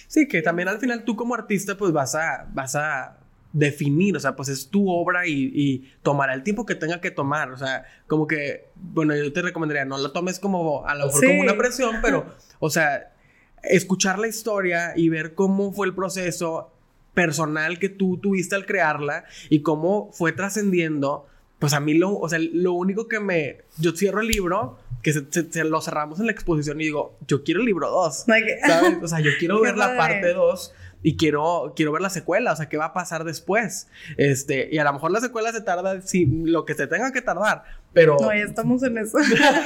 Sí, 0.10 0.28
que 0.28 0.42
también 0.42 0.68
al 0.68 0.80
final 0.80 1.04
tú 1.04 1.16
como 1.16 1.36
artista 1.36 1.78
pues 1.78 1.92
vas 1.92 2.16
a, 2.16 2.48
vas 2.52 2.76
a 2.76 3.20
definir, 3.54 4.18
o 4.18 4.20
sea, 4.20 4.36
pues 4.36 4.50
es 4.50 4.68
tu 4.68 4.90
obra 4.90 5.28
y, 5.28 5.52
y, 5.54 5.94
tomará 6.02 6.34
el 6.34 6.42
tiempo 6.42 6.66
que 6.66 6.74
tenga 6.74 7.00
que 7.00 7.12
tomar, 7.12 7.52
o 7.52 7.58
sea, 7.58 7.86
como 8.08 8.26
que, 8.26 8.70
bueno, 8.76 9.16
yo 9.16 9.32
te 9.32 9.44
recomendaría, 9.44 9.86
no 9.86 10.00
lo 10.00 10.12
tomes 10.12 10.40
como, 10.40 10.84
a 10.88 10.96
lo 10.96 11.06
mejor 11.06 11.26
como 11.26 11.42
una 11.42 11.58
presión, 11.58 11.98
pero, 12.02 12.26
o 12.60 12.72
sea, 12.72 13.14
escuchar 13.62 14.18
la 14.18 14.28
historia 14.28 14.94
y 14.96 15.10
ver 15.10 15.36
cómo 15.36 15.72
fue 15.74 15.86
el 15.86 15.94
proceso 15.94 16.72
personal 17.14 17.78
que 17.78 17.90
tú 17.90 18.18
tuviste 18.18 18.56
al 18.56 18.66
crearla 18.66 19.26
y 19.50 19.62
cómo 19.62 20.10
fue 20.12 20.32
trascendiendo, 20.32 21.28
pues 21.60 21.74
a 21.74 21.80
mí 21.80 21.94
lo, 21.94 22.18
o 22.18 22.30
sea, 22.30 22.40
lo 22.40 22.74
único 22.74 23.08
que 23.08 23.20
me, 23.20 23.58
yo 23.78 23.92
cierro 23.92 24.22
el 24.22 24.28
libro 24.28 24.80
que 25.02 25.14
se, 25.14 25.64
lo 25.64 25.82
cerramos 25.82 26.20
en 26.20 26.26
la 26.26 26.32
exposición 26.32 26.80
y 26.82 26.86
digo, 26.86 27.18
yo 27.28 27.44
quiero 27.44 27.60
el 27.62 27.66
libro 27.66 27.90
2. 27.90 28.26
¿Sabes? 28.66 28.98
O 29.02 29.08
sea, 29.08 29.20
yo 29.20 29.32
quiero 29.40 29.62
ver 29.62 29.78
la 29.78 29.96
parte 29.98 30.34
2 30.34 30.74
y 31.02 31.16
quiero, 31.16 31.74
quiero 31.76 31.92
ver 31.92 32.02
la 32.02 32.10
secuela, 32.10 32.52
o 32.52 32.56
sea, 32.56 32.68
qué 32.68 32.78
va 32.78 32.86
a 32.86 32.94
pasar 32.94 33.24
después. 33.24 33.88
Este, 34.18 34.70
y 34.72 34.78
a 34.78 34.84
lo 34.84 34.94
mejor 34.94 35.12
la 35.12 35.22
secuela 35.22 35.52
se 35.52 35.62
tarda 35.62 36.02
si, 36.02 36.26
lo 36.26 36.66
que 36.66 36.74
se 36.74 36.88
tenga 36.88 37.12
que 37.14 37.22
tardar, 37.22 37.64
pero... 37.94 38.18
No, 38.20 38.34
ya 38.34 38.44
estamos 38.44 38.84
en 38.84 38.98
eso. 38.98 39.18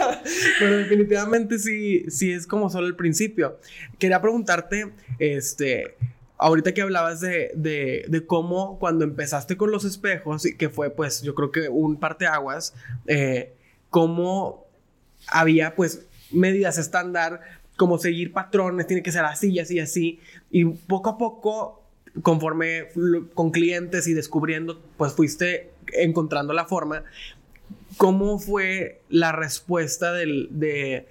pero 0.60 0.78
definitivamente 0.78 1.58
sí, 1.58 2.06
sí 2.10 2.32
es 2.32 2.46
como 2.46 2.70
solo 2.70 2.88
el 2.88 2.96
principio. 2.96 3.60
Quería 3.98 4.22
preguntarte, 4.22 4.94
este, 5.18 5.96
ahorita 6.44 6.74
que 6.74 6.82
hablabas 6.82 7.22
de, 7.22 7.52
de, 7.56 8.26
cómo 8.26 8.78
cuando 8.78 9.06
empezaste 9.06 9.56
con 9.56 9.72
los 9.72 9.86
espejos, 9.86 10.44
que 10.58 10.70
fue 10.70 10.90
pues 10.90 11.22
yo 11.22 11.36
creo 11.36 11.52
que 11.52 11.70
un 11.70 11.98
parteaguas, 11.98 12.74
eh, 13.08 13.54
cómo 13.90 14.66
había 15.28 15.74
pues 15.74 16.06
medidas 16.32 16.78
estándar, 16.78 17.40
como 17.78 17.98
seguir 17.98 18.34
patrones, 18.34 18.88
tiene 18.88 19.04
que 19.04 19.14
ser 19.14 19.24
así 19.24 19.52
y 19.52 19.60
así 19.60 19.76
y 19.76 19.80
así. 19.80 20.20
Y 20.52 20.66
poco 20.66 21.12
a 21.12 21.18
poco, 21.18 21.82
conforme 22.22 22.90
con 23.34 23.52
clientes 23.52 24.08
y 24.08 24.14
descubriendo, 24.14 24.82
pues 24.98 25.14
fuiste 25.14 25.72
encontrando 25.94 26.52
la 26.52 26.66
forma. 26.66 27.04
¿Cómo 27.96 28.38
fue 28.38 29.02
la 29.08 29.32
respuesta 29.32 30.12
del, 30.12 30.50
de, 30.52 31.08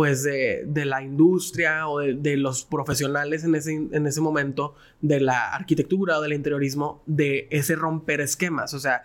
pues 0.00 0.22
de, 0.22 0.64
de, 0.66 0.86
la 0.86 1.02
industria 1.02 1.86
o 1.86 1.98
de, 1.98 2.14
de, 2.14 2.38
los 2.38 2.64
profesionales 2.64 3.44
en 3.44 3.54
ese, 3.54 3.74
en 3.74 4.06
ese 4.06 4.22
momento 4.22 4.74
de 5.02 5.20
la 5.20 5.54
arquitectura 5.54 6.18
o 6.18 6.22
del 6.22 6.32
interiorismo 6.32 7.02
de 7.04 7.46
ese 7.50 7.76
romper 7.76 8.22
esquemas? 8.22 8.72
O 8.72 8.78
sea, 8.78 9.02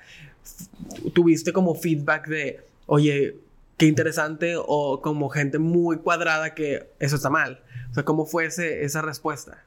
tuviste 1.14 1.52
como 1.52 1.76
feedback 1.76 2.30
de, 2.30 2.62
oye, 2.86 3.36
qué 3.76 3.88
interesante 3.88 4.54
o 4.58 5.02
como 5.02 5.28
gente 5.28 5.60
muy 5.60 5.98
cuadrada 5.98 6.54
que 6.54 6.88
eso 7.00 7.18
está 7.18 7.30
mal. 7.30 7.62
O 7.92 7.94
sea, 7.94 8.06
¿cómo 8.06 8.26
fue 8.26 8.46
esa 8.46 9.02
respuesta? 9.02 9.66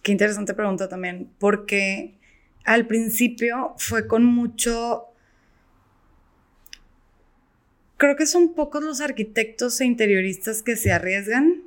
Qué 0.00 0.10
interesante 0.10 0.54
pregunta 0.54 0.88
también, 0.88 1.28
porque 1.38 2.14
al 2.64 2.86
principio 2.86 3.74
fue 3.76 4.06
con 4.06 4.24
mucho... 4.24 5.04
Creo 7.96 8.16
que 8.16 8.26
son 8.26 8.54
pocos 8.54 8.82
los 8.82 9.00
arquitectos 9.00 9.80
e 9.80 9.84
interioristas 9.84 10.62
que 10.62 10.76
se 10.76 10.92
arriesgan 10.92 11.62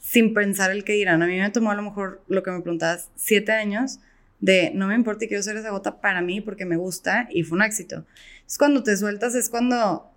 sin 0.00 0.34
pensar 0.34 0.70
el 0.70 0.84
que 0.84 0.94
dirán. 0.94 1.22
A 1.22 1.26
mí 1.26 1.38
me 1.38 1.50
tomó 1.50 1.70
a 1.70 1.74
lo 1.74 1.82
mejor 1.82 2.22
lo 2.28 2.42
que 2.42 2.50
me 2.50 2.60
preguntabas, 2.60 3.10
siete 3.16 3.52
años 3.52 4.00
de 4.40 4.72
no 4.74 4.88
me 4.88 4.94
importa 4.94 5.24
y 5.24 5.28
quiero 5.28 5.40
hacer 5.40 5.56
esa 5.56 5.70
gota 5.70 6.00
para 6.00 6.20
mí 6.20 6.40
porque 6.40 6.64
me 6.64 6.76
gusta 6.76 7.28
y 7.30 7.44
fue 7.44 7.56
un 7.56 7.64
éxito. 7.64 8.04
Es 8.46 8.58
cuando 8.58 8.82
te 8.82 8.96
sueltas, 8.96 9.34
es 9.34 9.48
cuando 9.48 10.10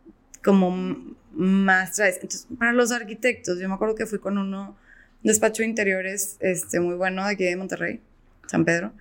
como 0.43 1.15
más 1.31 1.93
traes. 1.93 2.15
Entonces, 2.15 2.47
para 2.57 2.73
los 2.73 2.91
arquitectos, 2.91 3.59
yo 3.59 3.69
me 3.69 3.75
acuerdo 3.75 3.95
que 3.95 4.05
fui 4.05 4.19
con 4.19 4.37
uno, 4.37 4.75
despacho 5.23 5.63
de 5.63 5.69
interiores, 5.69 6.37
este, 6.39 6.79
muy 6.79 6.95
bueno 6.95 7.25
de 7.25 7.33
aquí 7.33 7.43
de 7.43 7.55
Monterrey, 7.55 8.01
San 8.47 8.65
Pedro. 8.65 8.93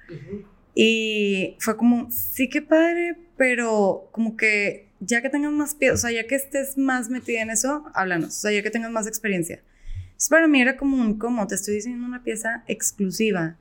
Y 0.74 1.56
fue 1.58 1.76
como, 1.76 2.10
sí 2.10 2.48
que 2.48 2.60
padre, 2.60 3.16
pero 3.36 4.08
como 4.12 4.36
que 4.36 4.88
ya 5.06 5.22
que 5.22 5.30
tengas 5.30 5.52
más 5.52 5.74
pies, 5.74 5.92
o 5.92 5.96
sea, 5.96 6.10
ya 6.10 6.26
que 6.26 6.34
estés 6.34 6.76
más 6.78 7.08
metida 7.10 7.42
en 7.42 7.50
eso, 7.50 7.84
háblanos, 7.94 8.36
o 8.36 8.40
sea, 8.40 8.52
ya 8.52 8.62
que 8.62 8.70
tengas 8.70 8.90
más 8.90 9.06
experiencia. 9.06 9.62
Entonces, 10.04 10.28
para 10.28 10.46
mí 10.46 10.60
era 10.60 10.76
como 10.76 10.96
un, 10.96 11.18
como 11.18 11.46
te 11.46 11.54
estoy 11.54 11.74
diciendo 11.74 12.06
una 12.06 12.22
pieza 12.22 12.64
exclusiva, 12.66 13.56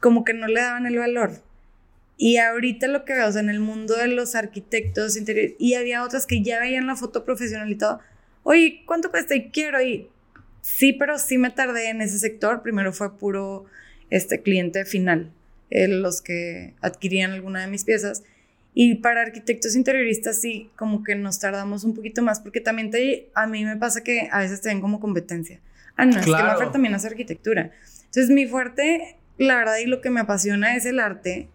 como 0.00 0.24
que 0.24 0.34
no 0.34 0.46
le 0.46 0.60
daban 0.60 0.86
el 0.86 0.98
valor. 0.98 1.42
Y 2.16 2.38
ahorita 2.38 2.88
lo 2.88 3.04
que 3.04 3.14
veo, 3.14 3.28
o 3.28 3.32
sea, 3.32 3.40
en 3.40 3.48
el 3.48 3.60
mundo 3.60 3.96
de 3.96 4.08
los 4.08 4.34
arquitectos 4.34 5.16
interiores, 5.16 5.54
y 5.58 5.74
había 5.74 6.02
otras 6.02 6.26
que 6.26 6.42
ya 6.42 6.58
veían 6.58 6.86
la 6.86 6.96
foto 6.96 7.24
profesional 7.24 7.70
y 7.70 7.76
todo, 7.76 8.00
oye, 8.42 8.82
¿cuánto 8.86 9.10
cuesta? 9.10 9.36
Y 9.36 9.50
quiero, 9.50 9.80
y 9.80 10.08
sí, 10.60 10.92
pero 10.92 11.18
sí 11.18 11.38
me 11.38 11.50
tardé 11.50 11.90
en 11.90 12.00
ese 12.00 12.18
sector. 12.18 12.62
Primero 12.62 12.92
fue 12.92 13.16
puro 13.16 13.66
este 14.10 14.42
cliente 14.42 14.84
final, 14.84 15.30
eh, 15.70 15.86
los 15.86 16.20
que 16.20 16.74
adquirían 16.80 17.30
alguna 17.30 17.60
de 17.60 17.68
mis 17.68 17.84
piezas. 17.84 18.24
Y 18.80 18.96
para 18.96 19.22
arquitectos 19.22 19.74
interioristas 19.74 20.40
sí, 20.40 20.70
como 20.76 21.02
que 21.02 21.16
nos 21.16 21.40
tardamos 21.40 21.82
un 21.82 21.94
poquito 21.94 22.22
más, 22.22 22.38
porque 22.38 22.60
también 22.60 22.92
te, 22.92 23.28
a 23.34 23.48
mí 23.48 23.64
me 23.64 23.76
pasa 23.76 24.04
que 24.04 24.28
a 24.30 24.38
veces 24.38 24.60
te 24.60 24.68
ven 24.68 24.80
como 24.80 25.00
competencia. 25.00 25.58
Ah, 25.96 26.06
no, 26.06 26.18
es 26.18 26.26
que 26.26 26.66
también 26.70 26.94
hace 26.94 27.08
arquitectura. 27.08 27.72
Entonces 28.04 28.30
mi 28.30 28.46
fuerte, 28.46 29.16
la 29.36 29.56
verdad, 29.56 29.78
y 29.78 29.86
lo 29.86 30.00
que 30.00 30.10
me 30.10 30.20
apasiona 30.20 30.76
es 30.76 30.86
el 30.86 31.00
arte 31.00 31.48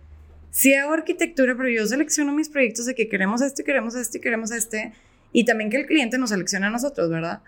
sí 0.53 0.73
hago 0.75 0.93
arquitectura, 0.93 1.55
pero 1.57 1.67
yo 1.67 1.85
selecciono 1.85 2.31
mis 2.31 2.47
proyectos 2.47 2.85
de 2.85 2.95
que 2.95 3.09
queremos 3.09 3.41
este, 3.41 3.63
queremos 3.63 3.95
este, 3.95 4.21
queremos 4.21 4.51
este, 4.51 4.93
y 5.33 5.45
también 5.45 5.69
que 5.69 5.77
el 5.77 5.87
cliente 5.87 6.17
nos 6.17 6.29
seleccione 6.29 6.67
a 6.67 6.69
nosotros, 6.69 7.09
¿verdad? 7.09 7.41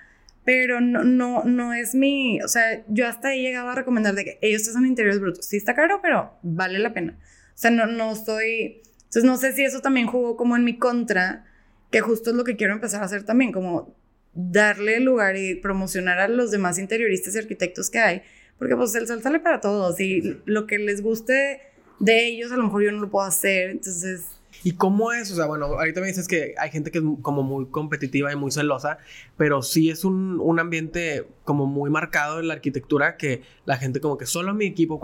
Pero 0.44 0.82
no, 0.82 1.04
no, 1.04 1.44
no 1.44 1.74
es 1.74 1.96
mi, 1.96 2.42
o 2.42 2.48
sea, 2.48 2.84
yo 2.88 3.08
hasta 3.08 3.30
ahí 3.30 3.46
he 3.46 3.50
llegado 3.50 3.70
a 3.70 3.76
recomendar 3.76 4.16
de 4.16 4.26
que 4.26 4.40
ellos 4.42 4.64
son 4.64 4.86
interiores 4.86 5.20
brutos. 5.20 5.46
Sí 5.46 5.58
está 5.58 5.76
caro, 5.76 6.00
pero 6.02 6.34
vale 6.42 6.80
la 6.80 6.94
pena. 6.94 7.18
O 7.20 7.58
sea, 7.58 7.72
no, 7.72 7.86
no 7.86 8.12
estoy, 8.12 8.82
entonces 9.16 9.32
no 9.32 9.38
sé 9.38 9.54
si 9.54 9.64
eso 9.64 9.80
también 9.80 10.08
jugó 10.08 10.36
como 10.36 10.58
en 10.58 10.66
mi 10.66 10.78
contra, 10.78 11.46
que 11.90 12.02
justo 12.02 12.32
es 12.32 12.36
lo 12.36 12.44
que 12.44 12.58
quiero 12.58 12.74
empezar 12.74 13.02
a 13.02 13.06
hacer 13.06 13.24
también, 13.24 13.54
como 13.54 13.96
darle 14.34 15.00
lugar 15.00 15.38
y 15.38 15.56
promocionar 15.56 16.20
a 16.20 16.28
los 16.28 16.52
demás 16.52 16.78
interioristas 16.80 17.34
y 17.34 17.38
arquitectos 17.38 17.90
que 17.90 18.00
hay, 18.00 18.24
porque 18.60 18.76
pues 18.76 18.94
el 18.96 19.08
sol 19.08 19.22
sale 19.22 19.40
para 19.40 19.62
todos 19.62 20.02
y 20.02 20.42
lo 20.44 20.68
que 20.68 20.80
les 20.80 21.02
guste 21.02 21.62
de 22.00 22.28
ellos, 22.28 22.52
a 22.52 22.58
lo 22.58 22.64
mejor 22.64 22.84
yo 22.84 22.92
no 22.92 23.00
lo 23.00 23.10
puedo 23.10 23.26
hacer, 23.26 23.70
entonces... 23.70 24.26
¿Y 24.66 24.74
cómo 24.74 25.14
es? 25.14 25.32
O 25.32 25.36
sea, 25.36 25.46
bueno, 25.46 25.68
ahorita 25.68 26.02
me 26.02 26.08
dices 26.08 26.28
que 26.28 26.54
hay 26.58 26.70
gente 26.70 26.92
que 26.92 26.98
es 26.98 27.04
como 27.22 27.42
muy 27.42 27.68
competitiva 27.68 28.34
y 28.34 28.36
muy 28.36 28.52
celosa, 28.52 28.98
pero 29.38 29.62
sí 29.62 29.90
es 29.90 30.04
un, 30.04 30.42
un 30.42 30.60
ambiente 30.60 31.26
como 31.46 31.68
muy 31.68 31.90
marcado 31.90 32.42
en 32.42 32.50
la 32.50 32.56
arquitectura 32.56 33.16
que 33.16 33.44
la 33.64 33.78
gente 33.78 34.02
como 34.02 34.18
que 34.18 34.26
solo 34.26 34.54
mi 34.54 34.66
equipo, 34.66 35.00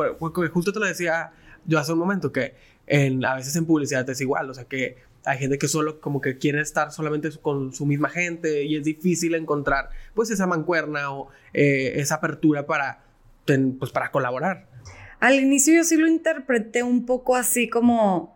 justo 0.51 0.73
te 0.73 0.79
lo 0.79 0.85
decía 0.85 1.31
yo 1.65 1.79
hace 1.79 1.93
un 1.93 1.99
momento, 1.99 2.31
que 2.31 2.55
en, 2.87 3.23
a 3.25 3.35
veces 3.35 3.55
en 3.55 3.65
publicidad 3.65 4.09
es 4.09 4.21
igual, 4.21 4.49
o 4.49 4.53
sea 4.53 4.65
que 4.65 4.97
hay 5.23 5.37
gente 5.37 5.57
que 5.57 5.67
solo 5.67 6.01
como 6.01 6.19
que 6.19 6.37
quiere 6.37 6.61
estar 6.61 6.91
solamente 6.91 7.29
con 7.41 7.73
su 7.73 7.85
misma 7.85 8.09
gente 8.09 8.63
y 8.63 8.75
es 8.75 8.83
difícil 8.83 9.35
encontrar 9.35 9.89
pues 10.15 10.31
esa 10.31 10.47
mancuerna 10.47 11.11
o 11.11 11.29
eh, 11.53 11.93
esa 11.97 12.15
apertura 12.15 12.65
para, 12.65 13.03
pues, 13.45 13.91
para 13.91 14.11
colaborar. 14.11 14.67
Al 15.19 15.35
inicio 15.35 15.75
yo 15.75 15.83
sí 15.83 15.97
lo 15.97 16.07
interpreté 16.07 16.81
un 16.81 17.05
poco 17.05 17.35
así 17.35 17.69
como, 17.69 18.35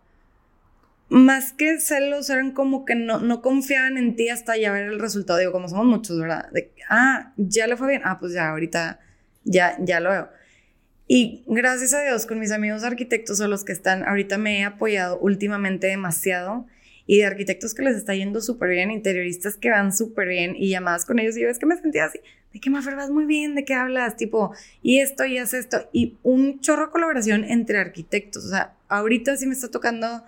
más 1.08 1.52
que 1.52 1.80
celos, 1.80 2.30
eran 2.30 2.52
como 2.52 2.84
que 2.84 2.94
no, 2.94 3.18
no 3.18 3.42
confiaban 3.42 3.96
en 3.96 4.16
ti 4.16 4.28
hasta 4.28 4.56
ya 4.56 4.72
ver 4.72 4.86
el 4.86 4.98
resultado. 4.98 5.38
Digo, 5.38 5.52
como 5.52 5.68
somos 5.68 5.86
muchos, 5.86 6.18
¿verdad? 6.18 6.50
De, 6.50 6.72
ah, 6.88 7.32
ya 7.36 7.66
le 7.66 7.76
fue 7.76 7.88
bien. 7.88 8.02
Ah, 8.04 8.18
pues 8.18 8.32
ya, 8.32 8.50
ahorita 8.50 9.00
ya, 9.44 9.76
ya 9.80 10.00
lo 10.00 10.10
veo. 10.10 10.28
Y 11.08 11.44
gracias 11.46 11.94
a 11.94 12.02
Dios, 12.02 12.26
con 12.26 12.40
mis 12.40 12.50
amigos 12.50 12.82
arquitectos 12.82 13.40
o 13.40 13.46
los 13.46 13.64
que 13.64 13.72
están, 13.72 14.04
ahorita 14.04 14.38
me 14.38 14.58
he 14.58 14.64
apoyado 14.64 15.18
últimamente 15.20 15.86
demasiado 15.86 16.66
y 17.06 17.18
de 17.18 17.26
arquitectos 17.26 17.74
que 17.74 17.82
les 17.82 17.96
está 17.96 18.14
yendo 18.16 18.40
súper 18.40 18.70
bien, 18.70 18.90
interioristas 18.90 19.56
que 19.56 19.70
van 19.70 19.92
súper 19.92 20.26
bien 20.26 20.56
y 20.56 20.70
llamadas 20.70 21.04
con 21.04 21.20
ellos 21.20 21.36
y 21.36 21.42
yo 21.42 21.48
es 21.48 21.60
que 21.60 21.66
me 21.66 21.76
sentía 21.76 22.06
así, 22.06 22.18
de 22.52 22.58
que 22.58 22.70
Mafer 22.70 22.96
vas 22.96 23.10
muy 23.10 23.24
bien, 23.24 23.54
de 23.54 23.64
qué 23.64 23.74
hablas, 23.74 24.16
tipo, 24.16 24.52
y 24.82 24.98
esto 24.98 25.24
y 25.24 25.38
haces 25.38 25.66
esto, 25.66 25.88
y 25.92 26.16
un 26.24 26.60
chorro 26.60 26.86
de 26.86 26.92
colaboración 26.92 27.44
entre 27.44 27.78
arquitectos, 27.78 28.44
o 28.44 28.48
sea, 28.48 28.74
ahorita 28.88 29.36
sí 29.36 29.46
me 29.46 29.54
está 29.54 29.70
tocando 29.70 30.24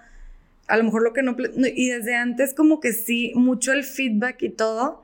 a 0.68 0.76
lo 0.76 0.84
mejor 0.84 1.02
lo 1.02 1.12
que 1.12 1.22
no, 1.22 1.34
y 1.74 1.88
desde 1.88 2.14
antes 2.14 2.54
como 2.54 2.78
que 2.78 2.92
sí, 2.92 3.32
mucho 3.34 3.72
el 3.72 3.82
feedback 3.82 4.42
y 4.42 4.50
todo, 4.50 5.02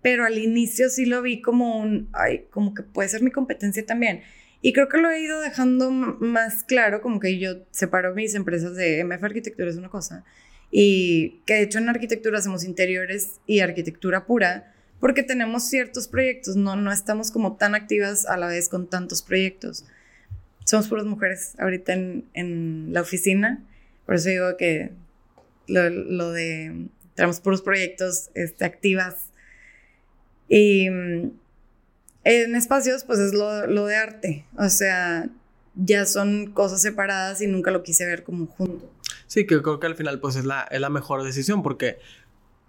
pero 0.00 0.24
al 0.24 0.38
inicio 0.38 0.88
sí 0.88 1.04
lo 1.04 1.20
vi 1.20 1.42
como 1.42 1.78
un, 1.78 2.08
ay, 2.14 2.46
como 2.50 2.72
que 2.72 2.82
puede 2.82 3.10
ser 3.10 3.22
mi 3.22 3.30
competencia 3.30 3.84
también. 3.84 4.22
Y 4.62 4.72
creo 4.72 4.88
que 4.88 4.98
lo 4.98 5.10
he 5.10 5.20
ido 5.20 5.40
dejando 5.40 5.90
más 5.90 6.64
claro, 6.64 7.00
como 7.00 7.18
que 7.18 7.38
yo 7.38 7.64
separo 7.70 8.14
mis 8.14 8.34
empresas 8.34 8.74
de 8.76 9.02
MF 9.04 9.24
Arquitectura 9.24 9.70
es 9.70 9.76
una 9.76 9.88
cosa, 9.88 10.24
y 10.70 11.40
que 11.46 11.54
de 11.54 11.62
hecho 11.62 11.78
en 11.78 11.88
arquitectura 11.88 12.38
hacemos 12.38 12.64
interiores 12.64 13.40
y 13.46 13.60
arquitectura 13.60 14.26
pura, 14.26 14.74
porque 15.00 15.22
tenemos 15.22 15.64
ciertos 15.64 16.08
proyectos, 16.08 16.56
no, 16.56 16.76
no 16.76 16.92
estamos 16.92 17.30
como 17.30 17.56
tan 17.56 17.74
activas 17.74 18.26
a 18.26 18.36
la 18.36 18.48
vez 18.48 18.68
con 18.68 18.86
tantos 18.86 19.22
proyectos. 19.22 19.86
Somos 20.66 20.88
puras 20.88 21.06
mujeres 21.06 21.54
ahorita 21.58 21.94
en, 21.94 22.26
en 22.34 22.92
la 22.92 23.00
oficina, 23.00 23.64
por 24.04 24.16
eso 24.16 24.28
digo 24.28 24.56
que 24.58 24.90
lo, 25.66 25.88
lo 25.88 26.32
de, 26.32 26.88
tenemos 27.14 27.40
puros 27.40 27.62
proyectos 27.62 28.30
este, 28.34 28.64
activas. 28.64 29.30
Y 30.48 30.90
mm, 30.90 31.30
en 32.24 32.54
espacios, 32.54 33.04
pues 33.04 33.18
es 33.18 33.32
lo, 33.32 33.66
lo 33.66 33.86
de 33.86 33.96
arte, 33.96 34.46
o 34.58 34.68
sea, 34.68 35.28
ya 35.74 36.04
son 36.06 36.52
cosas 36.52 36.82
separadas 36.82 37.40
y 37.40 37.46
nunca 37.46 37.70
lo 37.70 37.82
quise 37.82 38.06
ver 38.06 38.24
como 38.24 38.46
junto. 38.46 38.90
Sí, 39.26 39.46
que 39.46 39.62
creo 39.62 39.80
que 39.80 39.86
al 39.86 39.96
final 39.96 40.20
pues 40.20 40.36
es 40.36 40.44
la, 40.44 40.62
es 40.70 40.80
la 40.80 40.90
mejor 40.90 41.22
decisión 41.22 41.62
porque 41.62 41.98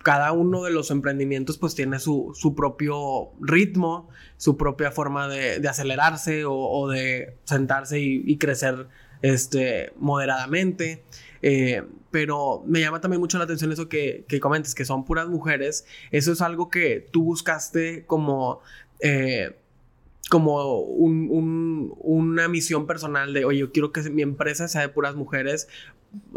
cada 0.03 0.31
uno 0.31 0.63
de 0.63 0.71
los 0.71 0.91
emprendimientos 0.91 1.57
pues 1.57 1.75
tiene 1.75 1.99
su, 1.99 2.31
su 2.35 2.55
propio 2.55 3.29
ritmo, 3.39 4.09
su 4.37 4.57
propia 4.57 4.91
forma 4.91 5.27
de, 5.27 5.59
de 5.59 5.67
acelerarse 5.67 6.43
o, 6.45 6.89
de 6.89 7.37
sentarse 7.43 7.99
y, 7.99 8.37
crecer 8.37 8.87
este, 9.21 9.93
moderadamente. 9.97 11.03
Eh, 11.43 11.83
pero 12.11 12.63
me 12.67 12.81
llama 12.81 13.01
también 13.01 13.21
mucho 13.21 13.37
la 13.37 13.45
atención 13.45 13.71
eso 13.71 13.89
que, 13.89 14.25
que 14.27 14.39
comentes, 14.39 14.75
que 14.75 14.85
son 14.85 15.05
puras 15.05 15.27
mujeres. 15.27 15.85
Eso 16.11 16.31
es 16.31 16.41
algo 16.41 16.69
que 16.69 17.07
tú 17.11 17.23
buscaste 17.23 18.05
como... 18.05 18.61
Eh, 19.01 19.55
como 20.29 20.79
un, 20.79 21.93
una 21.99 22.47
misión 22.47 22.87
personal 22.87 23.33
de, 23.33 23.43
oye, 23.43 23.59
yo 23.59 23.71
quiero 23.73 23.91
que 23.91 24.09
mi 24.09 24.21
empresa 24.21 24.69
sea 24.69 24.81
de 24.81 24.89
puras 24.89 25.15
mujeres, 25.15 25.67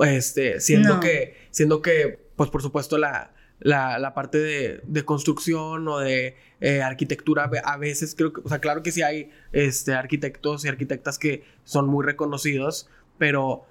este, 0.01 0.61
siendo 0.61 0.99
que, 0.99 1.37
siendo 1.51 1.81
que, 1.81 2.19
pues 2.35 2.51
por 2.51 2.61
supuesto, 2.61 2.99
la, 2.99 3.33
la, 3.61 4.12
parte 4.15 4.39
de, 4.39 5.05
construcción 5.05 5.87
o 5.87 5.99
de 5.99 6.37
eh, 6.61 6.83
arquitectura, 6.83 7.51
a 7.65 7.77
veces 7.77 8.15
creo 8.17 8.33
que, 8.33 8.41
o 8.45 8.49
sea, 8.49 8.59
claro 8.59 8.83
que 8.83 8.91
sí 8.93 9.03
hay 9.03 9.31
este, 9.53 9.93
arquitectos 9.93 10.65
y 10.65 10.69
arquitectas 10.69 11.19
que 11.19 11.45
son 11.62 11.87
muy 11.87 12.05
reconocidos, 12.05 12.89
pero 13.19 13.65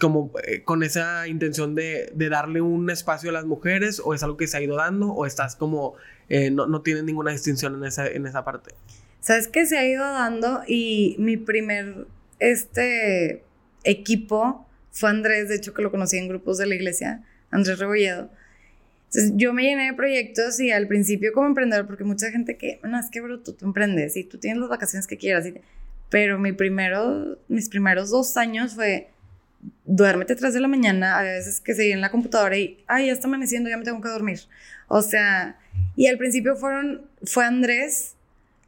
como 0.00 0.32
eh, 0.46 0.62
con 0.62 0.82
esa 0.82 1.28
intención 1.28 1.74
de, 1.74 2.12
darle 2.14 2.60
un 2.60 2.90
espacio 2.90 3.30
a 3.30 3.32
las 3.32 3.44
mujeres 3.44 4.00
o 4.04 4.14
es 4.14 4.22
algo 4.22 4.36
que 4.36 4.46
se 4.46 4.56
ha 4.56 4.62
ido 4.62 4.76
dando 4.76 5.12
o 5.12 5.26
estás 5.26 5.56
como, 5.56 5.94
eh, 6.28 6.50
no, 6.50 6.66
no 6.66 6.82
tienes 6.82 7.04
ninguna 7.04 7.30
distinción 7.30 7.74
en 7.76 7.84
esa, 7.84 8.06
en 8.06 8.26
esa 8.26 8.44
parte. 8.44 8.74
Sabes 9.20 9.48
que 9.48 9.66
se 9.66 9.78
ha 9.78 9.86
ido 9.86 10.04
dando 10.04 10.62
y 10.66 11.16
mi 11.18 11.36
primer 11.36 12.06
este 12.38 13.42
equipo 13.84 14.66
fue 14.90 15.10
Andrés, 15.10 15.48
de 15.48 15.56
hecho 15.56 15.72
que 15.74 15.82
lo 15.82 15.90
conocí 15.90 16.18
en 16.18 16.28
grupos 16.28 16.58
de 16.58 16.66
la 16.66 16.74
iglesia, 16.74 17.22
Andrés 17.50 17.78
Rebolledo 17.78 18.30
yo 19.34 19.52
me 19.52 19.62
llené 19.62 19.86
de 19.86 19.92
proyectos 19.94 20.58
y 20.60 20.70
al 20.70 20.88
principio 20.88 21.32
como 21.32 21.46
emprendedor, 21.46 21.86
porque 21.86 22.04
mucha 22.04 22.30
gente 22.30 22.56
que, 22.56 22.80
no, 22.82 22.98
es 22.98 23.10
que 23.10 23.20
bruto, 23.20 23.54
tú 23.54 23.64
emprendes 23.66 24.16
y 24.16 24.24
tú 24.24 24.38
tienes 24.38 24.60
las 24.60 24.68
vacaciones 24.68 25.06
que 25.06 25.16
quieras. 25.16 25.46
pero 26.10 26.38
mi 26.38 26.52
primero, 26.52 27.38
mis 27.48 27.68
primeros 27.68 28.10
dos 28.10 28.36
años 28.36 28.74
fue 28.74 29.08
duérmete 29.84 30.34
tras 30.36 30.54
de 30.54 30.60
la 30.60 30.68
mañana, 30.68 31.18
a 31.18 31.22
veces 31.22 31.60
que 31.60 31.74
seguía 31.74 31.94
en 31.94 32.00
la 32.00 32.10
computadora 32.10 32.56
y, 32.56 32.82
ay, 32.86 33.06
ya 33.06 33.12
está 33.12 33.26
amaneciendo, 33.26 33.70
ya 33.70 33.76
me 33.76 33.84
tengo 33.84 34.00
que 34.00 34.08
dormir. 34.08 34.40
O 34.88 35.02
sea, 35.02 35.58
y 35.96 36.06
al 36.06 36.18
principio 36.18 36.56
fueron, 36.56 37.02
fue 37.24 37.44
Andrés, 37.44 38.14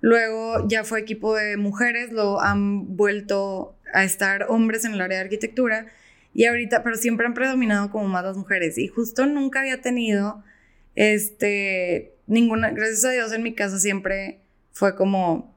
luego 0.01 0.66
ya 0.68 0.84
fue 0.84 1.01
equipo 1.01 1.34
de 1.34 1.57
mujeres, 1.57 2.12
lo 2.12 2.40
han 2.40 2.97
vuelto 2.97 3.76
a 3.92 4.05
estar 4.05 4.47
hombres 4.49 4.84
en 4.84 4.94
el 4.94 5.01
área 5.01 5.18
de 5.18 5.24
arquitectura 5.24 5.86
y 6.34 6.44
ahorita, 6.44 6.82
pero 6.82 6.97
siempre 6.97 7.26
han 7.26 7.34
predominado 7.34 7.90
como 7.90 8.09
más 8.09 8.24
las 8.24 8.36
mujeres. 8.36 8.76
Y 8.76 8.88
justo 8.88 9.24
nunca 9.26 9.61
había 9.61 9.80
tenido, 9.80 10.44
este, 10.94 12.14
ninguna, 12.26 12.70
gracias 12.72 13.05
a 13.07 13.11
Dios 13.11 13.32
en 13.32 13.42
mi 13.42 13.55
casa 13.55 13.78
siempre 13.78 14.40
fue 14.72 14.94
como, 14.97 15.57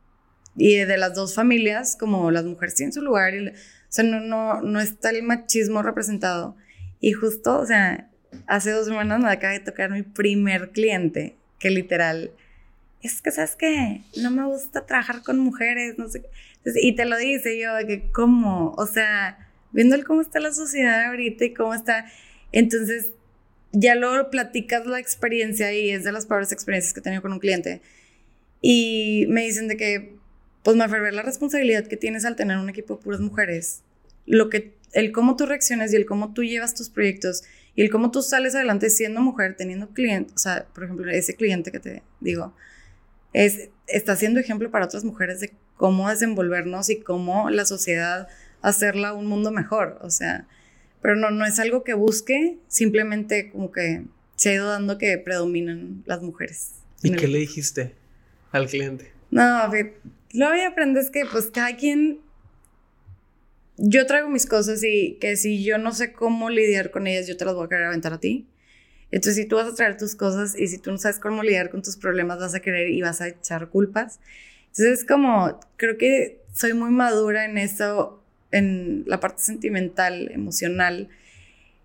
y 0.55 0.77
de 0.77 0.97
las 0.97 1.15
dos 1.15 1.35
familias, 1.35 1.97
como 1.97 2.31
las 2.31 2.45
mujeres 2.45 2.75
tienen 2.75 2.93
su 2.93 3.01
lugar. 3.01 3.33
Y, 3.35 3.51
o 3.89 3.91
sea, 3.91 4.03
no, 4.03 4.19
no, 4.19 4.61
no 4.61 4.79
está 4.79 5.09
el 5.09 5.23
machismo 5.23 5.81
representado. 5.81 6.55
Y 6.99 7.13
justo, 7.13 7.59
o 7.59 7.65
sea, 7.65 8.09
hace 8.47 8.71
dos 8.71 8.85
semanas 8.85 9.19
me 9.19 9.29
acaba 9.29 9.53
de 9.53 9.59
tocar 9.59 9.89
mi 9.89 10.03
primer 10.03 10.71
cliente, 10.71 11.35
que 11.59 11.71
literal, 11.71 12.31
es 13.01 13.21
que, 13.21 13.31
¿sabes 13.31 13.55
qué? 13.55 14.01
No 14.17 14.29
me 14.31 14.45
gusta 14.45 14.85
trabajar 14.85 15.23
con 15.23 15.39
mujeres, 15.39 15.97
no 15.97 16.09
sé 16.09 16.23
y 16.65 16.95
te 16.95 17.05
lo 17.05 17.17
dice 17.17 17.59
yo, 17.59 17.69
que, 17.87 18.11
¿cómo? 18.11 18.73
O 18.77 18.85
sea, 18.85 19.47
viendo 19.71 19.97
cómo 20.05 20.21
está 20.21 20.39
la 20.39 20.53
sociedad 20.53 21.05
ahorita 21.07 21.45
y 21.45 21.53
cómo 21.53 21.73
está. 21.73 22.05
Entonces, 22.51 23.11
ya 23.71 23.95
luego 23.95 24.29
platicas 24.29 24.85
la 24.85 24.99
experiencia 24.99 25.73
y 25.73 25.91
es 25.91 26.03
de 26.03 26.11
las 26.11 26.25
peores 26.25 26.51
experiencias 26.51 26.93
que 26.93 26.99
he 26.99 27.03
tenido 27.03 27.21
con 27.21 27.33
un 27.33 27.39
cliente. 27.39 27.81
Y 28.61 29.25
me 29.29 29.43
dicen 29.43 29.67
de 29.67 29.77
que, 29.77 30.15
pues, 30.63 30.75
me 30.75 30.87
ver 30.87 31.13
la 31.13 31.21
responsabilidad 31.21 31.87
que 31.87 31.97
tienes 31.97 32.25
al 32.25 32.35
tener 32.35 32.57
un 32.57 32.69
equipo 32.69 32.95
de 32.95 33.03
puras 33.03 33.19
mujeres, 33.19 33.81
lo 34.25 34.49
que, 34.49 34.75
el 34.93 35.11
cómo 35.11 35.35
tú 35.35 35.45
reaccionas 35.45 35.93
y 35.93 35.95
el 35.95 36.05
cómo 36.05 36.33
tú 36.33 36.43
llevas 36.43 36.73
tus 36.73 36.89
proyectos 36.89 37.43
y 37.75 37.83
el 37.83 37.89
cómo 37.89 38.11
tú 38.11 38.21
sales 38.21 38.55
adelante 38.55 38.89
siendo 38.89 39.21
mujer, 39.21 39.55
teniendo 39.55 39.89
clientes, 39.89 40.33
o 40.35 40.37
sea, 40.37 40.67
por 40.73 40.83
ejemplo, 40.83 41.09
ese 41.11 41.35
cliente 41.35 41.71
que 41.71 41.79
te 41.79 42.03
digo, 42.19 42.53
es, 43.33 43.69
está 43.87 44.15
siendo 44.15 44.39
ejemplo 44.39 44.71
para 44.71 44.85
otras 44.85 45.03
mujeres 45.03 45.39
de 45.39 45.53
cómo 45.77 46.09
desenvolvernos 46.09 46.89
y 46.89 46.99
cómo 46.99 47.49
la 47.49 47.65
sociedad 47.65 48.27
hacerla 48.61 49.13
un 49.13 49.27
mundo 49.27 49.51
mejor, 49.51 49.99
o 50.01 50.09
sea, 50.09 50.47
pero 51.01 51.15
no, 51.15 51.31
no 51.31 51.45
es 51.45 51.59
algo 51.59 51.83
que 51.83 51.93
busque, 51.93 52.57
simplemente 52.67 53.49
como 53.51 53.71
que 53.71 54.03
se 54.35 54.49
ha 54.49 54.53
ido 54.53 54.69
dando 54.69 54.97
que 54.97 55.17
predominan 55.17 56.03
las 56.05 56.21
mujeres. 56.21 56.71
¿Y 57.01 57.11
qué 57.11 57.27
le 57.27 57.39
dijiste 57.39 57.93
al 58.51 58.67
cliente? 58.67 59.11
No, 59.31 59.69
lo 60.33 60.51
que 60.51 60.65
aprendes 60.65 61.09
que 61.09 61.25
pues 61.25 61.47
cada 61.47 61.75
quien 61.75 62.19
yo 63.77 64.05
traigo 64.05 64.29
mis 64.29 64.45
cosas 64.45 64.83
y 64.83 65.17
que 65.21 65.37
si 65.37 65.63
yo 65.63 65.77
no 65.77 65.93
sé 65.93 66.11
cómo 66.11 66.49
lidiar 66.49 66.91
con 66.91 67.07
ellas, 67.07 67.27
yo 67.27 67.37
te 67.37 67.45
las 67.45 67.55
voy 67.55 67.65
a 67.65 67.69
querer 67.69 67.85
aventar 67.85 68.13
a 68.13 68.19
ti. 68.19 68.45
Entonces, 69.11 69.35
si 69.43 69.47
tú 69.47 69.55
vas 69.55 69.67
a 69.67 69.73
traer 69.73 69.97
tus 69.97 70.15
cosas 70.15 70.57
y 70.57 70.67
si 70.67 70.77
tú 70.77 70.91
no 70.91 70.97
sabes 70.97 71.19
cómo 71.19 71.41
lidiar 71.41 71.69
con 71.69 71.81
tus 71.81 71.95
problemas, 71.95 72.39
vas 72.39 72.53
a 72.53 72.59
querer 72.59 72.89
y 72.89 73.01
vas 73.01 73.21
a 73.21 73.29
echar 73.29 73.69
culpas. 73.69 74.19
Entonces, 74.67 74.99
es 74.99 75.05
como, 75.05 75.59
creo 75.77 75.97
que 75.97 76.41
soy 76.53 76.73
muy 76.73 76.91
madura 76.91 77.45
en 77.45 77.57
eso, 77.57 78.23
en 78.51 79.03
la 79.07 79.19
parte 79.19 79.41
sentimental, 79.41 80.29
emocional. 80.31 81.09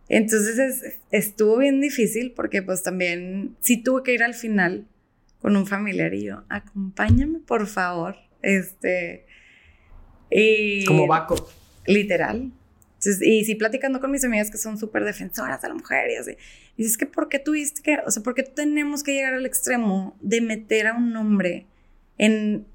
Entonces, 0.09 0.99
estuvo 1.11 1.59
bien 1.59 1.80
difícil 1.80 2.32
porque 2.32 2.61
pues 2.61 2.82
también, 2.82 3.57
sí 3.61 3.82
tuve 3.82 4.03
que 4.03 4.12
ir 4.12 4.22
al 4.22 4.34
final 4.34 4.86
con 5.40 5.57
un 5.57 5.66
familiar 5.66 6.12
y 6.12 6.24
yo, 6.24 6.42
acompáñame, 6.49 7.38
por 7.38 7.66
favor. 7.66 8.16
Este. 8.45 9.26
Y, 10.30 10.84
Como 10.84 11.07
Baco. 11.07 11.51
Literal. 11.86 12.53
y 13.22 13.45
sí, 13.45 13.55
platicando 13.55 14.01
con 14.01 14.11
mis 14.11 14.24
amigas 14.24 14.51
que 14.51 14.59
son 14.59 14.78
súper 14.78 15.05
defensoras 15.05 15.61
de 15.62 15.68
la 15.68 15.74
mujer 15.74 16.11
y 16.11 16.16
así. 16.16 16.36
Dices 16.76 16.97
que, 16.97 17.07
¿por 17.07 17.28
qué 17.28 17.38
tuviste 17.38 17.82
que, 17.82 17.99
o 18.07 18.11
sea, 18.11 18.22
por 18.22 18.34
qué 18.34 18.42
tenemos 18.42 19.03
que 19.03 19.12
llegar 19.12 19.34
al 19.34 19.47
extremo 19.47 20.16
de 20.20 20.40
meter 20.40 20.86
a 20.86 20.95
un 20.95 21.14
hombre 21.16 21.66
en, 22.18 22.66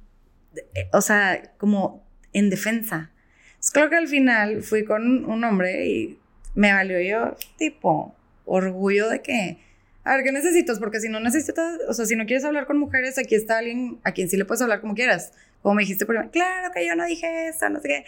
o 0.93 1.01
sea, 1.01 1.53
como 1.57 2.05
en 2.33 2.49
defensa? 2.49 3.11
Es 3.59 3.71
claro 3.71 3.89
que 3.89 3.97
al 3.97 4.07
final 4.07 4.63
fui 4.63 4.85
con 4.85 5.25
un 5.25 5.43
hombre 5.43 5.87
y 5.87 6.19
me 6.55 6.71
valió 6.71 7.01
yo, 7.01 7.35
tipo, 7.57 8.15
orgullo 8.45 9.09
de 9.09 9.21
que, 9.21 9.57
a 10.03 10.15
ver, 10.15 10.23
¿qué 10.23 10.31
necesitas? 10.31 10.79
Porque 10.79 11.01
si 11.01 11.09
no 11.09 11.19
necesitas, 11.19 11.79
o 11.87 11.93
sea, 11.93 12.05
si 12.05 12.15
no 12.15 12.25
quieres 12.25 12.45
hablar 12.45 12.67
con 12.67 12.77
mujeres, 12.77 13.17
aquí 13.17 13.35
está 13.35 13.57
alguien 13.57 13.99
a 14.03 14.13
quien 14.13 14.29
sí 14.29 14.37
le 14.37 14.45
puedes 14.45 14.61
hablar 14.61 14.79
como 14.81 14.95
quieras. 14.95 15.33
Como 15.61 15.75
me 15.75 15.83
dijiste 15.83 16.05
primero, 16.05 16.29
claro 16.31 16.71
que 16.73 16.85
yo 16.85 16.95
no 16.95 17.05
dije 17.05 17.49
eso, 17.49 17.69
no 17.69 17.79
sé 17.81 17.87
qué. 17.87 18.05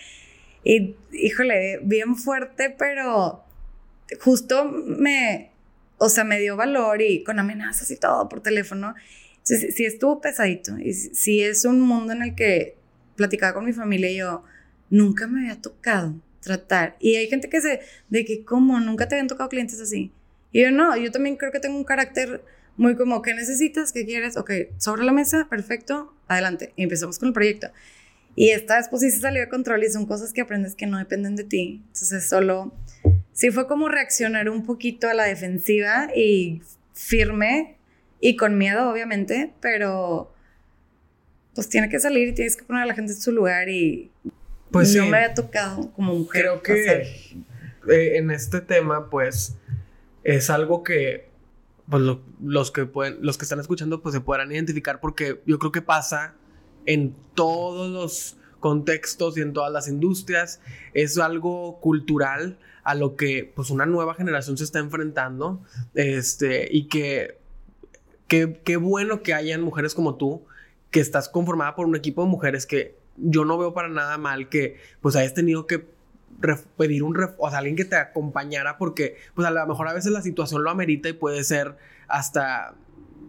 Y, 0.63 0.95
híjole, 1.11 1.79
bien 1.83 2.15
fuerte, 2.15 2.69
pero 2.77 3.43
justo 4.19 4.65
me, 4.65 5.51
o 5.97 6.09
sea, 6.09 6.23
me 6.23 6.39
dio 6.39 6.55
valor 6.55 7.01
y 7.01 7.23
con 7.23 7.39
amenazas 7.39 7.89
y 7.91 7.97
todo 7.97 8.29
por 8.29 8.41
teléfono. 8.41 8.95
Entonces, 9.37 9.75
sí 9.75 9.85
estuvo 9.85 10.21
pesadito. 10.21 10.77
Y 10.77 10.93
sí 10.93 11.41
es 11.43 11.65
un 11.65 11.81
mundo 11.81 12.13
en 12.13 12.21
el 12.21 12.35
que 12.35 12.77
platicaba 13.15 13.53
con 13.53 13.65
mi 13.65 13.73
familia 13.73 14.11
y 14.11 14.17
yo 14.17 14.43
nunca 14.89 15.27
me 15.27 15.41
había 15.41 15.61
tocado 15.61 16.15
tratar. 16.41 16.95
Y 16.99 17.15
hay 17.15 17.27
gente 17.27 17.49
que 17.49 17.61
se, 17.61 17.81
de 18.09 18.25
que, 18.25 18.43
¿cómo? 18.43 18.79
Nunca 18.79 19.07
te 19.07 19.15
habían 19.15 19.27
tocado 19.27 19.49
clientes 19.49 19.79
así. 19.79 20.11
Y 20.51 20.61
yo 20.61 20.71
no, 20.71 20.95
yo 20.97 21.11
también 21.11 21.37
creo 21.37 21.51
que 21.51 21.59
tengo 21.59 21.77
un 21.77 21.83
carácter 21.83 22.43
muy 22.77 22.95
como, 22.95 23.21
¿qué 23.21 23.33
necesitas? 23.33 23.91
¿Qué 23.91 24.05
quieres? 24.05 24.37
Ok, 24.37 24.51
sobre 24.77 25.03
la 25.03 25.11
mesa, 25.11 25.47
perfecto, 25.49 26.13
adelante. 26.27 26.73
Y 26.75 26.83
empezamos 26.83 27.19
con 27.19 27.27
el 27.27 27.33
proyecto. 27.33 27.67
Y 28.35 28.49
esta 28.49 28.77
después 28.77 29.01
sí 29.01 29.11
se 29.11 29.19
salió 29.19 29.41
de 29.41 29.49
control 29.49 29.83
y 29.83 29.89
son 29.89 30.05
cosas 30.05 30.33
que 30.33 30.41
aprendes 30.41 30.75
que 30.75 30.87
no 30.87 30.97
dependen 30.97 31.35
de 31.35 31.43
ti. 31.43 31.81
Entonces 31.87 32.27
solo, 32.29 32.73
sí 33.33 33.51
fue 33.51 33.67
como 33.67 33.89
reaccionar 33.89 34.49
un 34.49 34.65
poquito 34.65 35.09
a 35.09 35.13
la 35.13 35.25
defensiva 35.25 36.09
y 36.15 36.61
firme 36.93 37.77
y 38.19 38.35
con 38.35 38.57
miedo, 38.57 38.89
obviamente, 38.89 39.51
pero 39.59 40.33
pues 41.53 41.67
tiene 41.67 41.89
que 41.89 41.99
salir 41.99 42.29
y 42.29 42.33
tienes 42.33 42.55
que 42.55 42.63
poner 42.63 42.83
a 42.83 42.85
la 42.85 42.93
gente 42.93 43.11
en 43.11 43.19
su 43.19 43.31
lugar 43.31 43.67
y 43.67 44.11
pues 44.71 44.95
no 44.95 45.05
me 45.07 45.17
había 45.17 45.33
tocado 45.33 45.91
como 45.91 46.13
mujer. 46.13 46.43
Creo 46.43 46.63
que 46.63 47.01
eh, 47.89 48.17
en 48.17 48.31
este 48.31 48.61
tema, 48.61 49.09
pues, 49.09 49.57
es 50.23 50.49
algo 50.49 50.83
que 50.83 51.30
pues, 51.91 52.17
los 52.41 52.71
que 52.71 52.85
pueden, 52.85 53.17
los 53.21 53.37
que 53.37 53.43
están 53.43 53.59
escuchando, 53.59 54.01
pues 54.01 54.13
se 54.15 54.21
podrán 54.21 54.51
identificar 54.51 55.01
porque 55.01 55.41
yo 55.45 55.59
creo 55.59 55.71
que 55.71 55.81
pasa 55.81 56.35
en 56.85 57.13
todos 57.35 57.91
los 57.91 58.37
contextos 58.59 59.37
y 59.37 59.41
en 59.41 59.51
todas 59.51 59.71
las 59.73 59.89
industrias. 59.89 60.61
Es 60.93 61.17
algo 61.17 61.81
cultural 61.81 62.57
a 62.83 62.95
lo 62.95 63.15
que 63.17 63.51
pues 63.53 63.69
una 63.69 63.85
nueva 63.85 64.15
generación 64.15 64.57
se 64.57 64.63
está 64.63 64.79
enfrentando. 64.79 65.61
Este, 65.93 66.69
y 66.71 66.87
que 66.87 67.37
qué 68.27 68.77
bueno 68.77 69.21
que 69.21 69.33
hayan 69.33 69.61
mujeres 69.61 69.93
como 69.93 70.15
tú, 70.15 70.45
que 70.89 71.01
estás 71.01 71.27
conformada 71.27 71.75
por 71.75 71.85
un 71.85 71.97
equipo 71.97 72.23
de 72.23 72.29
mujeres 72.29 72.65
que 72.65 72.95
yo 73.17 73.43
no 73.43 73.57
veo 73.57 73.73
para 73.73 73.89
nada 73.89 74.17
mal 74.17 74.47
que 74.47 74.77
pues 75.01 75.17
hayas 75.17 75.33
tenido 75.33 75.67
que 75.67 75.85
pedir 76.77 77.03
un 77.03 77.15
o 77.37 77.49
sea, 77.49 77.59
alguien 77.59 77.75
que 77.75 77.85
te 77.85 77.95
acompañara 77.95 78.77
porque 78.77 79.17
pues 79.35 79.47
a 79.47 79.51
lo 79.51 79.67
mejor 79.67 79.87
a 79.87 79.93
veces 79.93 80.11
la 80.11 80.21
situación 80.21 80.63
lo 80.63 80.69
amerita 80.69 81.09
y 81.09 81.13
puede 81.13 81.43
ser 81.43 81.75
hasta 82.07 82.75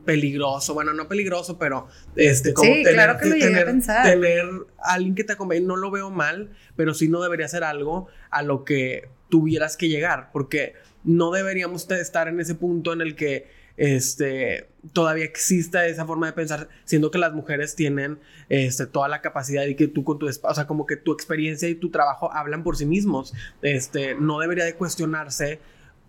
peligroso, 0.05 0.75
bueno, 0.75 0.93
no 0.93 1.09
peligroso, 1.09 1.59
pero 1.59 1.87
este, 2.17 2.53
como 2.53 2.73
sí, 2.73 2.83
tener, 2.83 2.95
claro 2.95 3.19
que 3.19 3.27
lo 3.27 3.37
tener, 3.37 3.63
a 3.63 3.67
pensar. 3.67 4.05
tener 4.05 4.45
alguien 4.79 5.15
que 5.15 5.25
te 5.25 5.35
acompañe, 5.35 5.61
no 5.61 5.77
lo 5.77 5.91
veo 5.91 6.11
mal, 6.11 6.51
pero 6.77 6.95
sí 6.95 7.09
no 7.09 7.23
debería 7.23 7.49
ser 7.49 7.65
algo 7.65 8.09
a 8.31 8.43
lo 8.43 8.65
que 8.65 9.09
tuvieras 9.29 9.77
que 9.77 9.89
llegar, 9.89 10.31
porque 10.33 10.75
no 11.05 11.31
deberíamos 11.31 11.91
estar 11.91 12.29
en 12.29 12.41
ese 12.41 12.55
punto 12.55 12.93
en 12.93 13.01
el 13.01 13.17
que 13.17 13.49
este, 13.77 14.69
todavía 14.93 15.25
exista 15.25 15.87
esa 15.87 16.07
forma 16.07 16.27
de 16.27 16.33
pensar, 16.33 16.69
siendo 16.85 17.11
que 17.11 17.19
las 17.19 17.33
mujeres 17.33 17.75
tienen 17.75 18.19
este, 18.49 18.87
toda 18.87 19.09
la 19.09 19.21
capacidad 19.21 19.65
y 19.65 19.75
que 19.75 19.89
tú 19.89 20.05
con 20.05 20.19
tu, 20.19 20.27
o 20.27 20.55
sea, 20.55 20.67
como 20.67 20.87
que 20.87 20.97
tu 20.97 21.13
experiencia 21.13 21.69
y 21.69 21.75
tu 21.75 21.91
trabajo 21.91 22.33
hablan 22.33 22.63
por 22.63 22.77
sí 22.77 22.87
mismos, 22.87 23.33
este, 23.63 24.15
no 24.15 24.39
debería 24.41 24.65
de 24.65 24.75
cuestionarse 24.75 25.61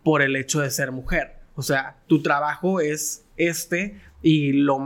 por 0.04 0.22
el 0.22 0.36
hecho 0.36 0.62
de 0.62 0.72
ser 0.72 0.92
mujer. 0.92 1.36
O 1.56 1.62
sea, 1.62 1.98
tu 2.08 2.22
trabajo 2.22 2.80
es 2.82 3.24
este 3.38 4.02
y 4.22 4.54
lo, 4.54 4.80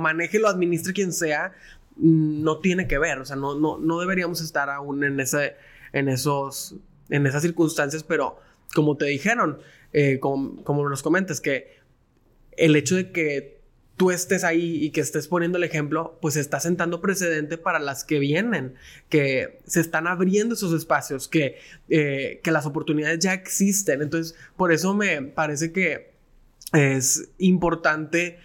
maneje, 0.00 0.38
lo 0.38 0.48
administre 0.48 0.92
quien 0.92 1.12
sea, 1.12 1.52
no 1.96 2.58
tiene 2.58 2.86
que 2.86 2.98
ver. 2.98 3.18
O 3.18 3.24
sea, 3.24 3.36
no 3.36 3.98
deberíamos 4.00 4.40
estar 4.40 4.68
aún 4.68 5.02
en, 5.04 5.18
ese, 5.20 5.56
en, 5.92 6.08
esos, 6.08 6.76
en 7.08 7.26
esas 7.26 7.42
circunstancias, 7.42 8.02
pero 8.02 8.38
como 8.74 8.96
te 8.96 9.06
dijeron, 9.06 9.58
eh, 9.94 10.18
como, 10.20 10.62
como 10.64 10.86
nos 10.88 11.02
comentas, 11.02 11.40
que 11.40 11.78
el 12.56 12.76
hecho 12.76 12.96
de 12.96 13.12
que 13.12 13.54
tú 13.96 14.10
estés 14.10 14.42
ahí 14.42 14.84
y 14.84 14.90
que 14.90 15.00
estés 15.00 15.28
poniendo 15.28 15.56
el 15.56 15.64
ejemplo, 15.64 16.18
pues 16.20 16.36
está 16.36 16.58
sentando 16.58 17.00
precedente 17.00 17.58
para 17.58 17.78
las 17.78 18.04
que 18.04 18.18
vienen, 18.18 18.74
que 19.08 19.60
se 19.66 19.80
están 19.80 20.06
abriendo 20.06 20.54
esos 20.54 20.72
espacios, 20.72 21.28
que, 21.28 21.58
eh, 21.88 22.40
que 22.42 22.50
las 22.50 22.66
oportunidades 22.66 23.20
ya 23.20 23.32
existen. 23.34 24.02
Entonces, 24.02 24.36
por 24.56 24.72
eso 24.72 24.94
me 24.94 25.22
parece 25.22 25.72
que 25.72 26.12
es 26.72 27.30
importante 27.38 28.38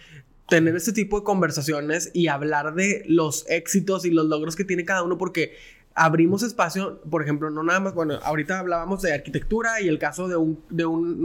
tener 0.48 0.76
este 0.76 0.92
tipo 0.92 1.18
de 1.18 1.24
conversaciones 1.24 2.10
y 2.12 2.28
hablar 2.28 2.74
de 2.74 3.02
los 3.06 3.44
éxitos 3.48 4.04
y 4.04 4.10
los 4.10 4.26
logros 4.26 4.56
que 4.56 4.64
tiene 4.64 4.84
cada 4.84 5.02
uno 5.02 5.18
porque 5.18 5.54
abrimos 5.94 6.42
espacio, 6.42 7.00
por 7.10 7.22
ejemplo, 7.22 7.50
no 7.50 7.62
nada 7.62 7.80
más, 7.80 7.94
bueno, 7.94 8.18
ahorita 8.22 8.58
hablábamos 8.58 9.02
de 9.02 9.12
arquitectura 9.12 9.80
y 9.80 9.88
el 9.88 9.98
caso 9.98 10.28
de 10.28 10.36
un, 10.36 10.62
de 10.70 10.86
un, 10.86 11.22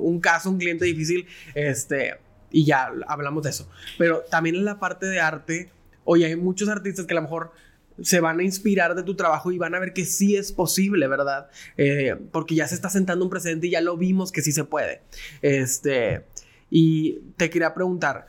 un, 0.00 0.20
caso, 0.20 0.50
un 0.50 0.58
cliente 0.58 0.84
difícil, 0.84 1.26
este, 1.54 2.18
y 2.50 2.64
ya 2.64 2.92
hablamos 3.06 3.42
de 3.42 3.50
eso. 3.50 3.68
Pero 3.96 4.22
también 4.30 4.56
en 4.56 4.64
la 4.64 4.78
parte 4.78 5.06
de 5.06 5.20
arte, 5.20 5.70
oye, 6.04 6.26
hay 6.26 6.36
muchos 6.36 6.68
artistas 6.68 7.06
que 7.06 7.14
a 7.14 7.16
lo 7.16 7.22
mejor 7.22 7.52
se 8.00 8.20
van 8.20 8.38
a 8.38 8.44
inspirar 8.44 8.94
de 8.94 9.02
tu 9.02 9.16
trabajo 9.16 9.50
y 9.50 9.58
van 9.58 9.74
a 9.74 9.80
ver 9.80 9.92
que 9.92 10.04
sí 10.04 10.36
es 10.36 10.52
posible, 10.52 11.08
¿verdad? 11.08 11.48
Eh, 11.76 12.16
porque 12.30 12.54
ya 12.54 12.68
se 12.68 12.74
está 12.74 12.90
sentando 12.90 13.24
un 13.24 13.30
precedente 13.30 13.66
y 13.66 13.70
ya 13.70 13.80
lo 13.80 13.96
vimos 13.96 14.30
que 14.30 14.42
sí 14.42 14.52
se 14.52 14.64
puede. 14.64 15.02
Este, 15.42 16.24
y 16.70 17.20
te 17.36 17.50
quería 17.50 17.74
preguntar, 17.74 18.26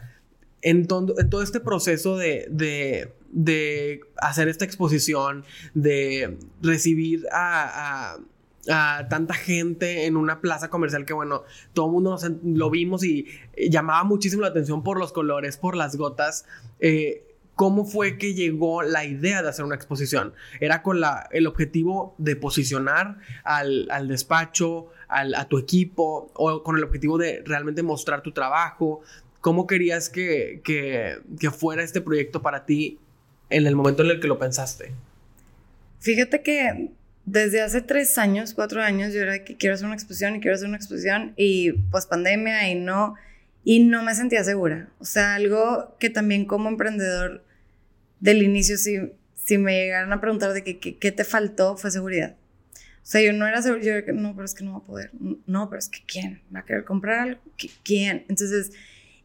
en, 0.62 0.80
en 0.80 1.30
todo 1.30 1.44
este 1.44 1.60
proceso 1.60 2.18
de, 2.18 3.14
de, 3.32 4.02
hacer 4.18 4.48
esta 4.48 4.66
exposición, 4.66 5.46
de 5.74 6.38
recibir 6.62 7.26
a, 7.32 8.18
a, 8.70 9.08
tanta 9.10 9.34
gente 9.34 10.06
en 10.06 10.18
una 10.18 10.42
plaza 10.42 10.70
comercial 10.70 11.06
que, 11.06 11.14
bueno, 11.14 11.44
todo 11.74 11.88
el 11.88 11.92
mundo 11.92 12.18
lo 12.44 12.70
vimos 12.70 13.04
y 13.04 13.28
llamaba 13.70 14.04
muchísimo 14.04 14.44
la 14.44 14.50
atención 14.50 14.84
por 14.84 15.00
los 15.00 15.12
colores, 15.12 15.58
por 15.58 15.76
las 15.76 15.96
gotas. 15.96 16.46
Eh, 16.80 17.26
¿Cómo 17.56 17.84
fue 17.84 18.18
que 18.18 18.34
llegó 18.34 18.84
la 18.84 19.04
idea 19.04 19.42
de 19.42 19.50
hacer 19.50 19.66
una 19.66 19.76
exposición? 19.76 20.34
¿Era 20.62 20.82
con 20.82 21.02
la, 21.02 21.28
el 21.32 21.46
objetivo 21.46 22.16
de 22.18 22.38
posicionar 22.38 23.18
al, 23.44 23.90
al 23.92 24.08
despacho, 24.08 24.88
al, 25.10 25.36
a 25.36 25.46
tu 25.50 25.58
equipo, 25.58 26.32
o 26.36 26.64
con 26.64 26.78
el 26.78 26.86
objetivo 26.86 27.18
de 27.18 27.44
realmente 27.46 27.84
mostrar 27.84 28.22
tu 28.22 28.32
trabajo? 28.32 29.02
¿Cómo 29.42 29.68
querías 29.68 30.10
que, 30.10 30.62
que, 30.64 31.18
que 31.38 31.52
fuera 31.52 31.84
este 31.84 32.00
proyecto 32.00 32.42
para 32.42 32.66
ti 32.66 32.98
en 33.50 33.68
el 33.68 33.76
momento 33.76 34.04
en 34.04 34.12
el 34.12 34.20
que 34.20 34.28
lo 34.28 34.40
pensaste? 34.40 34.92
Fíjate 36.00 36.42
que 36.42 36.92
desde 37.26 37.62
hace 37.62 37.82
tres 37.82 38.18
años, 38.18 38.54
cuatro 38.54 38.82
años, 38.82 39.14
yo 39.14 39.22
era 39.22 39.44
que 39.44 39.56
quiero 39.56 39.76
hacer 39.76 39.86
una 39.86 39.96
exposición 39.96 40.36
y 40.36 40.40
quiero 40.40 40.56
hacer 40.56 40.68
una 40.68 40.78
exposición 40.78 41.34
y 41.36 41.74
pues 41.92 42.06
pandemia 42.06 42.70
y 42.72 42.76
no, 42.76 43.16
y 43.64 43.82
no 43.82 44.02
me 44.04 44.16
sentía 44.16 44.44
segura. 44.44 44.90
O 45.00 45.06
sea, 45.06 45.36
algo 45.36 45.96
que 46.00 46.10
también 46.10 46.46
como 46.46 46.70
emprendedor 46.70 47.44
del 48.20 48.42
inicio, 48.42 48.78
si, 48.78 48.98
si 49.36 49.58
me 49.58 49.74
llegaran 49.74 50.12
a 50.12 50.22
preguntar 50.22 50.54
de 50.54 50.64
qué, 50.64 50.80
qué, 50.80 51.12
te 51.12 51.24
faltó, 51.24 51.78
fue 51.78 51.92
seguridad. 51.92 52.36
O 52.76 53.12
sea, 53.12 53.22
yo 53.22 53.34
no 53.34 53.48
era 53.48 53.62
segura, 53.62 53.84
yo 53.84 53.94
era 53.94 54.14
no, 54.14 54.34
pero 54.34 54.46
es 54.46 54.54
que 54.54 54.64
no 54.64 54.74
va 54.74 54.78
a 54.80 54.84
poder. 54.84 55.12
No, 55.46 55.70
pero 55.70 55.80
es 55.80 55.90
que 55.90 56.00
¿quién? 56.06 56.42
¿Va 56.54 56.60
a 56.60 56.66
querer 56.66 56.84
comprar 56.84 57.20
algo? 57.20 57.42
¿Quién? 57.84 58.26
Entonces, 58.28 58.72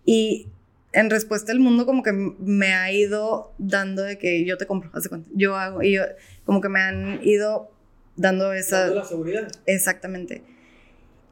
y 0.05 0.49
en 0.95 1.11
respuesta 1.11 1.53
el 1.53 1.59
mundo 1.59 1.87
como 1.87 2.03
que 2.03 2.13
me 2.13 2.73
ha 2.73 2.91
ido 2.93 3.53
dando 3.59 4.03
de 4.03 4.17
que 4.17 4.45
yo 4.45 4.57
te 4.57 4.67
compro, 4.67 4.91
hace 4.95 5.09
cuenta. 5.09 5.29
Yo 5.35 5.57
hago, 5.57 5.83
y 5.83 5.93
yo, 5.93 6.03
como 6.45 6.61
que 6.61 6.69
me 6.69 6.81
han 6.81 7.21
ido 7.23 7.71
dando 8.17 8.53
esa... 8.53 8.81
Dando 8.81 8.95
la 8.95 9.05
seguridad. 9.05 9.49
Exactamente. 9.67 10.43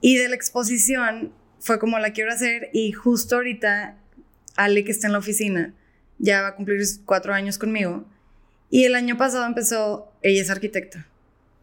Y 0.01 0.17
de 0.17 0.29
la 0.29 0.35
exposición 0.35 1.33
fue 1.61 1.79
como 1.79 1.99
la 2.01 2.13
quiero 2.13 2.33
hacer 2.33 2.71
y 2.73 2.91
justo 2.91 3.37
ahorita 3.37 3.97
Ale 4.57 4.85
que 4.85 4.91
está 4.91 5.07
en 5.07 5.13
la 5.13 5.21
oficina 5.21 5.75
ya 6.19 6.43
va 6.43 6.49
a 6.49 6.57
cumplir 6.57 6.81
cuatro 7.05 7.33
años 7.33 7.57
conmigo 7.57 8.05
y 8.69 8.85
el 8.85 8.97
año 8.97 9.17
pasado 9.17 9.47
empezó, 9.47 10.13
ella 10.23 10.43
es 10.43 10.51
arquitecta, 10.51 11.07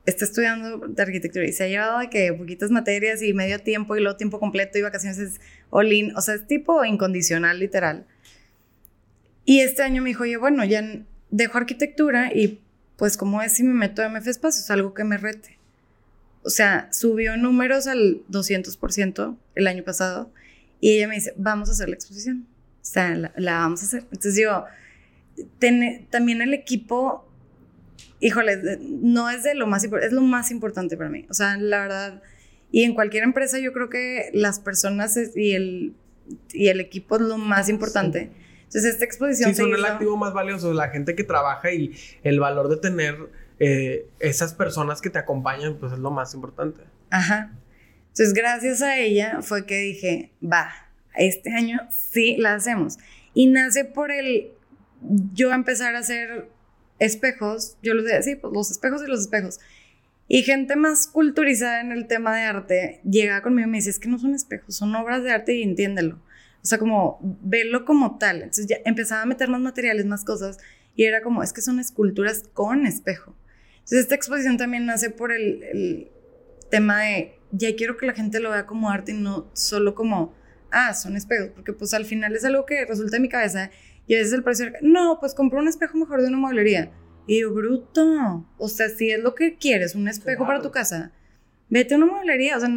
está 0.10 0.26
estudiando 0.26 0.88
de 0.88 1.02
arquitectura 1.02 1.46
y 1.46 1.54
se 1.54 1.64
ha 1.64 1.68
llevado 1.68 2.00
de 2.00 2.10
que 2.10 2.34
poquitas 2.34 2.72
materias 2.72 3.22
y 3.22 3.34
medio 3.34 3.60
tiempo 3.60 3.96
y 3.96 4.02
luego 4.02 4.18
tiempo 4.18 4.40
completo 4.40 4.78
y 4.78 4.82
vacaciones 4.82 5.20
es 5.20 5.42
all 5.70 5.90
o 6.16 6.22
sea, 6.22 6.36
es 6.36 6.48
tipo 6.48 6.84
incondicional 6.86 7.60
literal. 7.60 8.06
Y 9.46 9.62
este 9.62 9.84
año 9.84 10.02
me 10.02 10.10
dijo, 10.10 10.24
oye, 10.24 10.38
bueno, 10.38 10.64
ya 10.66 10.84
dejo 11.32 11.58
arquitectura 11.58 12.32
y 12.34 12.60
pues 12.98 13.18
como 13.18 13.42
es 13.42 13.54
si 13.54 13.64
me 13.64 13.74
meto 13.74 14.04
a 14.04 14.10
MF 14.10 14.28
Espacios, 14.28 14.70
algo 14.70 14.94
que 14.94 15.04
me 15.04 15.18
rete. 15.18 15.58
O 16.44 16.50
sea, 16.50 16.90
subió 16.92 17.38
números 17.38 17.88
al 17.88 18.22
200% 18.30 19.38
el 19.56 19.68
año 19.68 19.84
pasado 19.84 20.32
y 20.82 20.98
ella 20.98 21.08
me 21.08 21.16
dice, 21.16 21.34
vamos 21.38 21.70
a 21.70 21.74
hacer 21.74 21.90
la 21.90 21.96
exposición. 21.96 22.48
O 22.82 22.86
sea, 22.86 23.16
la, 23.16 23.60
vamos 23.60 23.82
a 23.84 23.86
hacer. 23.86 24.04
Entonces 24.12 24.40
yo, 24.40 24.66
también 26.10 26.42
el 26.42 26.54
equipo 26.54 27.29
híjole, 28.20 28.80
no 28.82 29.30
es 29.30 29.44
de 29.44 29.56
lo 29.56 29.68
más 29.68 29.84
importante, 29.84 30.08
es 30.08 30.14
lo 30.14 30.22
más 30.22 30.52
importante 30.52 30.98
para 30.98 31.10
mí. 31.10 31.26
O 31.30 31.34
sea, 31.34 31.58
la 31.58 31.82
verdad, 31.82 32.24
y 32.72 32.84
en 32.84 32.94
cualquier 32.94 33.24
empresa 33.24 33.60
yo 33.60 33.74
creo 33.74 33.90
que 33.90 34.30
las 34.34 34.60
personas 34.60 35.18
y 35.36 35.54
el, 35.54 35.94
y 36.54 36.68
el 36.68 36.80
equipo 36.80 37.16
es 37.16 37.22
lo 37.22 37.38
más 37.38 37.70
importante. 37.70 38.32
Entonces, 38.64 38.94
esta 38.94 39.06
exposición... 39.06 39.50
Sí, 39.56 39.62
son 39.62 39.74
el 39.74 39.84
activo 39.84 40.16
más 40.16 40.34
valioso, 40.34 40.74
la 40.74 40.90
gente 40.90 41.16
que 41.16 41.24
trabaja 41.24 41.72
y 41.72 41.96
el 42.24 42.40
valor 42.40 42.70
de 42.70 42.78
tener 42.78 43.18
eh, 43.60 44.06
esas 44.20 44.54
personas 44.54 45.02
que 45.02 45.10
te 45.10 45.18
acompañan, 45.18 45.78
pues 45.80 45.94
es 45.94 46.00
lo 46.00 46.12
más 46.12 46.36
importante. 46.36 46.84
Ajá. 47.10 47.52
Entonces, 48.10 48.34
gracias 48.34 48.82
a 48.84 48.98
ella 49.00 49.40
fue 49.42 49.66
que 49.66 49.80
dije, 49.80 50.32
va, 50.44 50.72
este 51.16 51.52
año 51.52 51.80
sí 51.90 52.38
la 52.38 52.54
hacemos. 52.54 52.98
Y 53.34 53.48
nace 53.48 53.86
por 53.86 54.12
el 54.12 54.52
yo 55.34 55.52
empezar 55.52 55.96
a 55.96 56.00
hacer 56.00 56.50
espejos, 57.00 57.78
yo 57.82 57.94
les 57.94 58.06
decía, 58.06 58.22
sí, 58.22 58.36
pues 58.36 58.54
los 58.54 58.72
espejos 58.72 59.02
y 59.04 59.08
los 59.08 59.22
espejos. 59.22 59.60
Y 60.28 60.44
gente 60.44 60.76
más 60.76 61.08
culturizada 61.08 61.82
en 61.82 61.92
el 61.92 62.08
tema 62.08 62.36
de 62.36 62.44
arte 62.44 63.02
llega 63.04 63.42
conmigo 63.42 63.68
y 63.68 63.72
me 63.72 63.78
dice, 63.78 63.90
es 63.90 64.00
que 64.00 64.10
no 64.10 64.20
son 64.20 64.36
espejos, 64.36 64.76
son 64.76 64.96
obras 64.96 65.24
de 65.24 65.32
arte 65.32 65.56
y 65.56 65.64
entiéndelo. 65.64 66.22
O 66.62 66.66
sea, 66.66 66.78
como 66.78 67.20
verlo 67.42 67.86
como 67.86 68.18
tal. 68.18 68.38
Entonces 68.38 68.68
ya 68.68 68.78
empezaba 68.86 69.24
a 69.24 69.26
meter 69.26 69.50
más 69.50 69.62
materiales, 69.62 70.06
más 70.06 70.24
cosas, 70.24 70.58
y 70.96 71.06
era 71.06 71.22
como, 71.22 71.42
es 71.42 71.54
que 71.54 71.62
son 71.62 71.80
esculturas 71.80 72.44
con 72.54 72.86
espejo. 72.86 73.36
Entonces 73.76 74.02
esta 74.02 74.16
exposición 74.16 74.58
también 74.58 74.86
nace 74.86 75.10
por 75.10 75.32
el, 75.32 75.64
el 75.64 76.12
tema 76.70 77.02
de, 77.02 77.36
ya 77.52 77.76
quiero 77.76 77.98
que 77.98 78.06
la 78.06 78.14
gente 78.14 78.40
lo 78.40 78.52
vea 78.52 78.66
como 78.66 78.90
arte 78.92 79.14
y 79.14 79.16
no 79.16 79.50
solo 79.54 79.96
como, 79.96 80.36
ah, 80.70 80.94
son 80.94 81.16
espejos, 81.16 81.50
porque 81.56 81.74
pues 81.74 81.94
al 81.94 82.06
final 82.06 82.36
es 82.36 82.46
algo 82.46 82.66
que 82.66 82.86
resulta 82.86 83.16
en 83.16 83.24
mi 83.24 83.30
cabeza 83.30 83.72
y 84.10 84.16
a 84.16 84.18
veces 84.18 84.34
el 84.34 84.44
precio, 84.44 84.72
no, 84.82 85.20
pues 85.20 85.36
compró 85.36 85.60
un 85.60 85.68
espejo 85.68 85.96
mejor 85.96 86.24
de 86.24 86.30
una 86.30 86.38
mueblería. 86.38 86.92
Y 87.28 87.42
yo, 87.42 87.54
bruto. 87.54 88.44
O 88.58 88.68
sea, 88.68 88.90
si 88.90 89.12
es 89.12 89.20
lo 89.20 89.36
que 89.36 89.56
quieres, 89.56 89.94
un 89.94 90.08
espejo 90.08 90.48
para 90.48 90.64
tu 90.64 90.72
casa, 90.72 91.12
vete 91.70 91.94
a 91.94 91.98
una 91.98 92.08
mueblería. 92.08 92.58
O 92.58 92.60
sea, 92.60 92.70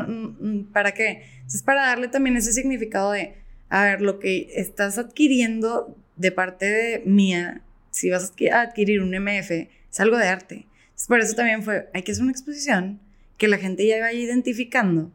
¿para 0.75 0.93
qué? 0.93 1.23
Es 1.47 1.63
para 1.63 1.87
darle 1.87 2.09
también 2.09 2.37
ese 2.37 2.53
significado 2.53 3.13
de, 3.13 3.39
a 3.71 3.83
ver, 3.85 4.03
lo 4.03 4.19
que 4.19 4.51
estás 4.57 4.99
adquiriendo 4.99 5.97
de 6.17 6.33
parte 6.33 6.67
de 6.67 7.03
mía, 7.07 7.63
si 7.91 8.11
vas 8.11 8.31
a 8.53 8.61
adquirir 8.61 9.01
un 9.01 9.15
MF, 9.19 9.51
es 9.51 10.01
algo 10.01 10.19
de 10.19 10.29
arte. 10.29 10.67
Entonces, 10.83 11.09
por 11.09 11.21
eso 11.21 11.35
también 11.35 11.63
fue, 11.63 11.89
hay 11.95 12.03
que 12.03 12.13
hacer 12.13 12.25
una 12.25 12.33
exposición 12.33 13.01
que 13.39 13.49
la 13.49 13.57
gente 13.57 13.87
ya 13.87 14.01
vaya 14.01 14.19
identificando, 14.19 15.11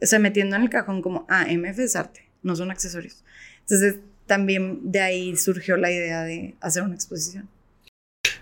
o 0.00 0.06
sea, 0.06 0.20
metiendo 0.20 0.56
en 0.56 0.62
el 0.62 0.70
cajón 0.70 1.02
como, 1.02 1.26
ah, 1.28 1.44
MF 1.50 1.80
es 1.80 1.96
arte, 1.96 2.30
no 2.42 2.56
son 2.56 2.70
accesorios. 2.70 3.22
Entonces, 3.60 3.96
también 4.30 4.78
de 4.84 5.00
ahí 5.00 5.36
surgió 5.36 5.76
la 5.76 5.90
idea 5.90 6.22
de 6.22 6.54
hacer 6.60 6.84
una 6.84 6.94
exposición. 6.94 7.48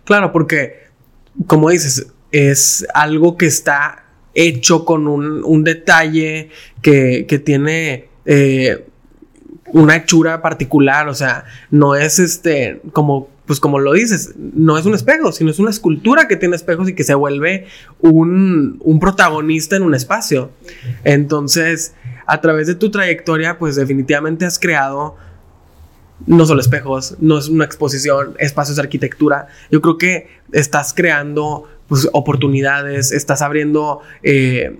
Claro, 0.05 0.33
porque, 0.33 0.81
como 1.47 1.71
dices, 1.71 2.09
es 2.31 2.87
algo 2.93 3.39
que 3.39 3.47
está 3.47 4.05
hecho 4.35 4.85
con 4.85 5.09
un, 5.09 5.65
detalle 5.65 6.51
que, 6.83 7.43
tiene 7.43 8.11
eh, 8.27 8.85
una 9.73 9.97
hechura 9.97 10.43
particular, 10.43 11.09
o 11.09 11.15
sea, 11.15 11.47
no 11.71 11.95
es 11.95 12.19
este, 12.19 12.83
como, 12.93 13.31
pues 13.47 13.59
como 13.59 13.79
lo 13.79 13.95
dices, 13.95 14.35
no 14.37 14.77
es 14.77 14.85
un 14.85 14.95
espejo, 14.95 15.33
sino 15.33 15.51
es 15.51 15.59
una 15.59 15.71
escultura 15.71 16.29
que 16.29 16.37
tiene 16.37 16.55
espejos 16.55 16.91
y 16.91 16.95
que 16.95 17.05
se 17.05 17.15
vuelve 17.15 17.65
un, 18.01 18.77
un 18.81 19.01
protagonista 19.01 19.77
en 19.77 19.85
un 19.85 19.95
espacio. 19.95 20.51
Entonces, 21.05 21.95
a 22.27 22.43
través 22.43 22.67
de 22.67 22.75
tu 22.75 22.91
trayectoria, 22.91 23.59
pues 23.59 23.77
definitivamente 23.77 24.45
has 24.45 24.59
creado 24.59 25.17
no 26.27 26.47
solo 26.47 26.61
espejos, 26.61 27.17
no 27.21 27.39
es 27.39 27.49
una 27.49 27.65
exposición, 27.65 28.35
espacios 28.39 28.77
de 28.77 28.83
arquitectura. 28.83 29.49
Yo 29.71 29.81
creo 29.81 29.99
que 29.99 30.29
estás 30.53 30.93
creando 30.93 31.65
pues, 31.89 32.09
oportunidades, 32.13 33.13
estás 33.13 33.43
abriendo 33.43 34.01
eh, 34.23 34.79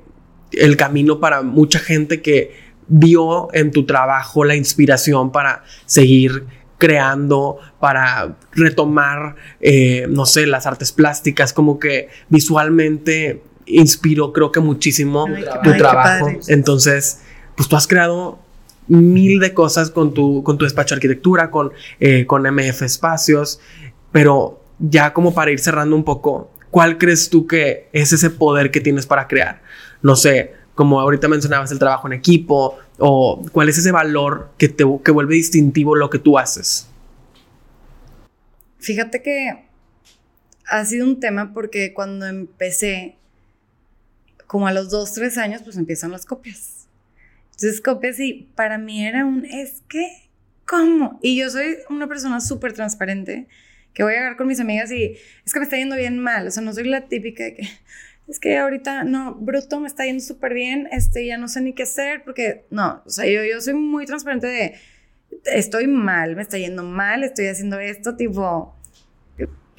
el 0.53 0.77
camino 0.77 1.21
para 1.21 1.43
mucha 1.43 1.79
gente 1.79 2.23
que 2.23 2.69
vio 2.89 3.53
en 3.53 3.71
tu 3.71 3.85
trabajo 3.85 4.45
la 4.45 4.57
inspiración 4.57 5.31
para 5.31 5.63
seguir 5.87 6.47
creando, 6.79 7.59
para 7.81 8.37
retomar, 8.53 9.35
eh, 9.61 10.07
no 10.09 10.27
sé, 10.27 10.47
las 10.47 10.67
artes 10.67 10.93
plásticas, 10.93 11.53
como 11.53 11.79
que 11.79 12.09
visualmente 12.29 13.43
inspiró 13.67 14.33
creo 14.33 14.53
que 14.53 14.61
muchísimo 14.61 15.27
tu 15.63 15.77
trabajo. 15.77 16.31
Entonces, 16.47 17.21
pues 17.57 17.69
tú 17.69 17.77
has 17.77 17.87
creado 17.87 18.39
mil 18.89 19.39
de 19.41 19.55
cosas 19.55 19.91
con 19.91 20.15
tu, 20.15 20.43
con 20.43 20.59
tu 20.59 20.65
despacho 20.65 20.95
de 20.95 20.99
arquitectura, 20.99 21.51
con, 21.51 21.73
eh, 22.01 22.27
con 22.27 22.43
MF 22.43 22.83
Espacios, 22.83 23.61
pero 24.13 24.63
ya 24.79 25.13
como 25.13 25.35
para 25.35 25.51
ir 25.51 25.61
cerrando 25.61 25.95
un 25.95 26.05
poco, 26.05 26.51
¿cuál 26.71 26.99
crees 26.99 27.31
tú 27.31 27.47
que 27.47 27.89
es 27.93 28.13
ese 28.13 28.31
poder 28.31 28.71
que 28.71 28.81
tienes 28.81 29.07
para 29.07 29.29
crear? 29.29 29.63
No 30.03 30.17
sé, 30.17 30.53
como 30.75 31.01
ahorita 31.01 31.29
mencionabas 31.29 31.73
el 31.73 31.79
trabajo 31.79 32.07
en 32.07 32.15
equipo, 32.15 32.79
o 32.99 33.45
cuál 33.53 33.69
es 33.69 33.79
ese 33.79 33.93
valor 33.93 34.51
que 34.59 34.69
te 34.69 34.85
que 35.05 35.11
vuelve 35.11 35.35
distintivo 35.35 35.95
lo 35.95 36.11
que 36.11 36.19
tú 36.19 36.39
haces. 36.39 36.89
Fíjate 38.79 39.23
que 39.23 39.65
ha 40.67 40.85
sido 40.85 41.07
un 41.07 41.21
tema 41.21 41.53
porque 41.53 41.93
cuando 41.93 42.27
empecé, 42.27 43.17
como 44.47 44.67
a 44.67 44.73
los 44.73 44.91
dos, 44.91 45.13
tres 45.13 45.39
años, 45.39 45.63
pues 45.63 45.77
empiezan 45.77 46.13
las 46.13 46.25
copias. 46.25 46.88
Entonces 47.59 47.81
copias 47.81 48.21
y 48.21 48.49
para 48.55 48.79
mí 48.79 49.05
era 49.05 49.27
un, 49.27 49.45
es 49.45 49.83
que, 49.89 50.31
¿cómo? 50.65 51.19
Y 51.25 51.37
yo 51.37 51.51
soy 51.51 51.79
una 51.91 52.07
persona 52.07 52.41
súper 52.41 52.73
transparente, 52.73 53.49
que 53.93 54.05
voy 54.05 54.15
a 54.15 54.19
hablar 54.19 54.37
con 54.37 54.47
mis 54.47 54.61
amigas 54.61 54.93
y 54.93 55.17
es 55.45 55.53
que 55.53 55.59
me 55.59 55.65
está 55.65 55.77
yendo 55.77 55.97
bien 55.97 56.21
mal, 56.21 56.47
o 56.47 56.51
sea, 56.53 56.63
no 56.63 56.73
soy 56.73 56.85
la 56.85 57.09
típica 57.09 57.43
de 57.43 57.57
que, 57.57 57.69
es 58.29 58.39
que 58.39 58.59
ahorita, 58.59 59.03
no, 59.03 59.35
bruto, 59.35 59.81
me 59.81 59.89
está 59.89 60.05
yendo 60.05 60.23
súper 60.23 60.55
bien, 60.55 60.89
este, 60.93 61.27
ya 61.27 61.37
no 61.37 61.49
sé 61.49 61.61
ni 61.61 61.73
qué 61.73 61.83
hacer, 61.83 62.23
porque, 62.23 62.65
no, 62.71 63.03
o 63.05 63.11
sea, 63.11 63.27
yo, 63.27 63.45
yo 63.45 63.61
soy 63.61 63.75
muy 63.75 64.07
transparente 64.07 64.47
de, 64.47 64.75
estoy 65.47 65.89
mal, 65.89 66.37
me 66.37 66.43
está 66.43 66.59
yendo 66.59 66.85
mal, 66.85 67.25
estoy 67.25 67.49
haciendo 67.49 67.81
esto, 67.81 68.15
tipo, 68.15 68.78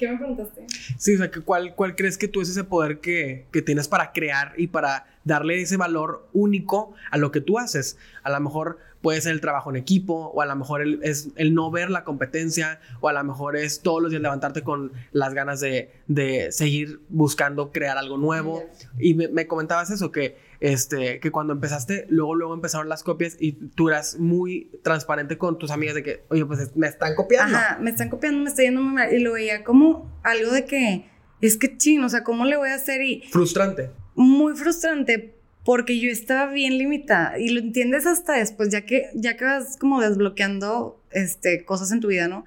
¿Qué 0.00 0.10
me 0.10 0.16
preguntaste? 0.16 0.64
Sí, 0.96 1.14
o 1.14 1.18
sea, 1.18 1.30
¿cuál, 1.44 1.74
¿cuál 1.74 1.94
crees 1.94 2.16
que 2.16 2.26
tú 2.26 2.40
es 2.40 2.48
ese 2.48 2.64
poder 2.64 3.00
que, 3.00 3.44
que, 3.52 3.60
tienes 3.60 3.86
para 3.86 4.12
crear 4.12 4.54
y 4.56 4.68
para 4.68 5.06
darle 5.24 5.60
ese 5.60 5.76
valor 5.76 6.26
único 6.32 6.94
a 7.10 7.18
lo 7.18 7.30
que 7.30 7.42
tú 7.42 7.58
haces? 7.58 7.98
A 8.22 8.30
lo 8.30 8.40
mejor 8.40 8.78
puede 9.02 9.20
ser 9.20 9.32
el 9.32 9.42
trabajo 9.42 9.68
en 9.68 9.76
equipo, 9.76 10.32
o 10.34 10.40
a 10.40 10.46
lo 10.46 10.56
mejor 10.56 10.86
es 11.02 11.28
el 11.36 11.52
no 11.52 11.70
ver 11.70 11.90
la 11.90 12.04
competencia, 12.04 12.80
o 13.02 13.08
a 13.08 13.12
lo 13.12 13.22
mejor 13.24 13.58
es 13.58 13.82
todos 13.82 14.00
los 14.00 14.10
días 14.10 14.22
levantarte 14.22 14.62
con 14.62 14.90
las 15.12 15.34
ganas 15.34 15.60
de, 15.60 15.90
de 16.06 16.50
seguir 16.50 17.00
buscando 17.10 17.70
crear 17.70 17.98
algo 17.98 18.16
nuevo. 18.16 18.64
Y 18.98 19.12
me, 19.12 19.28
me 19.28 19.46
comentabas 19.46 19.90
eso, 19.90 20.10
que 20.10 20.34
este, 20.60 21.20
que 21.20 21.30
cuando 21.30 21.54
empezaste, 21.54 22.06
luego, 22.10 22.34
luego 22.34 22.54
empezaron 22.54 22.88
las 22.88 23.02
copias 23.02 23.36
y 23.40 23.52
tú 23.52 23.88
eras 23.88 24.18
muy 24.18 24.70
transparente 24.82 25.38
con 25.38 25.58
tus 25.58 25.70
amigas 25.70 25.94
de 25.94 26.02
que, 26.02 26.24
oye, 26.28 26.44
pues 26.44 26.76
me 26.76 26.86
están 26.86 27.14
copiando. 27.14 27.56
Ajá, 27.56 27.78
me 27.80 27.90
están 27.90 28.10
copiando, 28.10 28.42
me 28.42 28.50
está 28.50 28.62
yendo 28.62 28.82
muy 28.82 28.94
mal. 28.94 29.12
Y 29.14 29.20
lo 29.20 29.32
veía 29.32 29.64
como 29.64 30.20
algo 30.22 30.52
de 30.52 30.66
que, 30.66 31.06
es 31.40 31.56
que 31.56 31.76
chino, 31.78 32.06
o 32.06 32.08
sea, 32.10 32.22
¿cómo 32.22 32.44
le 32.44 32.56
voy 32.56 32.68
a 32.68 32.74
hacer? 32.74 33.00
Y... 33.00 33.22
Frustrante. 33.30 33.90
Muy 34.14 34.54
frustrante 34.54 35.34
porque 35.64 35.98
yo 35.98 36.10
estaba 36.10 36.50
bien 36.52 36.78
limitada 36.78 37.38
y 37.38 37.50
lo 37.50 37.60
entiendes 37.60 38.06
hasta 38.06 38.34
después, 38.34 38.70
ya 38.70 38.82
que, 38.82 39.10
ya 39.14 39.36
que 39.36 39.44
vas 39.44 39.76
como 39.76 40.00
desbloqueando 40.00 41.02
este, 41.10 41.64
cosas 41.64 41.92
en 41.92 42.00
tu 42.00 42.08
vida, 42.08 42.28
¿no? 42.28 42.44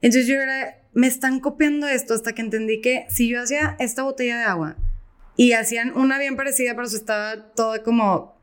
Entonces 0.00 0.26
yo 0.26 0.34
era, 0.34 0.78
me 0.92 1.06
están 1.06 1.40
copiando 1.40 1.86
esto 1.86 2.14
hasta 2.14 2.34
que 2.34 2.42
entendí 2.42 2.80
que 2.80 3.06
si 3.08 3.28
yo 3.28 3.42
hacía 3.42 3.76
esta 3.78 4.02
botella 4.02 4.38
de 4.38 4.44
agua, 4.44 4.76
y 5.36 5.52
hacían 5.52 5.96
una 5.96 6.18
bien 6.18 6.36
parecida, 6.36 6.74
pero 6.74 6.88
se 6.88 6.96
estaba 6.96 7.52
toda 7.52 7.82
como 7.82 8.36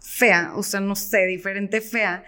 fea, 0.00 0.52
o 0.54 0.62
sea, 0.62 0.80
no 0.80 0.96
sé, 0.96 1.26
diferente, 1.26 1.80
fea. 1.80 2.24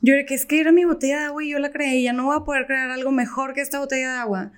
Yo 0.00 0.14
era 0.14 0.24
que 0.24 0.34
es 0.34 0.46
que 0.46 0.60
era 0.60 0.72
mi 0.72 0.84
botella 0.84 1.18
de 1.18 1.24
agua 1.26 1.44
y 1.44 1.50
yo 1.50 1.58
la 1.58 1.72
creé 1.72 2.02
ya 2.02 2.12
no 2.12 2.26
voy 2.26 2.36
a 2.36 2.44
poder 2.44 2.66
crear 2.66 2.90
algo 2.90 3.10
mejor 3.10 3.54
que 3.54 3.60
esta 3.60 3.78
botella 3.78 4.12
de 4.12 4.18
agua. 4.18 4.52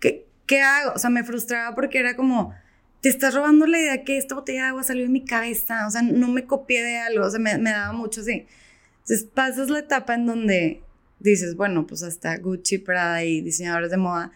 ¿Qué, 0.00 0.26
¿Qué 0.46 0.60
hago? 0.60 0.92
O 0.94 0.98
sea, 0.98 1.10
me 1.10 1.24
frustraba 1.24 1.74
porque 1.74 1.98
era 1.98 2.16
como, 2.16 2.54
te 3.00 3.08
estás 3.08 3.34
robando 3.34 3.66
la 3.66 3.78
idea 3.78 4.04
que 4.04 4.16
esta 4.16 4.34
botella 4.34 4.62
de 4.62 4.68
agua 4.68 4.82
salió 4.82 5.02
de 5.02 5.10
mi 5.10 5.24
cabeza, 5.24 5.86
o 5.86 5.90
sea, 5.90 6.02
no 6.02 6.28
me 6.28 6.46
copié 6.46 6.82
de 6.82 6.98
algo, 6.98 7.26
o 7.26 7.30
sea, 7.30 7.40
me, 7.40 7.58
me 7.58 7.70
daba 7.70 7.92
mucho 7.92 8.22
así. 8.22 8.46
Entonces 9.00 9.24
pasas 9.34 9.68
la 9.68 9.80
etapa 9.80 10.14
en 10.14 10.26
donde 10.26 10.82
dices, 11.18 11.56
bueno, 11.56 11.86
pues 11.86 12.02
hasta 12.02 12.36
Gucci, 12.38 12.78
Prada 12.78 13.24
y 13.24 13.40
diseñadores 13.42 13.90
de 13.90 13.96
moda 13.98 14.32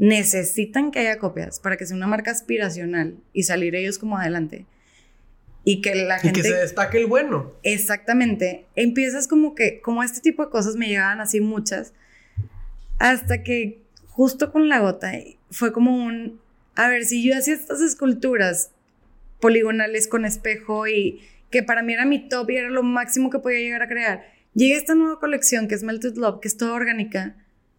necesitan 0.00 0.90
que 0.90 1.00
haya 1.00 1.18
copias 1.18 1.60
para 1.60 1.76
que 1.76 1.84
sea 1.84 1.94
una 1.94 2.06
marca 2.06 2.30
aspiracional 2.30 3.18
y 3.34 3.42
salir 3.42 3.74
ellos 3.74 3.98
como 3.98 4.16
adelante. 4.16 4.64
Y 5.62 5.82
que 5.82 5.94
la 5.94 6.18
gente... 6.18 6.40
Y 6.40 6.42
que 6.42 6.48
se 6.48 6.54
destaque 6.54 6.96
el 6.96 7.06
bueno. 7.06 7.52
Exactamente. 7.64 8.64
Empiezas 8.76 9.28
como 9.28 9.54
que, 9.54 9.82
como 9.82 10.02
este 10.02 10.22
tipo 10.22 10.42
de 10.42 10.50
cosas 10.50 10.76
me 10.76 10.88
llegaban 10.88 11.20
así 11.20 11.42
muchas, 11.42 11.92
hasta 12.98 13.42
que 13.42 13.82
justo 14.06 14.50
con 14.50 14.70
la 14.70 14.80
gota 14.80 15.12
fue 15.50 15.70
como 15.70 15.94
un, 15.94 16.40
a 16.76 16.88
ver, 16.88 17.04
si 17.04 17.22
yo 17.22 17.36
hacía 17.36 17.52
estas 17.52 17.82
esculturas 17.82 18.70
poligonales 19.38 20.08
con 20.08 20.24
espejo 20.24 20.88
y 20.88 21.20
que 21.50 21.62
para 21.62 21.82
mí 21.82 21.92
era 21.92 22.06
mi 22.06 22.26
top 22.26 22.48
y 22.48 22.56
era 22.56 22.70
lo 22.70 22.82
máximo 22.82 23.28
que 23.28 23.38
podía 23.38 23.58
llegar 23.58 23.82
a 23.82 23.88
crear, 23.88 24.24
llega 24.54 24.78
esta 24.78 24.94
nueva 24.94 25.20
colección 25.20 25.68
que 25.68 25.74
es 25.74 25.82
Melted 25.82 26.16
Love, 26.16 26.40
que 26.40 26.48
es 26.48 26.56
toda 26.56 26.72
orgánica, 26.72 27.36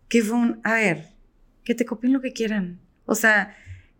que 0.08 0.22
fue 0.22 0.38
un, 0.38 0.62
a 0.64 0.76
ver, 0.76 1.12
que 1.64 1.76
te 1.76 1.86
copien 1.86 2.14
lo 2.14 2.22
que 2.22 2.34
quieran. 2.34 2.80
O 3.06 3.16
sea, 3.16 3.56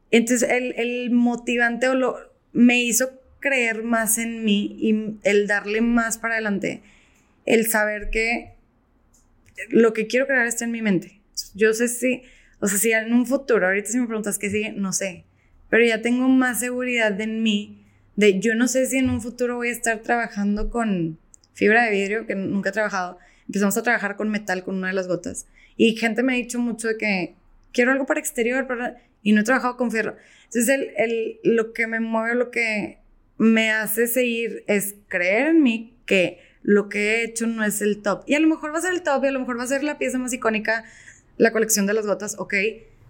entonces 0.10 0.50
el, 0.50 0.74
el 0.78 1.12
motivante 1.12 1.88
o 1.88 1.96
lo, 1.96 2.18
me 2.54 2.82
hizo 2.84 3.22
creer 3.40 3.84
más 3.84 4.18
en 4.18 4.46
mí 4.46 4.78
y 4.80 5.18
el 5.24 5.48
darle 5.48 5.82
más 5.82 6.18
para 6.18 6.36
adelante, 6.36 6.82
el 7.46 7.68
saber 7.68 8.10
que 8.10 8.54
lo 9.70 9.94
que 9.94 10.08
quiero 10.08 10.28
crear 10.28 10.48
está 10.48 10.64
en 10.64 10.72
mi 10.72 10.82
mente. 10.82 11.20
Yo 11.56 11.74
sé 11.74 11.88
si, 11.88 12.22
o 12.60 12.68
sea, 12.68 12.78
si 12.78 12.92
en 12.92 13.12
un 13.12 13.26
futuro, 13.26 13.66
ahorita 13.66 13.90
si 13.90 14.00
me 14.00 14.08
preguntas 14.08 14.38
qué 14.38 14.50
sigue, 14.50 14.72
no 14.72 14.94
sé, 14.94 15.26
pero 15.70 15.84
ya 15.84 16.02
tengo 16.02 16.30
más 16.30 16.60
seguridad 16.60 17.20
en 17.20 17.44
mí, 17.44 17.84
de 18.16 18.40
yo 18.40 18.56
no 18.56 18.68
sé 18.68 18.86
si 18.86 18.98
en 18.98 19.10
un 19.10 19.22
futuro 19.22 19.56
voy 19.56 19.70
a 19.70 19.72
estar 19.72 20.00
trabajando 20.00 20.70
con 20.70 21.18
fibra 21.54 21.84
de 21.84 21.92
vidrio, 21.92 22.28
que 22.28 22.36
nunca 22.36 22.70
he 22.70 22.74
trabajado, 22.74 23.18
empezamos 23.48 23.76
a 23.78 23.84
trabajar 23.84 24.16
con 24.16 24.30
metal, 24.30 24.64
con 24.64 24.76
una 24.76 24.90
de 24.90 24.94
las 24.94 25.08
gotas, 25.08 25.48
y 25.78 25.96
gente 25.96 26.22
me 26.22 26.34
ha 26.34 26.36
dicho 26.36 26.60
mucho 26.60 26.90
de 26.90 26.98
que 26.98 27.36
quiero 27.72 27.92
algo 27.92 28.06
para 28.06 28.20
exterior, 28.20 28.68
y 29.24 29.34
no 29.34 29.42
he 29.42 29.44
trabajado 29.44 29.78
con 29.78 29.92
fierro. 29.92 30.16
Entonces, 30.46 30.70
el, 30.70 30.92
el, 30.98 31.40
lo 31.44 31.74
que 31.74 31.88
me 31.88 32.00
mueve, 32.00 32.36
lo 32.36 32.52
que 32.52 33.00
me 33.38 33.72
hace 33.72 34.08
seguir 34.08 34.64
es 34.68 34.96
creer 35.08 35.48
en 35.48 35.64
mí 35.64 35.98
que 36.06 36.40
lo 36.64 36.90
que 36.90 37.00
he 37.00 37.24
hecho 37.24 37.48
no 37.48 37.64
es 37.64 37.82
el 37.82 38.02
top. 38.02 38.24
Y 38.28 38.36
a 38.36 38.40
lo 38.40 38.48
mejor 38.48 38.74
va 38.74 38.78
a 38.78 38.82
ser 38.82 38.94
el 38.94 39.02
top 39.02 39.24
y 39.24 39.28
a 39.28 39.32
lo 39.32 39.40
mejor 39.40 39.58
va 39.58 39.64
a 39.64 39.68
ser 39.68 39.84
la 39.84 39.98
pieza 39.98 40.18
más 40.18 40.34
icónica, 40.34 40.84
la 41.38 41.52
colección 41.52 41.86
de 41.88 41.94
las 41.94 42.06
gotas, 42.06 42.36
ok. 42.38 42.54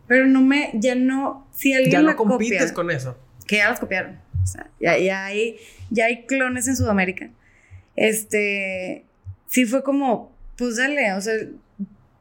Pero 0.07 0.25
no 0.27 0.41
me, 0.41 0.71
ya 0.75 0.95
no, 0.95 1.47
si 1.53 1.73
alguien 1.73 1.91
ya 1.91 2.01
no 2.01 2.15
compites 2.15 2.71
con 2.71 2.91
eso. 2.91 3.17
Que 3.47 3.57
ya 3.57 3.69
las 3.69 3.79
copiaron. 3.79 4.19
O 4.43 4.47
sea, 4.47 4.69
ya, 4.79 4.97
ya, 4.97 5.25
hay, 5.25 5.57
ya 5.89 6.05
hay 6.05 6.25
clones 6.25 6.67
en 6.67 6.75
Sudamérica. 6.75 7.29
Este, 7.95 9.05
sí 9.47 9.65
fue 9.65 9.83
como, 9.83 10.35
pues 10.57 10.77
dale, 10.77 11.13
o 11.13 11.21
sea, 11.21 11.33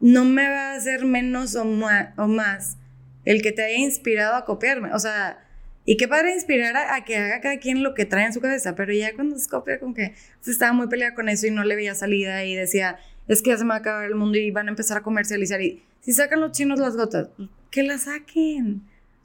no 0.01 0.25
me 0.25 0.49
va 0.49 0.73
a 0.73 0.75
hacer 0.77 1.05
menos 1.05 1.55
o, 1.57 1.63
o 1.63 2.27
más 2.27 2.77
el 3.25 3.43
que 3.43 3.53
te 3.53 3.63
haya 3.63 3.79
inspirado 3.79 4.35
a 4.35 4.45
copiarme. 4.45 4.93
O 4.95 4.99
sea, 4.99 5.39
y 5.85 5.97
qué 5.97 6.09
padre 6.09 6.35
inspirar 6.35 6.77
a, 6.77 7.05
que 7.05 7.17
haga 7.17 7.41
cada 7.41 7.59
quien 7.59 7.83
lo 7.83 7.95
que 7.95 8.05
trae 8.05 8.27
en 8.27 8.33
su 8.33 8.41
cabeza, 8.41 8.75
pero 8.75 8.93
ya 8.93 9.15
cuando 9.15 9.39
se 9.39 9.49
copia, 9.49 9.79
como 9.79 9.95
que 9.95 10.15
se 10.41 10.51
estaba 10.51 10.73
muy 10.73 10.89
peleada 10.89 11.15
con 11.15 11.29
eso 11.29 11.47
y 11.47 11.51
no 11.51 11.65
le 11.65 11.77
veía 11.77 11.95
salida 11.95 12.45
y 12.45 12.55
decía, 12.55 12.99
es 13.29 13.43
que 13.43 13.51
ya 13.51 13.57
se 13.57 13.65
me 13.65 13.71
va 13.71 13.77
a 13.77 13.79
acabar 13.79 14.05
el 14.05 14.15
mundo 14.15 14.39
y 14.39 14.51
van 14.51 14.67
a 14.69 14.71
empezar 14.71 14.99
a 14.99 15.03
comercializar. 15.03 15.61
Y 15.61 15.83
si 16.01 16.13
sacan 16.13 16.41
los 16.41 16.53
chinos 16.53 16.79
las 16.79 16.97
gotas, 16.97 17.29
que 17.71 17.83
las 17.83 18.03
saquen. 18.03 18.83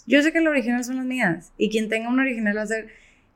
Yo 0.08 0.22
sé 0.22 0.32
que 0.32 0.38
el 0.38 0.48
original 0.48 0.84
son 0.84 0.98
las 0.98 1.06
mías 1.06 1.52
y 1.58 1.70
quien 1.70 1.90
tenga 1.90 2.10
una 2.10 2.22
original 2.22 2.56
va 2.58 2.62
a 2.62 2.68
ser, 2.68 2.90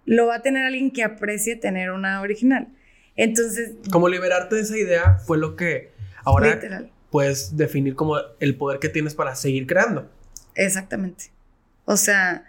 lo 0.05 0.27
va 0.27 0.35
a 0.35 0.41
tener 0.41 0.65
alguien 0.65 0.91
que 0.91 1.03
aprecie 1.03 1.55
tener 1.55 1.91
una 1.91 2.21
original. 2.21 2.67
Entonces. 3.15 3.73
Como 3.91 4.07
liberarte 4.07 4.55
de 4.55 4.61
esa 4.61 4.77
idea 4.77 5.17
fue 5.25 5.37
lo 5.37 5.55
que 5.55 5.91
ahora 6.23 6.59
puedes 7.12 7.57
definir 7.57 7.95
como 7.95 8.18
el 8.39 8.55
poder 8.55 8.80
que 8.80 8.89
tienes 8.89 9.16
para 9.16 9.36
seguir 9.36 9.68
creando. 9.68 10.10
Exactamente. 10.55 11.32
O 11.86 11.97
sea, 11.97 12.45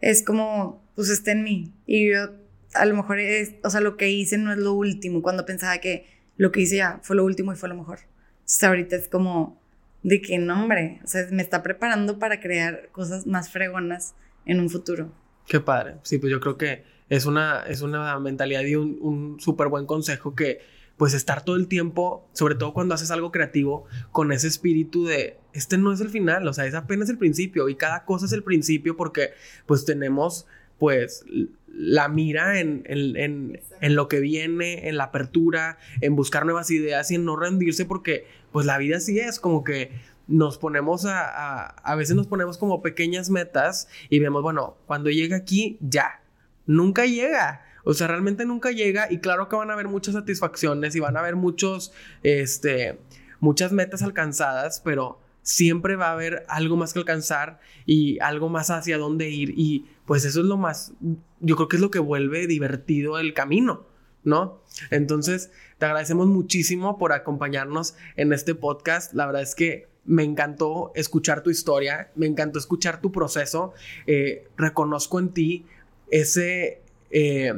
es 0.00 0.24
como, 0.24 0.82
pues 0.94 1.10
está 1.10 1.32
en 1.32 1.44
mí. 1.44 1.72
Y 1.86 2.10
yo, 2.10 2.30
a 2.74 2.84
lo 2.86 2.94
mejor 2.94 3.18
es, 3.18 3.54
o 3.62 3.70
sea, 3.70 3.80
lo 3.80 3.96
que 3.96 4.10
hice 4.10 4.38
no 4.38 4.52
es 4.52 4.58
lo 4.58 4.72
último, 4.72 5.22
cuando 5.22 5.44
pensaba 5.44 5.78
que 5.78 6.06
lo 6.36 6.52
que 6.52 6.60
hice 6.60 6.76
ya 6.76 7.00
fue 7.02 7.16
lo 7.16 7.24
último 7.24 7.52
y 7.52 7.56
fue 7.56 7.68
lo 7.68 7.74
mejor. 7.74 7.98
Entonces 8.40 8.64
ahorita 8.64 8.96
es 8.96 9.08
como, 9.08 9.60
de 10.02 10.22
qué 10.22 10.38
nombre, 10.38 11.00
o 11.04 11.06
sea, 11.06 11.26
me 11.30 11.42
está 11.42 11.62
preparando 11.62 12.18
para 12.18 12.40
crear 12.40 12.88
cosas 12.92 13.26
más 13.26 13.50
fregonas 13.50 14.14
en 14.46 14.60
un 14.60 14.70
futuro. 14.70 15.12
Qué 15.46 15.60
padre. 15.60 15.96
Sí, 16.02 16.18
pues 16.18 16.30
yo 16.30 16.40
creo 16.40 16.56
que 16.56 16.84
es 17.08 17.26
una, 17.26 17.64
es 17.66 17.82
una 17.82 18.18
mentalidad 18.18 18.62
y 18.62 18.76
un, 18.76 18.98
un 19.00 19.40
súper 19.40 19.68
buen 19.68 19.84
consejo 19.84 20.34
que 20.34 20.60
pues 21.00 21.14
estar 21.14 21.42
todo 21.46 21.56
el 21.56 21.66
tiempo, 21.66 22.28
sobre 22.34 22.56
todo 22.56 22.74
cuando 22.74 22.94
haces 22.94 23.10
algo 23.10 23.32
creativo, 23.32 23.86
con 24.12 24.32
ese 24.32 24.48
espíritu 24.48 25.06
de, 25.06 25.38
este 25.54 25.78
no 25.78 25.94
es 25.94 26.02
el 26.02 26.10
final, 26.10 26.46
o 26.46 26.52
sea, 26.52 26.66
es 26.66 26.74
apenas 26.74 27.08
el 27.08 27.16
principio 27.16 27.70
y 27.70 27.74
cada 27.74 28.04
cosa 28.04 28.26
es 28.26 28.32
el 28.32 28.42
principio 28.42 28.98
porque 28.98 29.30
pues 29.64 29.86
tenemos 29.86 30.46
pues 30.78 31.24
la 31.72 32.08
mira 32.08 32.60
en, 32.60 32.82
en, 32.84 33.58
en, 33.80 33.94
lo 33.94 34.08
que 34.08 34.20
viene, 34.20 34.88
en 34.90 34.98
la 34.98 35.04
apertura, 35.04 35.78
en 36.02 36.16
buscar 36.16 36.44
nuevas 36.44 36.70
ideas 36.70 37.10
y 37.10 37.14
en 37.14 37.24
no 37.24 37.34
rendirse 37.34 37.86
porque 37.86 38.26
pues 38.52 38.66
la 38.66 38.76
vida 38.76 39.00
sí 39.00 39.18
es 39.18 39.40
como 39.40 39.64
que 39.64 39.92
nos 40.28 40.58
ponemos 40.58 41.06
a, 41.06 41.22
a, 41.22 41.66
a 41.82 41.94
veces 41.94 42.14
nos 42.14 42.26
ponemos 42.26 42.58
como 42.58 42.82
pequeñas 42.82 43.30
metas 43.30 43.88
y 44.10 44.18
vemos, 44.18 44.42
bueno, 44.42 44.76
cuando 44.84 45.08
llega 45.08 45.38
aquí, 45.38 45.78
ya, 45.80 46.20
nunca 46.66 47.06
llega. 47.06 47.69
O 47.84 47.94
sea, 47.94 48.06
realmente 48.06 48.44
nunca 48.44 48.70
llega 48.70 49.10
y 49.10 49.18
claro 49.18 49.48
que 49.48 49.56
van 49.56 49.70
a 49.70 49.74
haber 49.74 49.88
muchas 49.88 50.14
satisfacciones 50.14 50.94
y 50.94 51.00
van 51.00 51.16
a 51.16 51.20
haber 51.20 51.36
muchos, 51.36 51.92
este, 52.22 52.98
muchas 53.40 53.72
metas 53.72 54.02
alcanzadas, 54.02 54.80
pero 54.84 55.20
siempre 55.42 55.96
va 55.96 56.08
a 56.08 56.12
haber 56.12 56.44
algo 56.48 56.76
más 56.76 56.92
que 56.92 56.98
alcanzar 56.98 57.60
y 57.86 58.18
algo 58.20 58.48
más 58.48 58.70
hacia 58.70 58.98
dónde 58.98 59.30
ir 59.30 59.54
y 59.56 59.86
pues 60.06 60.24
eso 60.24 60.40
es 60.40 60.46
lo 60.46 60.56
más, 60.56 60.92
yo 61.40 61.56
creo 61.56 61.68
que 61.68 61.76
es 61.76 61.82
lo 61.82 61.90
que 61.90 61.98
vuelve 61.98 62.46
divertido 62.46 63.18
el 63.18 63.32
camino, 63.32 63.86
¿no? 64.22 64.62
Entonces, 64.90 65.50
te 65.78 65.86
agradecemos 65.86 66.26
muchísimo 66.26 66.98
por 66.98 67.12
acompañarnos 67.12 67.94
en 68.16 68.32
este 68.32 68.54
podcast. 68.54 69.14
La 69.14 69.26
verdad 69.26 69.42
es 69.42 69.54
que 69.54 69.88
me 70.04 70.24
encantó 70.24 70.92
escuchar 70.94 71.42
tu 71.42 71.50
historia, 71.50 72.10
me 72.16 72.26
encantó 72.26 72.58
escuchar 72.58 73.00
tu 73.00 73.12
proceso. 73.12 73.72
Eh, 74.06 74.48
reconozco 74.56 75.18
en 75.18 75.30
ti 75.30 75.66
ese, 76.10 76.82
eh, 77.10 77.52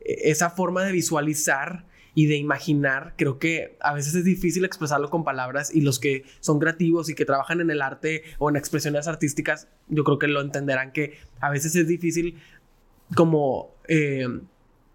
esa 0.00 0.50
forma 0.50 0.84
de 0.84 0.92
visualizar 0.92 1.86
y 2.14 2.26
de 2.26 2.36
imaginar, 2.36 3.14
creo 3.16 3.38
que 3.38 3.76
a 3.80 3.94
veces 3.94 4.14
es 4.14 4.24
difícil 4.24 4.64
expresarlo 4.64 5.10
con 5.10 5.24
palabras 5.24 5.74
y 5.74 5.80
los 5.80 5.98
que 6.00 6.24
son 6.40 6.58
creativos 6.58 7.08
y 7.08 7.14
que 7.14 7.24
trabajan 7.24 7.60
en 7.60 7.70
el 7.70 7.82
arte 7.82 8.24
o 8.38 8.50
en 8.50 8.56
expresiones 8.56 9.06
artísticas, 9.06 9.68
yo 9.88 10.02
creo 10.04 10.18
que 10.18 10.26
lo 10.26 10.40
entenderán 10.40 10.92
que 10.92 11.18
a 11.40 11.50
veces 11.50 11.76
es 11.76 11.86
difícil 11.86 12.38
como 13.14 13.74
eh, 13.88 14.26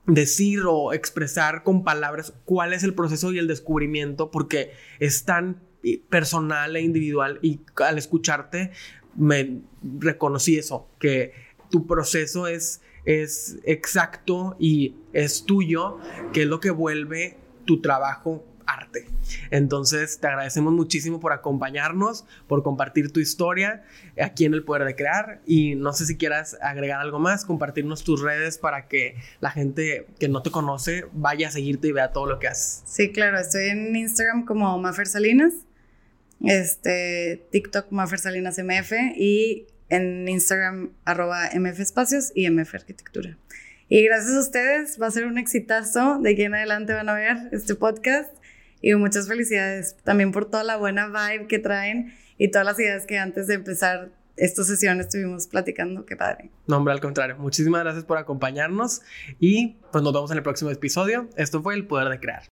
decir 0.07 0.63
o 0.67 0.93
expresar 0.93 1.63
con 1.63 1.83
palabras 1.83 2.33
cuál 2.43 2.73
es 2.73 2.83
el 2.83 2.93
proceso 2.93 3.31
y 3.33 3.39
el 3.39 3.47
descubrimiento 3.47 4.29
porque 4.29 4.71
es 4.99 5.25
tan 5.25 5.61
personal 6.09 6.75
e 6.75 6.81
individual 6.81 7.39
y 7.41 7.61
al 7.77 7.97
escucharte 7.97 8.71
me 9.15 9.61
reconocí 9.99 10.57
eso, 10.57 10.89
que 10.99 11.33
tu 11.69 11.87
proceso 11.87 12.47
es 12.47 12.81
es 13.05 13.57
exacto 13.63 14.55
y 14.59 14.95
es 15.13 15.45
tuyo, 15.45 15.99
que 16.33 16.43
es 16.43 16.47
lo 16.47 16.59
que 16.59 16.71
vuelve 16.71 17.37
tu 17.65 17.81
trabajo 17.81 18.43
arte. 18.65 19.05
Entonces, 19.51 20.19
te 20.19 20.27
agradecemos 20.27 20.73
muchísimo 20.73 21.19
por 21.19 21.33
acompañarnos, 21.33 22.25
por 22.47 22.63
compartir 22.63 23.11
tu 23.11 23.19
historia 23.19 23.83
aquí 24.19 24.45
en 24.45 24.53
El 24.53 24.63
Poder 24.63 24.85
de 24.85 24.95
Crear 24.95 25.41
y 25.45 25.75
no 25.75 25.93
sé 25.93 26.05
si 26.05 26.17
quieras 26.17 26.57
agregar 26.61 26.99
algo 26.99 27.19
más, 27.19 27.45
compartirnos 27.45 28.03
tus 28.03 28.21
redes 28.21 28.57
para 28.57 28.87
que 28.87 29.15
la 29.39 29.51
gente 29.51 30.07
que 30.19 30.27
no 30.29 30.41
te 30.41 30.51
conoce 30.51 31.05
vaya 31.13 31.49
a 31.49 31.51
seguirte 31.51 31.87
y 31.89 31.91
vea 31.91 32.11
todo 32.11 32.25
lo 32.25 32.39
que 32.39 32.47
haces. 32.47 32.83
Sí, 32.85 33.11
claro, 33.11 33.39
estoy 33.39 33.69
en 33.69 33.95
Instagram 33.95 34.45
como 34.45 34.77
Mafer 34.79 35.07
Salinas, 35.07 35.53
este, 36.43 37.47
TikTok 37.51 37.91
Mafer 37.91 38.19
Salinas 38.19 38.57
MF 38.57 38.93
y 39.15 39.67
en 39.89 40.27
Instagram 40.27 40.91
arroba 41.05 41.49
MF 41.53 41.79
Espacios 41.79 42.31
y 42.35 42.49
MF 42.49 42.75
Arquitectura. 42.75 43.37
Y 43.87 44.03
gracias 44.03 44.35
a 44.35 44.39
ustedes, 44.39 45.01
va 45.01 45.07
a 45.07 45.11
ser 45.11 45.25
un 45.25 45.37
exitazo. 45.37 46.19
De 46.19 46.31
aquí 46.31 46.43
en 46.43 46.55
adelante 46.55 46.93
van 46.93 47.09
a 47.09 47.13
ver 47.13 47.37
este 47.51 47.75
podcast. 47.75 48.31
Y 48.81 48.93
muchas 48.95 49.27
felicidades 49.27 49.95
también 50.03 50.31
por 50.31 50.49
toda 50.49 50.63
la 50.63 50.77
buena 50.77 51.07
vibe 51.07 51.47
que 51.47 51.59
traen 51.59 52.13
y 52.37 52.51
todas 52.51 52.65
las 52.65 52.79
ideas 52.79 53.05
que 53.05 53.17
antes 53.17 53.47
de 53.47 53.55
empezar 53.55 54.11
esta 54.37 54.63
sesión 54.63 54.99
estuvimos 54.99 55.47
platicando. 55.47 56.05
Qué 56.05 56.15
padre. 56.15 56.51
No, 56.67 56.77
hombre, 56.77 56.93
al 56.93 56.99
contrario. 56.99 57.37
Muchísimas 57.37 57.83
gracias 57.83 58.05
por 58.05 58.17
acompañarnos 58.17 59.01
y 59.39 59.77
pues 59.91 60.03
nos 60.03 60.13
vemos 60.13 60.31
en 60.31 60.37
el 60.37 60.43
próximo 60.43 60.71
episodio. 60.71 61.29
Esto 61.35 61.61
fue 61.61 61.75
El 61.75 61.87
Poder 61.87 62.09
de 62.09 62.19
Crear. 62.19 62.43